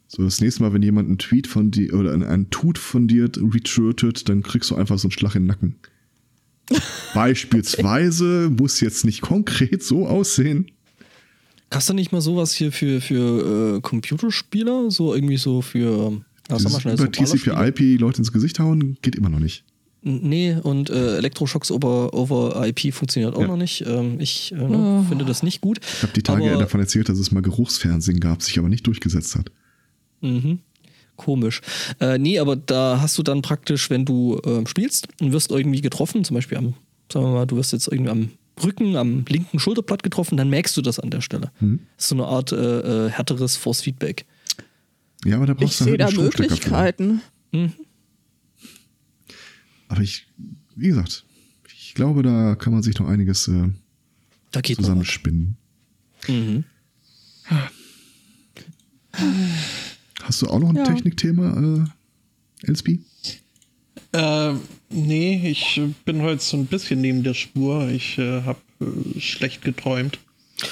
So, 0.09 0.23
das 0.23 0.41
nächste 0.41 0.63
Mal, 0.63 0.73
wenn 0.73 0.83
jemand 0.83 1.09
einen 1.09 1.19
Tweet 1.19 1.49
von 1.49 1.73
dir 1.73 1.93
oder 1.95 2.13
ein- 2.15 2.23
ein 2.23 2.49
Tut 2.51 2.79
von 2.79 3.09
dir 3.09 3.25
retweetet, 3.25 4.29
dann 4.29 4.43
kriegst 4.43 4.71
du 4.71 4.77
einfach 4.77 4.99
so 4.99 5.09
einen 5.09 5.13
Schlag 5.13 5.35
in 5.35 5.43
den 5.43 5.49
Nacken. 5.49 5.75
Beispielsweise 7.15 8.51
muss 8.57 8.81
jetzt 8.81 9.05
nicht 9.05 9.21
konkret 9.21 9.83
so 9.83 10.07
aussehen. 10.07 10.71
Hast 11.73 11.89
du 11.89 11.95
nicht 11.95 12.13
mal 12.13 12.21
sowas 12.21 12.53
hier 12.53 12.71
für, 12.73 13.01
für 13.01 13.77
äh, 13.77 13.81
Computerspieler? 13.81 14.91
So 14.91 15.15
irgendwie 15.15 15.37
so 15.37 15.63
für. 15.63 16.21
Was 16.49 16.63
Dieses 16.63 16.85
über 16.85 17.11
TCP/IP 17.11 17.99
Leute 18.01 18.19
ins 18.19 18.33
Gesicht 18.33 18.61
hauen, 18.61 18.97
geht 19.03 19.17
immer 19.17 19.29
noch 19.29 19.41
nicht. 19.41 19.65
Nee, 20.03 20.57
und 20.63 20.89
äh, 20.91 21.17
Elektroschocks 21.17 21.73
over, 21.73 22.15
over 22.15 22.65
IP 22.69 22.95
funktioniert 22.95 23.35
auch 23.35 23.41
Ja. 23.41 23.49
noch 23.49 23.57
nicht. 23.57 23.85
Ähm, 23.85 24.21
ich 24.21 24.53
äh, 24.53 24.57
ne, 24.57 25.05
finde 25.09 25.25
das 25.25 25.43
nicht 25.43 25.61
gut. 25.61 25.81
Ich 25.83 26.03
habe 26.05 26.13
die 26.13 26.23
Tage 26.23 26.49
Aber- 26.53 26.61
davon 26.61 26.79
erzählt, 26.79 27.09
dass 27.09 27.19
es 27.19 27.33
mal 27.33 27.43
Geruchsfernsehen 27.43 28.21
gab, 28.21 28.43
sich 28.43 28.57
aber 28.61 28.69
nicht 28.69 28.87
durchgesetzt 28.87 29.35
hat. 29.35 29.51
Mhm. 30.21 30.61
Komisch. 31.17 31.61
Äh, 32.01 32.19
nee, 32.19 32.39
aber 32.39 32.57
da 32.57 33.01
hast 33.01 33.17
du 33.19 33.23
dann 33.23 33.43
praktisch, 33.43 33.91
wenn 33.91 34.05
du 34.05 34.41
ähm, 34.45 34.67
spielst 34.67 35.09
und 35.21 35.33
wirst 35.33 35.51
irgendwie 35.51 35.81
getroffen, 35.81 36.25
zum 36.25 36.35
Beispiel 36.35 36.59
am, 36.59 36.75
sagen 37.13 37.27
wir 37.27 37.33
mal, 37.33 37.47
du 37.47 37.57
wirst 37.57 37.73
jetzt 37.73 37.89
irgendwie 37.89 38.11
am 38.11 38.31
Rücken, 38.63 38.97
am 38.97 39.25
linken 39.29 39.59
Schulterblatt 39.59 40.03
getroffen, 40.03 40.37
dann 40.37 40.49
merkst 40.51 40.77
du 40.77 40.83
das 40.83 40.99
an 40.99 41.11
der 41.11 41.21
Stelle. 41.21 41.51
Mhm. 41.61 41.81
Das 41.97 42.05
ist 42.05 42.09
so 42.11 42.15
eine 42.15 42.25
Art 42.27 42.53
äh, 42.53 43.07
äh, 43.07 43.11
härteres 43.11 43.57
Force 43.57 43.83
Feedback. 43.83 44.25
Ja, 45.25 45.37
aber 45.37 45.47
da 45.47 45.53
Ich 45.55 45.59
brauchst 45.59 45.81
du 45.81 45.85
sehe 45.85 45.99
halt 45.99 46.17
da. 46.17 46.23
Möglichkeiten. 46.23 47.21
Aber 49.89 50.01
ich, 50.01 50.27
wie 50.75 50.89
gesagt, 50.89 51.25
ich 51.75 51.95
glaube, 51.95 52.23
da 52.23 52.55
kann 52.55 52.73
man 52.73 52.83
sich 52.83 52.99
noch 52.99 53.09
einiges 53.09 53.49
äh, 53.49 53.69
Da 54.53 54.61
geht 54.61 54.77
zusammenspinnen. 54.77 55.57
Mhm. 56.29 56.65
Hast 60.27 60.43
du 60.43 60.47
auch 60.49 60.59
noch 60.59 60.71
ein 60.71 60.77
Ja. 60.77 60.85
Technikthema, 60.85 61.85
äh, 62.65 62.69
Elsby? 62.69 63.01
Äh, 64.13 64.55
nee, 64.91 65.49
ich 65.51 65.79
äh, 65.79 65.89
bin 66.05 66.23
heute 66.23 66.43
so 66.43 66.57
ein 66.57 66.67
bisschen 66.67 67.01
neben 67.01 67.23
der 67.23 67.35
Spur. 67.35 67.89
Ich 67.89 68.19
äh, 68.19 68.43
habe 68.43 68.59
äh, 68.81 69.21
schlecht 69.21 69.63
geträumt. 69.63 70.19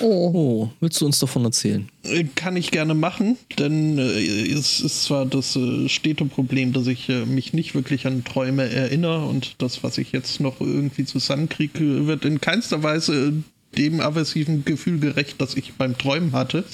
Oh. 0.00 0.30
Oh, 0.34 0.70
willst 0.80 1.00
du 1.00 1.06
uns 1.06 1.18
davon 1.18 1.44
erzählen? 1.44 1.88
Äh, 2.04 2.24
Kann 2.34 2.56
ich 2.56 2.70
gerne 2.70 2.94
machen, 2.94 3.36
denn 3.58 3.98
äh, 3.98 4.46
es 4.50 4.80
ist 4.80 5.04
zwar 5.04 5.26
das 5.26 5.56
äh, 5.56 5.88
stete 5.88 6.24
Problem, 6.24 6.72
dass 6.72 6.86
ich 6.86 7.08
äh, 7.10 7.26
mich 7.26 7.52
nicht 7.52 7.74
wirklich 7.74 8.06
an 8.06 8.24
Träume 8.24 8.68
erinnere 8.68 9.26
und 9.26 9.56
das, 9.62 9.82
was 9.84 9.98
ich 9.98 10.10
jetzt 10.12 10.40
noch 10.40 10.60
irgendwie 10.60 11.04
zusammenkriege, 11.04 12.06
wird 12.06 12.24
in 12.24 12.40
keinster 12.40 12.82
Weise 12.82 13.34
dem 13.76 14.00
aversiven 14.00 14.64
Gefühl 14.64 14.98
gerecht, 15.00 15.36
das 15.38 15.54
ich 15.54 15.74
beim 15.74 15.98
Träumen 15.98 16.32
hatte. 16.32 16.64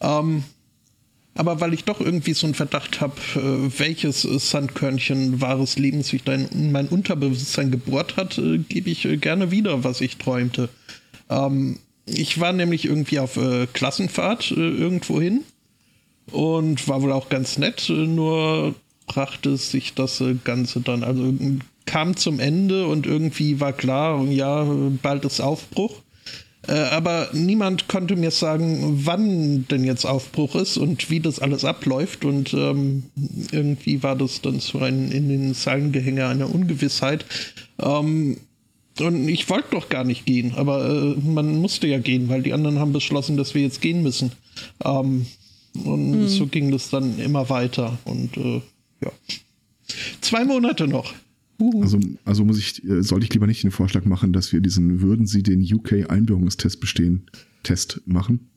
Ähm, 0.00 0.44
aber 1.36 1.60
weil 1.60 1.74
ich 1.74 1.84
doch 1.84 2.00
irgendwie 2.00 2.32
so 2.32 2.46
einen 2.46 2.54
Verdacht 2.54 3.00
habe, 3.00 3.14
äh, 3.34 3.78
welches 3.78 4.24
äh, 4.24 4.38
Sandkörnchen 4.38 5.40
wahres 5.40 5.78
Leben 5.78 6.02
sich 6.02 6.26
in 6.26 6.72
mein 6.72 6.88
Unterbewusstsein 6.88 7.70
gebohrt 7.70 8.16
hat, 8.16 8.38
äh, 8.38 8.58
gebe 8.58 8.90
ich 8.90 9.06
gerne 9.20 9.50
wieder, 9.50 9.84
was 9.84 10.00
ich 10.00 10.16
träumte. 10.16 10.68
Ähm, 11.28 11.78
ich 12.06 12.40
war 12.40 12.52
nämlich 12.52 12.84
irgendwie 12.84 13.18
auf 13.18 13.36
äh, 13.36 13.66
Klassenfahrt 13.72 14.50
äh, 14.52 14.54
irgendwo 14.54 15.20
hin 15.20 15.42
und 16.32 16.88
war 16.88 17.02
wohl 17.02 17.12
auch 17.12 17.28
ganz 17.28 17.58
nett, 17.58 17.88
nur 17.88 18.74
brachte 19.06 19.56
sich 19.56 19.94
das 19.94 20.22
Ganze 20.42 20.80
dann, 20.80 21.04
also 21.04 21.32
kam 21.84 22.16
zum 22.16 22.40
Ende 22.40 22.86
und 22.88 23.06
irgendwie 23.06 23.60
war 23.60 23.72
klar, 23.72 24.24
ja, 24.24 24.64
bald 25.02 25.24
ist 25.24 25.40
Aufbruch. 25.40 26.02
Äh, 26.68 26.72
aber 26.72 27.28
niemand 27.32 27.88
konnte 27.88 28.16
mir 28.16 28.30
sagen, 28.30 29.00
wann 29.04 29.66
denn 29.68 29.84
jetzt 29.84 30.04
Aufbruch 30.04 30.54
ist 30.56 30.76
und 30.76 31.10
wie 31.10 31.20
das 31.20 31.38
alles 31.38 31.64
abläuft. 31.64 32.24
Und 32.24 32.52
ähm, 32.54 33.04
irgendwie 33.52 34.02
war 34.02 34.16
das 34.16 34.40
dann 34.42 34.60
so 34.60 34.78
ein 34.78 35.10
in 35.12 35.28
den 35.28 35.54
Seilengehänge 35.54 36.26
einer 36.26 36.52
Ungewissheit. 36.52 37.24
Ähm, 37.80 38.38
und 38.98 39.28
ich 39.28 39.48
wollte 39.50 39.68
doch 39.72 39.88
gar 39.90 40.04
nicht 40.04 40.24
gehen, 40.24 40.54
aber 40.56 40.88
äh, 40.88 41.20
man 41.20 41.58
musste 41.58 41.86
ja 41.86 41.98
gehen, 41.98 42.28
weil 42.28 42.42
die 42.42 42.54
anderen 42.54 42.78
haben 42.78 42.92
beschlossen, 42.92 43.36
dass 43.36 43.54
wir 43.54 43.62
jetzt 43.62 43.82
gehen 43.82 44.02
müssen. 44.02 44.32
Ähm, 44.84 45.26
und 45.84 46.28
so 46.28 46.46
ging 46.46 46.70
das 46.70 46.88
dann 46.88 47.18
immer 47.18 47.50
weiter. 47.50 47.98
Und 48.04 48.36
äh, 48.38 48.62
ja. 49.02 49.12
Zwei 50.22 50.44
Monate 50.44 50.88
noch. 50.88 51.12
Also, 51.80 51.98
also 52.24 52.44
muss 52.44 52.58
ich, 52.58 52.84
äh, 52.84 53.02
sollte 53.02 53.24
ich 53.24 53.32
lieber 53.32 53.46
nicht 53.46 53.62
den 53.62 53.70
Vorschlag 53.70 54.04
machen, 54.04 54.32
dass 54.32 54.52
wir 54.52 54.60
diesen 54.60 55.00
Würden 55.00 55.26
Sie 55.26 55.42
den 55.42 55.62
UK-Einbürgerungstest 55.62 56.80
bestehen, 56.80 57.30
Test 57.62 58.02
machen? 58.04 58.48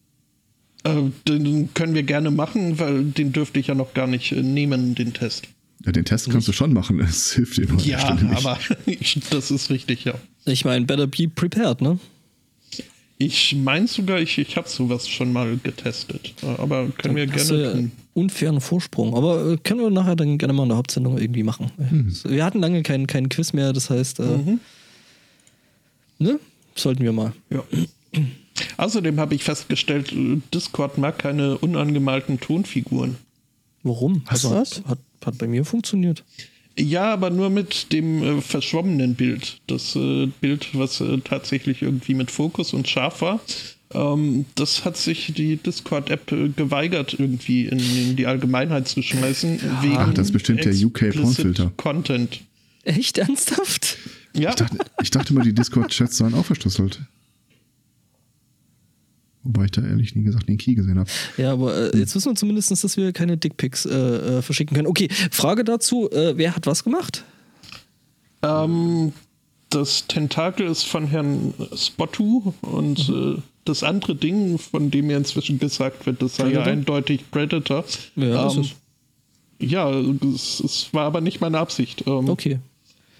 Äh, 0.84 1.04
den 1.28 1.74
können 1.74 1.94
wir 1.94 2.04
gerne 2.04 2.32
machen, 2.32 2.80
weil 2.80 3.06
den 3.06 3.32
dürfte 3.32 3.60
ich 3.60 3.68
ja 3.68 3.76
noch 3.76 3.94
gar 3.94 4.08
nicht 4.08 4.32
äh, 4.32 4.44
nehmen, 4.44 4.96
den 4.96 5.14
Test. 5.14 5.48
Ja, 5.86 5.92
den 5.94 6.04
Test 6.06 6.30
kannst 6.30 6.48
du 6.48 6.52
schon 6.52 6.74
machen, 6.74 7.00
es 7.00 7.34
hilft 7.34 7.58
dir 7.58 7.68
nur 7.68 7.82
Ja, 7.82 8.00
Stelle 8.00 8.24
nicht. 8.24 8.46
aber 8.46 8.60
das 9.30 9.52
ist 9.52 9.70
richtig, 9.70 10.04
ja. 10.04 10.16
Ich 10.46 10.66
meine, 10.66 10.86
better 10.86 11.08
be 11.08 11.28
prepared, 11.28 11.82
ne? 11.82 12.00
Ich 13.22 13.54
meine 13.54 13.86
sogar, 13.88 14.22
ich, 14.22 14.38
ich 14.38 14.56
habe 14.56 14.70
sowas 14.70 15.10
schon 15.10 15.34
mal 15.34 15.60
getestet. 15.62 16.34
Aber 16.58 16.88
können 16.88 17.18
wir 17.18 17.28
du 17.28 17.34
gerne 17.34 17.74
tun. 17.74 17.92
Unfairen 18.20 18.62
Vorsprung. 18.62 19.16
Aber 19.16 19.54
äh, 19.54 19.58
können 19.58 19.80
wir 19.80 19.90
nachher 19.90 20.16
dann 20.16 20.38
gerne 20.38 20.54
mal 20.54 20.64
in 20.64 20.70
der 20.70 20.78
Hauptsendung 20.78 21.18
irgendwie 21.18 21.44
machen. 21.44 21.72
Wir 22.24 22.46
hatten 22.46 22.60
lange 22.60 22.84
keinen 22.84 23.08
kein 23.08 23.30
Quiz 23.30 23.54
mehr, 23.54 23.74
das 23.74 23.90
heißt, 23.90 24.20
äh, 24.20 24.58
ne? 26.20 26.40
Sollten 26.76 27.04
wir 27.04 27.12
mal. 27.12 27.34
Ja. 27.50 27.64
Außerdem 28.78 29.20
habe 29.20 29.36
ich 29.36 29.44
festgestellt, 29.44 30.14
Discord 30.54 30.98
mag 30.98 31.20
keine 31.20 31.58
unangemalten 31.58 32.40
Tonfiguren. 32.40 33.18
Warum? 33.84 34.24
Also 34.26 34.52
Was? 34.52 34.80
Hat, 34.80 34.88
hat, 34.88 35.00
hat 35.26 35.38
bei 35.38 35.48
mir 35.48 35.66
funktioniert. 35.66 36.24
Ja, 36.78 37.12
aber 37.14 37.30
nur 37.30 37.50
mit 37.50 37.92
dem 37.92 38.24
äh, 38.24 38.42
verschwommenen 38.42 39.16
Bild. 39.16 39.60
Das 39.68 39.96
äh, 39.96 40.28
Bild, 40.40 40.70
was 40.74 41.02
äh, 41.02 41.18
tatsächlich 41.20 41.82
irgendwie 41.82 42.14
mit 42.14 42.32
Fokus 42.32 42.74
und 42.74 42.88
scharf 42.88 43.22
war. 43.22 43.42
Ähm, 43.92 44.46
das 44.56 44.86
hat 44.86 44.98
sich 44.98 45.34
die 45.36 45.58
Discord-App 45.58 46.32
äh, 46.32 46.50
geweigert, 46.50 47.16
irgendwie 47.18 47.66
in, 47.66 47.80
in 47.80 48.16
die 48.16 48.28
Allgemeinheit 48.28 48.88
zu 48.88 49.02
schmeißen. 49.02 49.60
wegen 49.82 49.98
Ach, 49.98 50.14
das 50.14 50.28
ist 50.28 50.34
bestimmt 50.34 50.64
der 50.64 50.74
UK 50.74 51.02
explicit 51.04 51.16
Pornfilter. 51.24 51.72
Content. 51.78 52.42
Echt 52.84 53.18
ernsthaft? 53.18 53.98
Ja, 54.36 54.50
Ich 54.50 54.56
dachte, 54.56 54.78
ich 55.02 55.10
dachte 55.12 55.34
mal, 55.34 55.44
die 55.44 55.54
Discord-Chats 55.54 56.18
seien 56.18 56.34
auch 56.36 56.46
verschlüsselt. 56.46 57.02
Wobei 59.44 59.66
ich 59.66 59.72
da 59.72 59.82
ehrlich 59.82 60.16
nie 60.16 60.24
gesagt 60.24 60.48
den 60.50 60.58
Key 60.58 60.76
gesehen 60.76 61.00
habe. 61.00 61.10
Ja, 61.38 61.54
aber 61.54 61.94
äh, 61.94 61.98
jetzt 61.98 62.14
wissen 62.14 62.32
wir 62.32 62.36
zumindest, 62.36 62.72
dass 62.84 62.98
wir 62.98 63.12
keine 63.14 63.38
Dickpics 63.38 63.86
äh, 63.86 63.94
äh, 64.38 64.42
verschicken 64.42 64.76
können. 64.76 64.88
Okay, 64.88 65.08
Frage 65.32 65.64
dazu: 65.64 66.10
äh, 66.12 66.38
Wer 66.38 66.56
hat 66.56 66.68
was 66.68 66.84
gemacht? 66.84 67.24
ähm, 68.44 69.14
das 69.70 70.08
Tentakel 70.08 70.68
ist 70.68 70.84
von 70.84 71.08
Herrn 71.08 71.54
Spottu 71.76 72.54
und 72.62 73.08
Mhm. 73.10 73.38
äh, 73.38 73.42
das 73.66 73.84
andere 73.84 74.16
Ding, 74.16 74.58
von 74.58 74.90
dem 74.92 75.08
mir 75.08 75.18
inzwischen 75.18 75.60
gesagt 75.60 76.06
wird, 76.06 76.22
das 76.22 76.38
sei 76.38 76.52
ja 76.52 76.64
eindeutig 76.64 77.30
Predator. 77.32 77.84
Ja, 78.16 78.44
das 78.44 78.56
Ähm, 78.56 78.62
ist- 78.62 78.76
Ja, 79.62 79.92
es, 79.92 80.60
es 80.62 80.94
war 80.94 81.06
aber 81.06 81.20
nicht 81.22 81.42
meine 81.42 81.58
Absicht. 81.60 82.04
Ähm, 82.08 82.30
Okay. 82.30 82.60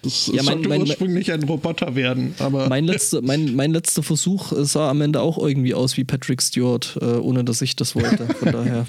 Das 0.02 0.28
Ja, 0.28 0.36
mein- 0.44 0.46
sollte 0.46 0.70
mein- 0.70 0.82
ursprünglich 0.82 1.30
ein 1.34 1.44
Roboter 1.44 1.94
werden, 1.94 2.34
aber 2.40 2.70
Mein, 2.70 2.86
letzter, 2.86 3.22
mein, 3.22 3.54
mein 3.56 3.72
letzter 3.74 4.02
Versuch 4.02 4.54
sah 4.56 4.90
am 4.90 5.02
Ende 5.02 5.20
auch 5.22 5.38
irgendwie 5.38 5.74
aus 5.74 5.98
wie 5.98 6.06
Patrick 6.06 6.42
Stewart, 6.42 6.98
äh, 7.02 7.06
ohne 7.06 7.44
dass 7.44 7.62
ich 7.62 7.76
das 7.76 7.96
wollte. 7.96 8.26
Von 8.36 8.52
daher. 8.54 8.86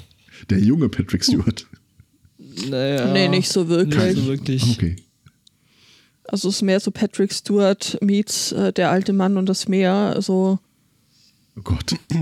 Der 0.49 0.59
junge 0.59 0.87
Patrick 0.87 1.23
Stewart. 1.25 1.67
Naja, 2.69 3.11
Nee, 3.11 3.27
nicht 3.27 3.49
so 3.49 3.67
wirklich. 3.67 4.01
Nicht 4.01 4.15
so 4.15 4.25
wirklich. 4.27 4.63
Okay. 4.71 4.95
Also 6.27 6.47
es 6.47 6.55
ist 6.55 6.61
mehr 6.61 6.79
so 6.79 6.91
Patrick 6.91 7.33
Stewart 7.33 7.97
meets 8.01 8.53
äh, 8.53 8.71
der 8.71 8.89
alte 8.89 9.11
Mann 9.11 9.35
und 9.37 9.47
das 9.47 9.67
Meer. 9.67 10.15
So, 10.21 10.59
Oh 11.57 11.61
Gott. 11.63 11.95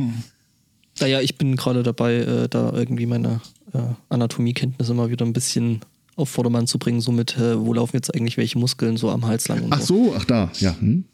Naja, 1.01 1.21
ich 1.21 1.37
bin 1.37 1.55
gerade 1.55 1.81
dabei, 1.81 2.15
äh, 2.15 2.49
da 2.49 2.73
irgendwie 2.73 3.05
meine 3.05 3.39
äh, 3.71 3.79
Anatomiekenntnisse 4.09 4.93
mal 4.93 5.09
wieder 5.09 5.25
ein 5.25 5.31
bisschen 5.31 5.79
auf 6.17 6.27
Vordermann 6.29 6.67
zu 6.67 6.77
bringen, 6.77 6.99
so 6.99 7.13
mit, 7.13 7.37
äh, 7.37 7.57
wo 7.57 7.73
laufen 7.73 7.95
jetzt 7.95 8.13
eigentlich 8.13 8.35
welche 8.35 8.57
Muskeln 8.59 8.97
so 8.97 9.09
am 9.09 9.25
Hals 9.25 9.47
lang 9.47 9.63
und 9.63 9.71
Ach 9.71 9.79
so, 9.79 10.13
ach 10.17 10.25
da, 10.25 10.51
ja. 10.59 10.75
Hm? 10.77 11.05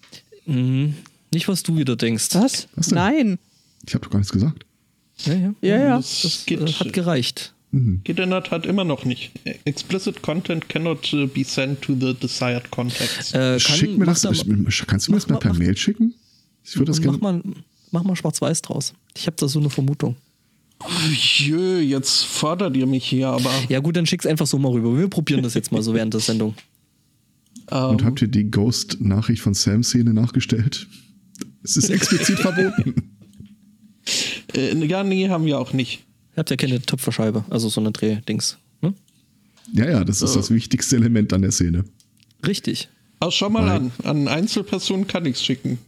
Mhm. 0.48 0.96
Nicht, 1.32 1.48
was 1.48 1.62
du 1.62 1.78
wieder 1.78 1.96
denkst. 1.96 2.30
was? 2.34 2.68
Was? 2.76 2.90
Nein. 2.90 3.38
Ich 3.88 3.94
habe 3.94 4.04
doch 4.04 4.10
gar 4.10 4.18
nichts 4.18 4.34
gesagt. 4.34 4.66
Ja, 5.20 5.34
ja. 5.36 5.54
Ja, 5.62 5.78
ja. 5.78 5.98
das, 5.98 6.22
Das 6.24 6.46
geht, 6.48 6.62
äh, 6.62 6.66
hat 6.74 6.92
gereicht. 6.92 7.54
geht 7.72 8.18
in 8.18 8.32
der 8.32 8.44
Tat 8.44 8.66
immer 8.66 8.86
noch 8.86 9.06
nicht. 9.06 9.34
Explicit 9.66 10.24
content 10.24 10.68
cannot 10.68 11.14
uh, 11.14 11.28
be 11.28 11.44
sent 11.44 11.84
to 11.84 11.94
the 11.94 12.16
desired 12.16 12.72
context. 12.72 13.36
Äh, 13.36 13.38
kann, 13.38 13.60
Schick 13.60 13.98
mir 14.00 14.06
mach 14.08 14.20
das. 14.20 14.22
da 14.44 14.86
kannst 14.88 15.08
du 15.08 15.12
mir 15.12 15.18
das 15.18 15.28
mal 15.28 15.34
mach- 15.36 15.42
per 15.42 15.52
mach- 15.52 15.60
Mail 15.60 15.78
schicken? 15.78 16.16
Ich 16.64 16.76
würde 16.78 16.86
das 16.92 17.00
mach, 17.02 17.20
gerne. 17.20 17.20
mal, 17.20 17.44
mach 17.96 18.04
mal 18.04 18.16
schwarz-weiß 18.16 18.62
draus. 18.62 18.94
Ich 19.16 19.26
habe 19.26 19.38
da 19.40 19.48
so 19.48 19.60
eine 19.60 19.70
Vermutung. 19.70 20.16
Jö, 21.38 21.80
jetzt 21.80 22.26
fordert 22.26 22.76
ihr 22.76 22.86
mich 22.86 23.06
hier, 23.06 23.30
aber 23.30 23.50
Ja, 23.70 23.80
gut, 23.80 23.96
dann 23.96 24.06
schick's 24.06 24.26
einfach 24.26 24.46
so 24.46 24.60
mal 24.60 24.72
rüber. 24.72 24.98
Wir 24.98 25.08
probieren 25.08 25.42
das 25.42 25.54
jetzt 25.54 25.72
mal 25.72 25.82
so 25.82 25.94
während 25.94 26.14
der 26.14 26.20
Sendung. 26.22 26.54
Und 27.72 28.02
ähm, 28.02 28.06
habt 28.06 28.22
ihr 28.22 28.28
die 28.28 28.52
Ghost-Nachricht 28.52 29.42
von 29.42 29.54
Sam-Szene 29.54 30.14
nachgestellt? 30.14 30.88
Es 31.64 31.78
ist 31.78 31.90
explizit 31.90 32.38
verboten. 32.48 32.94
äh, 34.54 34.86
ja, 34.86 35.04
nee, 35.04 35.30
haben 35.30 35.46
wir 35.46 35.58
auch 35.58 35.72
nicht. 35.72 36.04
Ihr 36.34 36.38
habt 36.40 36.50
ja 36.50 36.58
keine 36.58 36.82
Töpferscheibe, 36.82 37.46
also 37.50 37.70
so 37.70 37.80
eine 37.80 37.92
Drehdings. 37.92 38.58
Ne? 38.82 38.94
Ja, 39.74 39.90
ja, 39.90 40.04
das 40.04 40.22
ist 40.22 40.36
das 40.36 40.52
wichtigste 40.52 40.98
Element 40.98 41.32
an 41.32 41.42
der 41.42 41.52
Szene. 41.52 41.86
Richtig. 42.46 42.90
Aber 43.22 43.32
schau 43.32 43.50
mal 43.50 43.66
Nein. 43.66 43.92
an, 44.04 44.10
an 44.10 44.28
Einzelpersonen 44.28 45.08
kann 45.08 45.26
ich 45.26 45.38
es 45.38 45.44
schicken. 45.44 45.80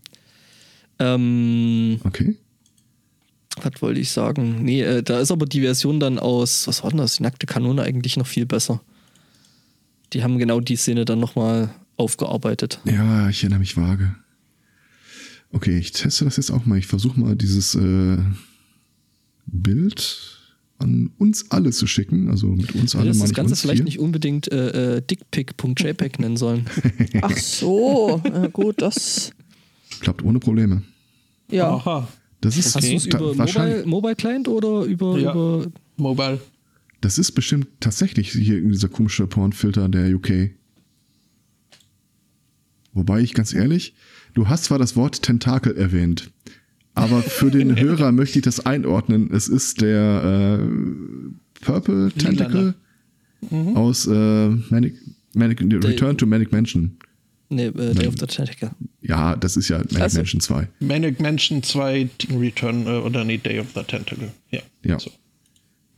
Ähm, 0.99 1.99
Okay. 2.03 2.35
was 3.61 3.81
wollte 3.81 3.99
ich 3.99 4.11
sagen? 4.11 4.63
Nee, 4.63 4.81
äh, 4.81 5.03
da 5.03 5.19
ist 5.19 5.31
aber 5.31 5.45
die 5.45 5.61
Version 5.61 5.99
dann 5.99 6.19
aus, 6.19 6.67
was 6.67 6.83
war 6.83 6.89
denn 6.91 6.99
das? 6.99 7.17
Die 7.17 7.23
nackte 7.23 7.45
Kanone 7.47 7.83
eigentlich 7.83 8.17
noch 8.17 8.27
viel 8.27 8.45
besser. 8.45 8.81
Die 10.13 10.23
haben 10.23 10.37
genau 10.37 10.59
die 10.59 10.75
Szene 10.75 11.05
dann 11.05 11.19
nochmal 11.19 11.69
aufgearbeitet. 11.97 12.79
Ja, 12.85 13.29
ich 13.29 13.41
erinnere 13.43 13.59
mich 13.59 13.75
vage. 13.77 14.15
Okay, 15.51 15.77
ich 15.77 15.91
teste 15.91 16.25
das 16.25 16.37
jetzt 16.37 16.51
auch 16.51 16.65
mal. 16.65 16.77
Ich 16.77 16.87
versuche 16.87 17.19
mal 17.19 17.35
dieses 17.35 17.73
äh, 17.75 18.17
Bild 19.45 20.33
an 20.79 21.11
uns 21.17 21.49
alle 21.51 21.71
zu 21.71 21.87
schicken. 21.87 22.29
Also 22.29 22.47
mit 22.47 22.75
uns 22.75 22.95
alle 22.95 23.07
das 23.07 23.17
meine 23.17 23.23
das 23.23 23.31
ich 23.31 23.35
Ganze 23.35 23.51
uns 23.53 23.61
vielleicht 23.61 23.77
hier. 23.77 23.85
nicht 23.85 23.99
unbedingt 23.99 24.51
äh, 24.51 24.97
äh, 24.97 25.01
dickpic.jpg 25.01 26.19
nennen 26.19 26.37
sollen. 26.37 26.67
Ach 27.21 27.35
so, 27.37 28.21
äh, 28.25 28.49
gut, 28.49 28.81
das, 28.81 29.31
Klappt 30.01 30.23
ohne 30.23 30.39
Probleme. 30.39 30.83
ja. 31.49 31.69
Aha. 31.69 32.07
Das 32.41 32.55
ist 32.55 32.75
Hast 32.75 32.87
du 32.87 33.07
über 33.17 33.35
wahrscheinlich, 33.37 33.77
Mobile, 33.85 33.89
Mobile 33.89 34.15
Client 34.15 34.47
oder 34.47 34.83
über, 34.83 35.17
Ja. 35.17 35.31
über 35.31 35.65
Mobile. 35.95 36.39
das 37.01 37.17
ist 37.17 37.31
bestimmt 37.31 37.67
tatsächlich 37.79 38.31
hier 38.31 38.61
dieser 38.61 38.89
komische 38.89 39.25
Pornfilter 39.25 39.89
der 39.89 40.13
UK. 40.15 40.51
Wobei 42.93 43.21
ich 43.21 43.33
ganz 43.33 43.53
ehrlich, 43.53 43.93
du 44.33 44.47
hast 44.47 44.65
zwar 44.65 44.79
das 44.79 44.95
Wort 44.95 45.21
Tentakel 45.23 45.75
erwähnt, 45.77 46.31
aber 46.93 47.21
für 47.21 47.51
den 47.51 47.75
Hörer 47.79 48.11
möchte 48.11 48.39
ich 48.39 48.43
das 48.45 48.65
einordnen. 48.65 49.29
Es 49.31 49.47
ist 49.47 49.81
der 49.81 50.59
äh, 50.61 51.63
Purple 51.65 52.11
Tentacle 52.11 52.75
aus 53.75 54.07
äh, 54.07 54.49
Manic, 54.69 54.95
Manic, 55.33 55.61
Return 55.61 56.17
to 56.17 56.25
Manic 56.25 56.51
Mansion. 56.51 56.97
Nee, 57.49 57.65
äh, 57.65 57.93
Day 57.93 58.07
of 58.07 58.15
the 58.19 58.25
Tentacle? 58.25 58.71
Ja, 59.01 59.35
das 59.35 59.57
ist 59.57 59.69
ja 59.69 59.77
Manic 59.77 60.01
Also- 60.01 60.17
Mansion 60.19 60.41
2. 60.41 60.67
Manic 60.79 61.19
Mansion 61.19 61.63
2 61.63 62.09
Return 62.31 62.85
äh, 62.87 62.89
oder 62.89 63.23
nee, 63.23 63.37
Day 63.37 63.59
of 63.59 63.67
the 63.75 63.83
Tentacle. 63.83 64.31
Ja. 64.51 64.61
Ja. 64.83 64.99
So. 64.99 65.11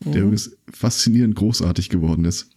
der 0.06 0.22
übrigens 0.22 0.52
faszinierend 0.72 1.36
großartig 1.36 1.90
geworden 1.90 2.26
ist. 2.26 2.50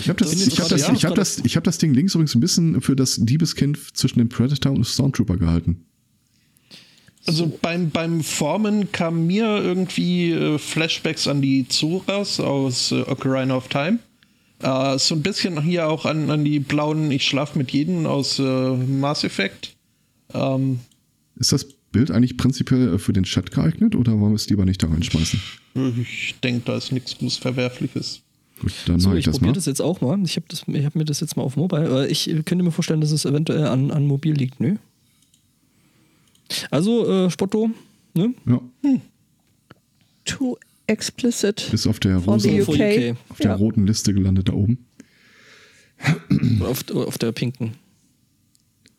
Ich 0.00 0.08
habe 0.08 0.18
das, 0.20 0.30
Das 0.30 0.46
ich 0.46 0.60
hab 0.60 0.68
das, 0.68 0.88
ich 0.92 1.04
hab 1.04 1.14
das, 1.16 1.38
ich 1.44 1.56
hab 1.56 1.64
das 1.64 1.78
Ding 1.78 1.92
links 1.92 2.14
übrigens 2.14 2.34
ein 2.34 2.40
bisschen 2.40 2.80
für 2.80 2.94
das 2.94 3.18
Liebeskind 3.18 3.78
zwischen 3.96 4.20
dem 4.20 4.28
Predator 4.28 4.70
und 4.70 4.78
dem 4.78 4.84
Stormtrooper 4.84 5.36
gehalten. 5.36 5.84
Also 7.26 7.52
beim, 7.60 7.90
beim 7.90 8.22
Formen 8.22 8.90
kamen 8.92 9.26
mir 9.26 9.44
irgendwie 9.44 10.30
äh, 10.32 10.56
Flashbacks 10.58 11.26
an 11.26 11.42
die 11.42 11.66
Zoras 11.68 12.40
aus 12.40 12.92
äh, 12.92 13.02
Ocarina 13.02 13.56
of 13.56 13.68
Time. 13.68 13.98
Äh, 14.60 14.98
so 14.98 15.14
ein 15.14 15.22
bisschen 15.22 15.60
hier 15.62 15.88
auch 15.88 16.04
an, 16.04 16.30
an 16.30 16.44
die 16.44 16.58
blauen 16.60 17.10
Ich 17.10 17.24
schlaf 17.26 17.54
mit 17.54 17.70
jedem 17.70 18.06
aus 18.06 18.38
äh, 18.38 18.42
Mass 18.76 19.24
Effect. 19.24 19.76
Ähm, 20.34 20.80
Ist 21.36 21.52
das 21.52 21.64
Bild 21.92 22.10
eigentlich 22.10 22.36
prinzipiell 22.36 22.94
äh, 22.94 22.98
für 22.98 23.12
den 23.12 23.24
Chat 23.24 23.50
geeignet 23.52 23.94
oder 23.94 24.12
wollen 24.18 24.32
wir 24.32 24.36
es 24.36 24.48
lieber 24.50 24.64
nicht 24.64 24.82
da 24.82 24.88
reinschmeißen? 24.88 25.40
ich 26.02 26.34
denke, 26.42 26.62
da 26.64 26.76
ist 26.76 26.90
nichts 26.92 27.16
groß 27.18 27.36
Verwerfliches. 27.36 28.22
Gut, 28.60 28.72
dann 28.86 28.98
So, 28.98 29.08
mache 29.10 29.18
ich 29.18 29.20
ich 29.20 29.24
das 29.26 29.34
probiere 29.36 29.52
mal. 29.52 29.54
das 29.54 29.66
jetzt 29.66 29.80
auch 29.80 30.00
mal. 30.00 30.18
Ich 30.24 30.36
habe 30.36 30.84
hab 30.84 30.94
mir 30.96 31.04
das 31.04 31.20
jetzt 31.20 31.36
mal 31.36 31.44
auf 31.44 31.54
Mobile. 31.56 32.08
Ich 32.08 32.24
könnte 32.44 32.64
mir 32.64 32.72
vorstellen, 32.72 33.00
dass 33.00 33.12
es 33.12 33.24
eventuell 33.24 33.64
an, 33.66 33.92
an 33.92 34.04
Mobil 34.06 34.34
liegt. 34.34 34.58
Nö. 34.58 34.74
Also, 36.70 37.08
äh, 37.26 37.30
Spotto, 37.30 37.70
ne? 38.14 38.34
Ja, 38.46 38.60
Too 40.24 40.56
explicit. 40.88 41.68
bis 41.70 41.86
auf 41.86 42.00
der, 42.00 42.16
rosa, 42.16 42.48
UK. 42.48 42.68
UK. 42.68 43.16
auf 43.28 43.38
der 43.38 43.50
Ja. 43.50 43.54
roten 43.54 43.86
Liste 43.86 44.12
gelandet 44.12 44.48
da 44.48 44.52
oben. 44.54 44.86
Auf, 46.60 46.88
auf 46.90 47.18
der 47.18 47.32
pinken. 47.32 47.72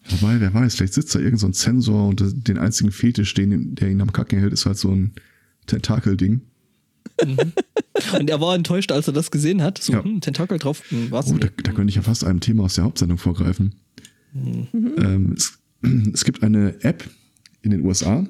Wobei, 0.09 0.39
wer 0.39 0.53
weiß, 0.53 0.75
vielleicht 0.75 0.93
sitzt 0.93 1.13
da 1.13 1.19
irgend 1.19 1.39
so 1.39 1.47
ein 1.47 1.53
Sensor 1.53 2.07
und 2.07 2.47
den 2.47 2.57
einzigen 2.57 2.91
Fetisch, 2.91 3.33
den, 3.33 3.75
der 3.75 3.89
ihn 3.89 4.01
am 4.01 4.11
Kacken 4.11 4.39
hält, 4.39 4.53
ist 4.53 4.65
halt 4.65 4.77
so 4.77 4.89
ein 4.91 5.13
Tentakel-Ding. 5.67 6.41
Und 8.17 8.29
er 8.29 8.41
war 8.41 8.55
enttäuscht, 8.55 8.91
als 8.91 9.07
er 9.07 9.13
das 9.13 9.29
gesehen 9.29 9.61
hat. 9.61 9.77
So, 9.77 9.93
Ja. 9.93 10.03
hm, 10.03 10.21
Tentakel 10.21 10.57
drauf. 10.57 10.83
Hm, 10.89 11.11
was? 11.11 11.31
Oh, 11.31 11.37
da, 11.37 11.47
da 11.63 11.71
könnte 11.73 11.89
ich 11.91 11.95
ja 11.95 12.01
fast 12.01 12.23
einem 12.23 12.39
Thema 12.39 12.63
aus 12.63 12.75
der 12.75 12.85
Hauptsendung 12.85 13.17
vorgreifen. 13.17 13.75
Ähm, 14.33 15.33
es, 15.35 15.59
es 16.13 16.23
gibt 16.25 16.43
eine 16.43 16.81
App 16.83 17.09
in 17.61 17.71
den 17.71 17.81
USA, 17.85 18.25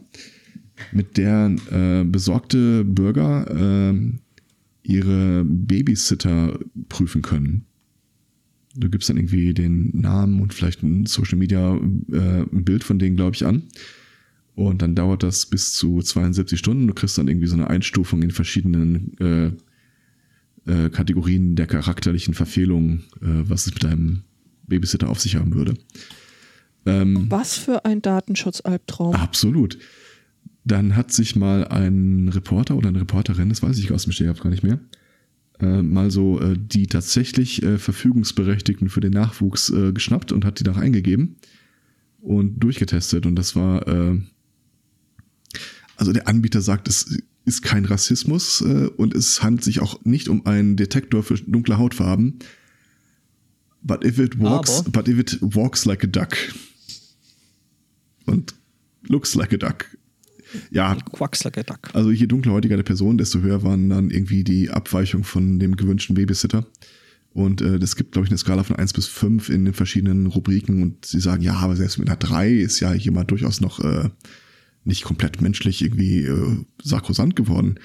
mit 0.91 1.17
der 1.17 1.55
äh, 1.71 2.03
besorgte 2.03 2.83
Bürger 2.83 3.45
ähm, 3.49 4.19
ihre 4.83 5.43
Babysitter 5.45 6.59
prüfen 6.87 7.21
können. 7.21 7.65
Du 8.75 8.89
gibst 8.89 9.09
dann 9.09 9.17
irgendwie 9.17 9.53
den 9.53 9.91
Namen 9.99 10.41
und 10.41 10.53
vielleicht 10.53 10.83
ein 10.83 11.05
Social 11.05 11.37
Media 11.37 11.75
äh, 11.75 12.41
ein 12.41 12.63
Bild 12.63 12.83
von 12.83 12.99
denen, 12.99 13.15
glaube 13.15 13.35
ich, 13.35 13.45
an. 13.45 13.63
Und 14.55 14.81
dann 14.81 14.93
dauert 14.95 15.23
das 15.23 15.45
bis 15.45 15.73
zu 15.73 16.01
72 16.01 16.59
Stunden. 16.59 16.87
Du 16.87 16.93
kriegst 16.93 17.17
dann 17.17 17.27
irgendwie 17.27 17.47
so 17.47 17.55
eine 17.55 17.69
Einstufung 17.69 18.21
in 18.21 18.31
verschiedenen 18.31 19.17
äh, 19.19 19.51
äh, 20.69 20.89
Kategorien 20.89 21.55
der 21.55 21.67
charakterlichen 21.67 22.33
Verfehlungen, 22.33 23.05
äh, 23.21 23.49
was 23.49 23.67
es 23.67 23.73
mit 23.73 23.83
deinem 23.83 24.23
Babysitter 24.67 25.09
auf 25.09 25.19
sich 25.19 25.35
haben 25.35 25.53
würde. 25.53 25.75
Ähm, 26.85 27.27
Was 27.29 27.57
für 27.57 27.85
ein 27.85 28.01
Datenschutzalbtraum. 28.01 29.15
absolut. 29.15 29.77
Dann 30.69 30.95
hat 30.95 31.11
sich 31.11 31.35
mal 31.35 31.67
ein 31.67 32.29
Reporter 32.29 32.75
oder 32.77 32.89
eine 32.89 33.01
Reporterin, 33.01 33.49
das 33.49 33.63
weiß 33.63 33.79
ich 33.79 33.91
aus 33.91 34.03
dem 34.03 34.11
Stegreif 34.13 34.39
gar 34.39 34.51
nicht 34.51 34.61
mehr, 34.61 34.79
äh, 35.59 35.81
mal 35.81 36.11
so 36.11 36.39
äh, 36.39 36.55
die 36.57 36.85
tatsächlich 36.85 37.63
äh, 37.63 37.79
Verfügungsberechtigten 37.79 38.87
für 38.89 38.99
den 39.01 39.13
Nachwuchs 39.13 39.71
äh, 39.71 39.91
geschnappt 39.93 40.31
und 40.31 40.45
hat 40.45 40.59
die 40.59 40.63
da 40.63 40.73
eingegeben 40.73 41.37
und 42.21 42.59
durchgetestet. 42.59 43.25
Und 43.25 43.35
das 43.35 43.55
war, 43.55 43.87
äh, 43.87 44.21
also 45.95 46.13
der 46.13 46.27
Anbieter 46.27 46.61
sagt, 46.61 46.87
es 46.87 47.17
ist 47.45 47.63
kein 47.63 47.85
Rassismus 47.85 48.61
äh, 48.61 48.89
und 48.95 49.15
es 49.15 49.41
handelt 49.41 49.63
sich 49.63 49.79
auch 49.79 50.05
nicht 50.05 50.29
um 50.29 50.45
einen 50.45 50.75
Detektor 50.75 51.23
für 51.23 51.33
dunkle 51.35 51.79
Hautfarben. 51.79 52.37
But 53.81 54.05
if 54.05 54.19
it 54.19 54.39
walks, 54.39 54.81
Aber- 54.81 54.91
but 54.91 55.07
if 55.07 55.17
it 55.17 55.39
walks 55.41 55.85
like 55.85 56.03
a 56.03 56.07
duck 56.07 56.37
und 58.25 58.53
looks 59.07 59.33
like 59.33 59.51
a 59.51 59.57
duck. 59.57 59.85
Ja, 60.71 60.95
Quacks 61.13 61.43
like 61.43 61.57
a 61.57 61.63
duck. 61.63 61.89
also 61.93 62.11
je 62.11 62.27
dunkelhäutiger 62.27 62.77
die 62.77 62.83
Person, 62.83 63.17
desto 63.17 63.41
höher 63.41 63.63
waren 63.63 63.89
dann 63.89 64.09
irgendwie 64.09 64.43
die 64.43 64.69
Abweichung 64.69 65.23
von 65.23 65.59
dem 65.59 65.75
gewünschten 65.75 66.15
Babysitter. 66.15 66.65
Und 67.31 67.61
äh, 67.61 67.77
das 67.77 67.95
gibt, 67.95 68.13
glaube 68.13 68.25
ich, 68.25 68.31
eine 68.31 68.39
Skala 68.39 68.63
von 68.63 68.75
1 68.75 68.93
bis 68.93 69.05
5 69.07 69.49
in 69.49 69.65
den 69.65 69.73
verschiedenen 69.75 70.25
Rubriken. 70.27 70.81
Und 70.81 71.05
sie 71.05 71.19
sagen, 71.19 71.43
ja, 71.43 71.53
aber 71.53 71.75
selbst 71.75 71.99
mit 71.99 72.07
einer 72.09 72.17
3 72.17 72.51
ist 72.51 72.79
ja 72.79 72.91
jemand 72.93 73.29
durchaus 73.29 73.61
noch 73.61 73.79
äh, 73.83 74.09
nicht 74.83 75.03
komplett 75.03 75.39
menschlich 75.39 75.83
irgendwie 75.83 76.23
äh, 76.23 76.57
sakrosant 76.83 77.35
geworden. 77.35 77.75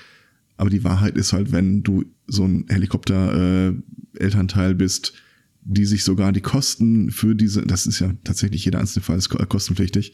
Aber 0.57 0.71
die 0.71 0.83
Wahrheit 0.85 1.19
ist 1.19 1.35
halt, 1.35 1.53
wenn 1.53 1.83
du 1.83 2.05
so 2.27 2.45
ein 2.47 2.65
Helikopter-Elternteil 2.71 4.75
bist, 4.75 5.15
die 5.63 5.85
sich 5.87 6.05
sogar 6.05 6.33
die 6.33 6.41
Kosten 6.41 7.11
für 7.11 7.35
diese, 7.35 7.63
das 7.63 7.87
ist 7.87 8.01
ja 8.01 8.13
tatsächlich 8.25 8.65
jeder 8.65 8.81
einzelne 8.81 9.03
Fall 9.03 9.19
ist 9.19 9.29
ko- 9.31 9.45
kostenpflichtig, 9.47 10.13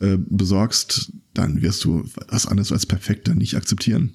äh, 0.00 0.16
besorgst, 0.18 1.12
dann 1.34 1.62
wirst 1.62 1.84
du 1.84 2.04
was 2.28 2.46
anderes 2.46 2.72
als 2.72 2.86
perfekt 2.86 3.28
dann 3.28 3.38
nicht 3.38 3.54
akzeptieren. 3.56 4.14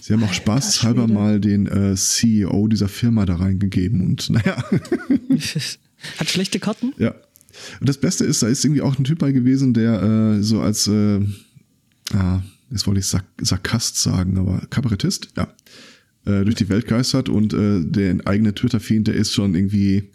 Sie 0.00 0.12
haben 0.12 0.22
auch 0.22 0.32
spaßhalber 0.32 1.04
Schwede. 1.04 1.12
mal 1.12 1.40
den 1.40 1.66
äh, 1.66 1.96
CEO 1.96 2.68
dieser 2.68 2.88
Firma 2.88 3.26
da 3.26 3.36
reingegeben 3.36 4.02
und 4.02 4.30
naja, 4.30 4.62
Hat 6.18 6.28
schlechte 6.28 6.60
Karten? 6.60 6.92
ja. 6.98 7.14
Und 7.80 7.88
das 7.88 7.98
Beste 7.98 8.24
ist, 8.24 8.42
da 8.42 8.48
ist 8.48 8.64
irgendwie 8.64 8.82
auch 8.82 8.98
ein 8.98 9.04
Typ 9.04 9.18
bei 9.18 9.32
gewesen, 9.32 9.72
der 9.72 10.02
äh, 10.02 10.42
so 10.42 10.60
als, 10.60 10.86
äh, 10.86 11.20
ah, 12.12 12.42
jetzt 12.70 12.86
wollte 12.86 13.00
ich 13.00 13.06
Sark 13.06 13.24
Sarkast 13.40 13.96
sagen, 13.96 14.36
aber 14.38 14.60
Kabarettist, 14.68 15.30
ja, 15.36 15.54
äh, 16.26 16.44
durch 16.44 16.56
die 16.56 16.68
Welt 16.68 16.86
geistert 16.86 17.28
und 17.28 17.54
äh, 17.54 17.82
der 17.82 18.18
eigene 18.26 18.54
Twitter-Feed, 18.54 19.06
der 19.06 19.14
ist 19.14 19.32
schon 19.32 19.54
irgendwie, 19.54 20.10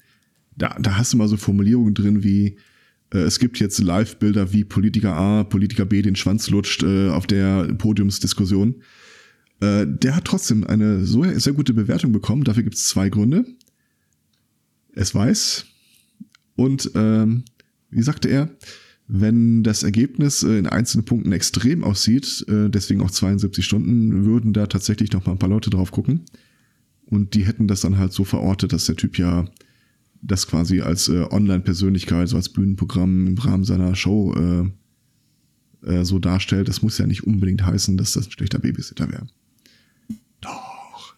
da, 0.55 0.77
da 0.79 0.97
hast 0.97 1.13
du 1.13 1.17
mal 1.17 1.27
so 1.27 1.37
Formulierungen 1.37 1.95
drin 1.95 2.23
wie, 2.23 2.57
es 3.19 3.39
gibt 3.39 3.59
jetzt 3.59 3.79
Live-Bilder, 3.79 4.53
wie 4.53 4.63
Politiker 4.63 5.15
A, 5.15 5.43
Politiker 5.43 5.85
B 5.85 6.01
den 6.01 6.15
Schwanz 6.15 6.49
lutscht 6.49 6.83
äh, 6.83 7.09
auf 7.09 7.27
der 7.27 7.73
Podiumsdiskussion. 7.73 8.75
Äh, 9.59 9.85
der 9.87 10.15
hat 10.15 10.25
trotzdem 10.25 10.65
eine 10.65 11.05
so 11.05 11.23
sehr 11.23 11.53
gute 11.53 11.73
Bewertung 11.73 12.11
bekommen. 12.11 12.43
Dafür 12.43 12.63
gibt 12.63 12.75
es 12.75 12.87
zwei 12.87 13.09
Gründe. 13.09 13.45
Es 14.93 15.13
weiß 15.15 15.65
und 16.55 16.91
ähm, 16.95 17.43
wie 17.89 18.01
sagte 18.01 18.29
er, 18.29 18.49
wenn 19.07 19.63
das 19.63 19.83
Ergebnis 19.83 20.43
äh, 20.43 20.57
in 20.57 20.67
einzelnen 20.67 21.05
Punkten 21.05 21.31
extrem 21.31 21.83
aussieht, 21.83 22.45
äh, 22.47 22.69
deswegen 22.69 23.01
auch 23.01 23.11
72 23.11 23.65
Stunden, 23.65 24.25
würden 24.25 24.53
da 24.53 24.67
tatsächlich 24.67 25.11
noch 25.11 25.25
mal 25.25 25.33
ein 25.33 25.39
paar 25.39 25.49
Leute 25.49 25.69
drauf 25.69 25.91
gucken. 25.91 26.21
Und 27.05 27.33
die 27.33 27.45
hätten 27.45 27.67
das 27.67 27.81
dann 27.81 27.97
halt 27.97 28.13
so 28.13 28.23
verortet, 28.23 28.71
dass 28.71 28.85
der 28.85 28.95
Typ 28.95 29.17
ja 29.17 29.45
das 30.21 30.47
quasi 30.47 30.81
als 30.81 31.07
äh, 31.09 31.25
Online-Persönlichkeit, 31.29 32.29
so 32.29 32.37
als 32.37 32.49
Bühnenprogramm 32.49 33.27
im 33.27 33.37
Rahmen 33.37 33.63
seiner 33.63 33.95
Show 33.95 34.33
äh, 34.35 34.69
äh, 35.87 36.05
so 36.05 36.19
darstellt. 36.19 36.67
Das 36.67 36.81
muss 36.81 36.97
ja 36.97 37.07
nicht 37.07 37.25
unbedingt 37.25 37.65
heißen, 37.65 37.97
dass 37.97 38.13
das 38.13 38.27
ein 38.27 38.31
schlechter 38.31 38.59
Babysitter 38.59 39.09
wäre. 39.11 39.27
Doch. 40.41 41.15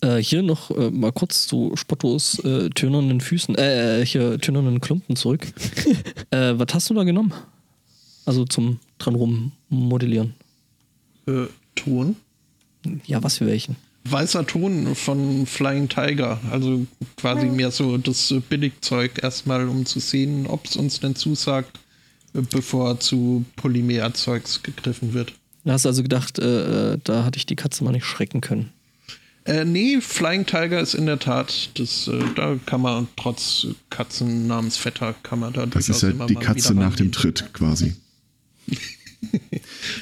Äh, 0.00 0.18
hier 0.18 0.42
noch 0.42 0.70
äh, 0.70 0.90
mal 0.90 1.12
kurz 1.12 1.46
zu 1.46 1.72
Spottos 1.76 2.38
äh, 2.40 2.70
tönernen 2.70 3.20
Füßen, 3.20 3.54
äh, 3.56 4.04
hier 4.04 4.38
tönernen 4.38 4.80
Klumpen 4.80 5.16
zurück. 5.16 5.46
äh, 6.30 6.54
was 6.56 6.68
hast 6.72 6.90
du 6.90 6.94
da 6.94 7.04
genommen? 7.04 7.32
Also 8.24 8.44
zum 8.44 8.80
dran 8.98 9.14
rummodellieren. 9.14 10.34
Äh, 11.26 11.46
Ton. 11.74 12.16
Ja, 13.06 13.22
was 13.22 13.38
für 13.38 13.46
welchen? 13.46 13.76
Weißer 14.10 14.46
Ton 14.46 14.94
von 14.94 15.46
Flying 15.46 15.88
Tiger. 15.88 16.40
Also 16.50 16.86
quasi 17.16 17.46
mehr 17.46 17.70
so 17.70 17.98
das 17.98 18.34
Billigzeug 18.48 19.22
erstmal, 19.22 19.68
um 19.68 19.86
zu 19.86 20.00
sehen, 20.00 20.46
ob 20.46 20.66
es 20.66 20.76
uns 20.76 21.00
denn 21.00 21.16
zusagt, 21.16 21.78
bevor 22.32 23.00
zu 23.00 23.44
Polymerzeugs 23.56 24.62
gegriffen 24.62 25.14
wird. 25.14 25.32
Da 25.64 25.72
hast 25.72 25.84
du 25.84 25.88
also 25.88 26.02
gedacht, 26.02 26.38
äh, 26.38 26.94
äh, 26.94 26.98
da 27.02 27.24
hatte 27.24 27.38
ich 27.38 27.46
die 27.46 27.56
Katze 27.56 27.82
mal 27.82 27.90
nicht 27.90 28.04
schrecken 28.04 28.40
können. 28.40 28.72
Äh, 29.44 29.64
nee, 29.64 30.00
Flying 30.00 30.44
Tiger 30.44 30.80
ist 30.80 30.94
in 30.94 31.06
der 31.06 31.18
Tat, 31.18 31.70
das, 31.74 32.08
äh, 32.08 32.18
da 32.34 32.56
kann 32.66 32.80
man 32.80 33.08
trotz 33.16 33.66
Katzen 33.90 34.46
namens 34.46 34.76
Vetter, 34.76 35.14
kann 35.22 35.40
man 35.40 35.52
da 35.52 35.66
Das 35.66 35.86
durchaus 35.86 35.96
ist 35.96 36.02
ja 36.02 36.10
immer 36.10 36.26
die 36.26 36.34
Katze 36.34 36.74
nach 36.74 36.96
dem. 36.96 37.12
Tritt 37.12 37.52
quasi. 37.52 37.94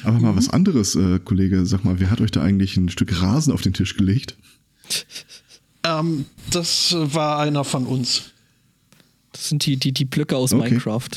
Aber 0.03 0.19
mal 0.19 0.35
was 0.35 0.49
anderes, 0.49 0.95
äh, 0.95 1.19
Kollege. 1.19 1.65
Sag 1.65 1.83
mal, 1.83 1.99
wer 1.99 2.09
hat 2.09 2.21
euch 2.21 2.31
da 2.31 2.41
eigentlich 2.41 2.77
ein 2.77 2.89
Stück 2.89 3.21
Rasen 3.21 3.53
auf 3.53 3.61
den 3.61 3.73
Tisch 3.73 3.95
gelegt? 3.95 4.35
Ähm, 5.83 6.25
das 6.51 6.95
war 6.97 7.39
einer 7.39 7.63
von 7.63 7.85
uns. 7.85 8.31
Das 9.31 9.49
sind 9.49 9.65
die, 9.65 9.77
die, 9.77 9.91
die 9.91 10.05
Blöcke 10.05 10.35
aus 10.37 10.53
Okay. 10.53 10.69
Minecraft. 10.69 11.09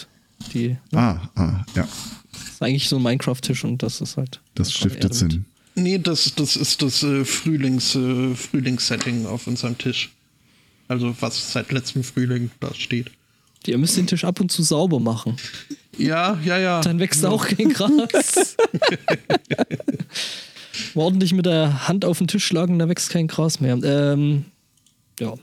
Die 0.52 0.76
Ah, 0.92 1.28
ah, 1.34 1.64
ja. 1.74 1.88
das 2.32 2.42
ist 2.50 2.62
eigentlich 2.62 2.88
so 2.88 2.96
ein 2.96 3.02
Minecraft-Tisch 3.02 3.64
und 3.64 3.82
das 3.82 4.00
ist 4.00 4.16
halt. 4.16 4.40
Das 4.54 4.72
stiftet. 4.72 5.14
Sinn. 5.14 5.44
Nee, 5.74 5.98
das, 5.98 6.34
das 6.34 6.56
ist 6.56 6.82
das 6.82 7.02
äh, 7.02 7.24
Frühlings, 7.24 7.94
äh, 7.94 8.34
Frühlingssetting 8.34 9.26
auf 9.26 9.46
unserem 9.46 9.78
Tisch. 9.78 10.11
Also 10.88 11.14
was 11.20 11.52
seit 11.52 11.70
letztem 11.70 12.02
Frühling 12.02 12.50
da 12.61 12.74
steht. 12.74 13.11
Ihr 13.68 13.78
müsst 13.78 13.96
den 13.96 14.06
Tisch 14.06 14.24
ab 14.24 14.40
und 14.40 14.50
zu 14.50 14.62
sauber 14.62 15.00
machen. 15.00 15.36
Ja, 15.96 16.38
ja, 16.44 16.58
ja. 16.58 16.80
Dann 16.80 16.98
wächst 16.98 17.24
auch 17.26 17.46
kein 17.46 17.70
Gras. 17.70 18.56
Ordentlich 20.94 21.32
mit 21.34 21.46
der 21.46 21.88
Hand 21.88 22.04
auf 22.04 22.18
den 22.18 22.28
Tisch 22.28 22.44
schlagen, 22.46 22.78
da 22.78 22.88
wächst 22.88 23.10
kein 23.10 23.26
Gras 23.28 23.60
mehr. 23.60 23.78
Ähm, 23.82 24.44
ja, 25.20 25.34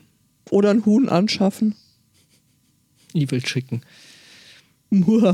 Oder 0.50 0.72
ein 0.72 0.86
Huhn 0.86 1.10
anschaffen. 1.10 1.76
E-Welt 3.14 3.48
schicken. 3.48 3.82
Oh, 4.92 5.34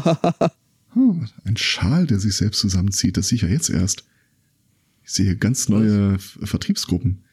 ein 1.46 1.58
Schal, 1.58 2.08
der 2.08 2.20
sich 2.20 2.36
selbst 2.36 2.60
zusammenzieht. 2.60 3.18
Das 3.18 3.28
sehe 3.28 3.38
ich 3.38 3.42
ja 3.44 3.48
jetzt 3.48 3.70
erst. 3.70 4.04
Ich 5.04 5.12
sehe 5.14 5.36
ganz 5.36 5.70
neue 5.70 6.16
F- 6.16 6.38
Vertriebsgruppen. 6.44 7.24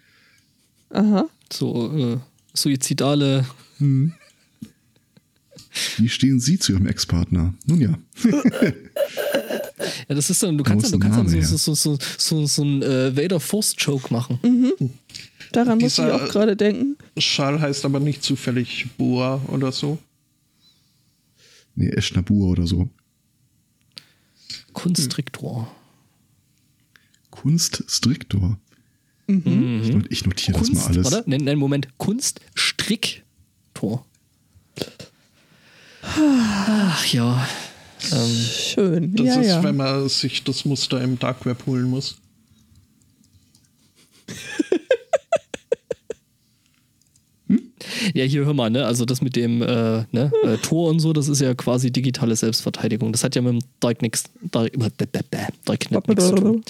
Aha. 0.90 1.26
So 1.52 1.96
äh, 1.96 2.18
suizidale. 2.54 3.46
Wie 5.98 6.08
stehen 6.08 6.40
Sie 6.40 6.58
zu 6.58 6.72
Ihrem 6.72 6.86
Ex-Partner? 6.86 7.54
Nun 7.66 7.80
ja. 7.80 7.98
Ja, 10.08 10.14
das 10.14 10.30
ist 10.30 10.42
dann, 10.42 10.56
du 10.58 10.64
kannst 10.64 10.92
dann, 10.92 11.00
du 11.00 11.08
kannst 11.08 11.34
dann 11.34 11.42
so, 11.42 11.56
so, 11.56 11.74
so, 11.74 11.98
so, 12.16 12.46
so 12.46 12.62
ein 12.64 12.82
äh, 12.82 13.16
Vader 13.16 13.40
Force 13.40 13.74
Joke 13.78 14.12
machen. 14.12 14.38
Daran 15.52 15.78
muss 15.78 15.98
ich 15.98 16.04
auch 16.04 16.28
gerade 16.28 16.56
denken. 16.56 16.96
Schal 17.16 17.60
heißt 17.60 17.84
aber 17.84 18.00
nicht 18.00 18.22
zufällig 18.22 18.86
Boa 18.96 19.40
oder 19.48 19.72
so. 19.72 19.98
Nee, 21.74 21.88
Eschnabur 21.90 22.48
oder 22.48 22.66
so. 22.66 22.88
Kunststriktor. 24.72 25.70
Kunststriktor. 27.30 28.58
Ich, 29.26 29.44
not- 29.44 30.06
ich 30.10 30.24
notiere 30.26 30.58
das 30.58 30.68
Kunst, 30.68 30.74
mal 30.74 30.86
alles. 30.92 31.12
warte, 31.12 31.30
nein, 31.30 31.42
nein, 31.44 31.58
Moment. 31.58 31.88
Kunststricktor. 31.98 34.04
Ach 36.02 37.06
ja. 37.06 37.46
Ähm, 38.12 38.30
Schön. 38.30 39.14
Das 39.16 39.26
ja, 39.26 39.40
ist, 39.40 39.48
ja. 39.48 39.62
wenn 39.62 39.76
man 39.76 40.08
sich 40.08 40.44
das 40.44 40.64
Muster 40.64 41.00
im 41.02 41.18
Dark 41.18 41.44
Web 41.44 41.66
holen 41.66 41.90
muss. 41.90 42.18
ja, 48.14 48.24
hier 48.24 48.44
hör 48.44 48.54
mal, 48.54 48.70
ne? 48.70 48.86
Also 48.86 49.04
das 49.04 49.20
mit 49.20 49.36
dem 49.36 49.62
äh, 49.62 50.04
ne? 50.12 50.32
äh, 50.44 50.56
Tor 50.58 50.90
und 50.90 51.00
so, 51.00 51.12
das 51.12 51.28
ist 51.28 51.40
ja 51.40 51.54
quasi 51.54 51.90
digitale 51.90 52.36
Selbstverteidigung. 52.36 53.12
Das 53.12 53.24
hat 53.24 53.34
ja 53.34 53.42
mit 53.42 53.52
dem 53.52 53.60
Dark 53.80 54.02
nichts 54.02 54.24
Dark, 54.50 54.72
Darknet 55.64 56.08
nichts 56.08 56.28
zu 56.28 56.34
tun. 56.34 56.64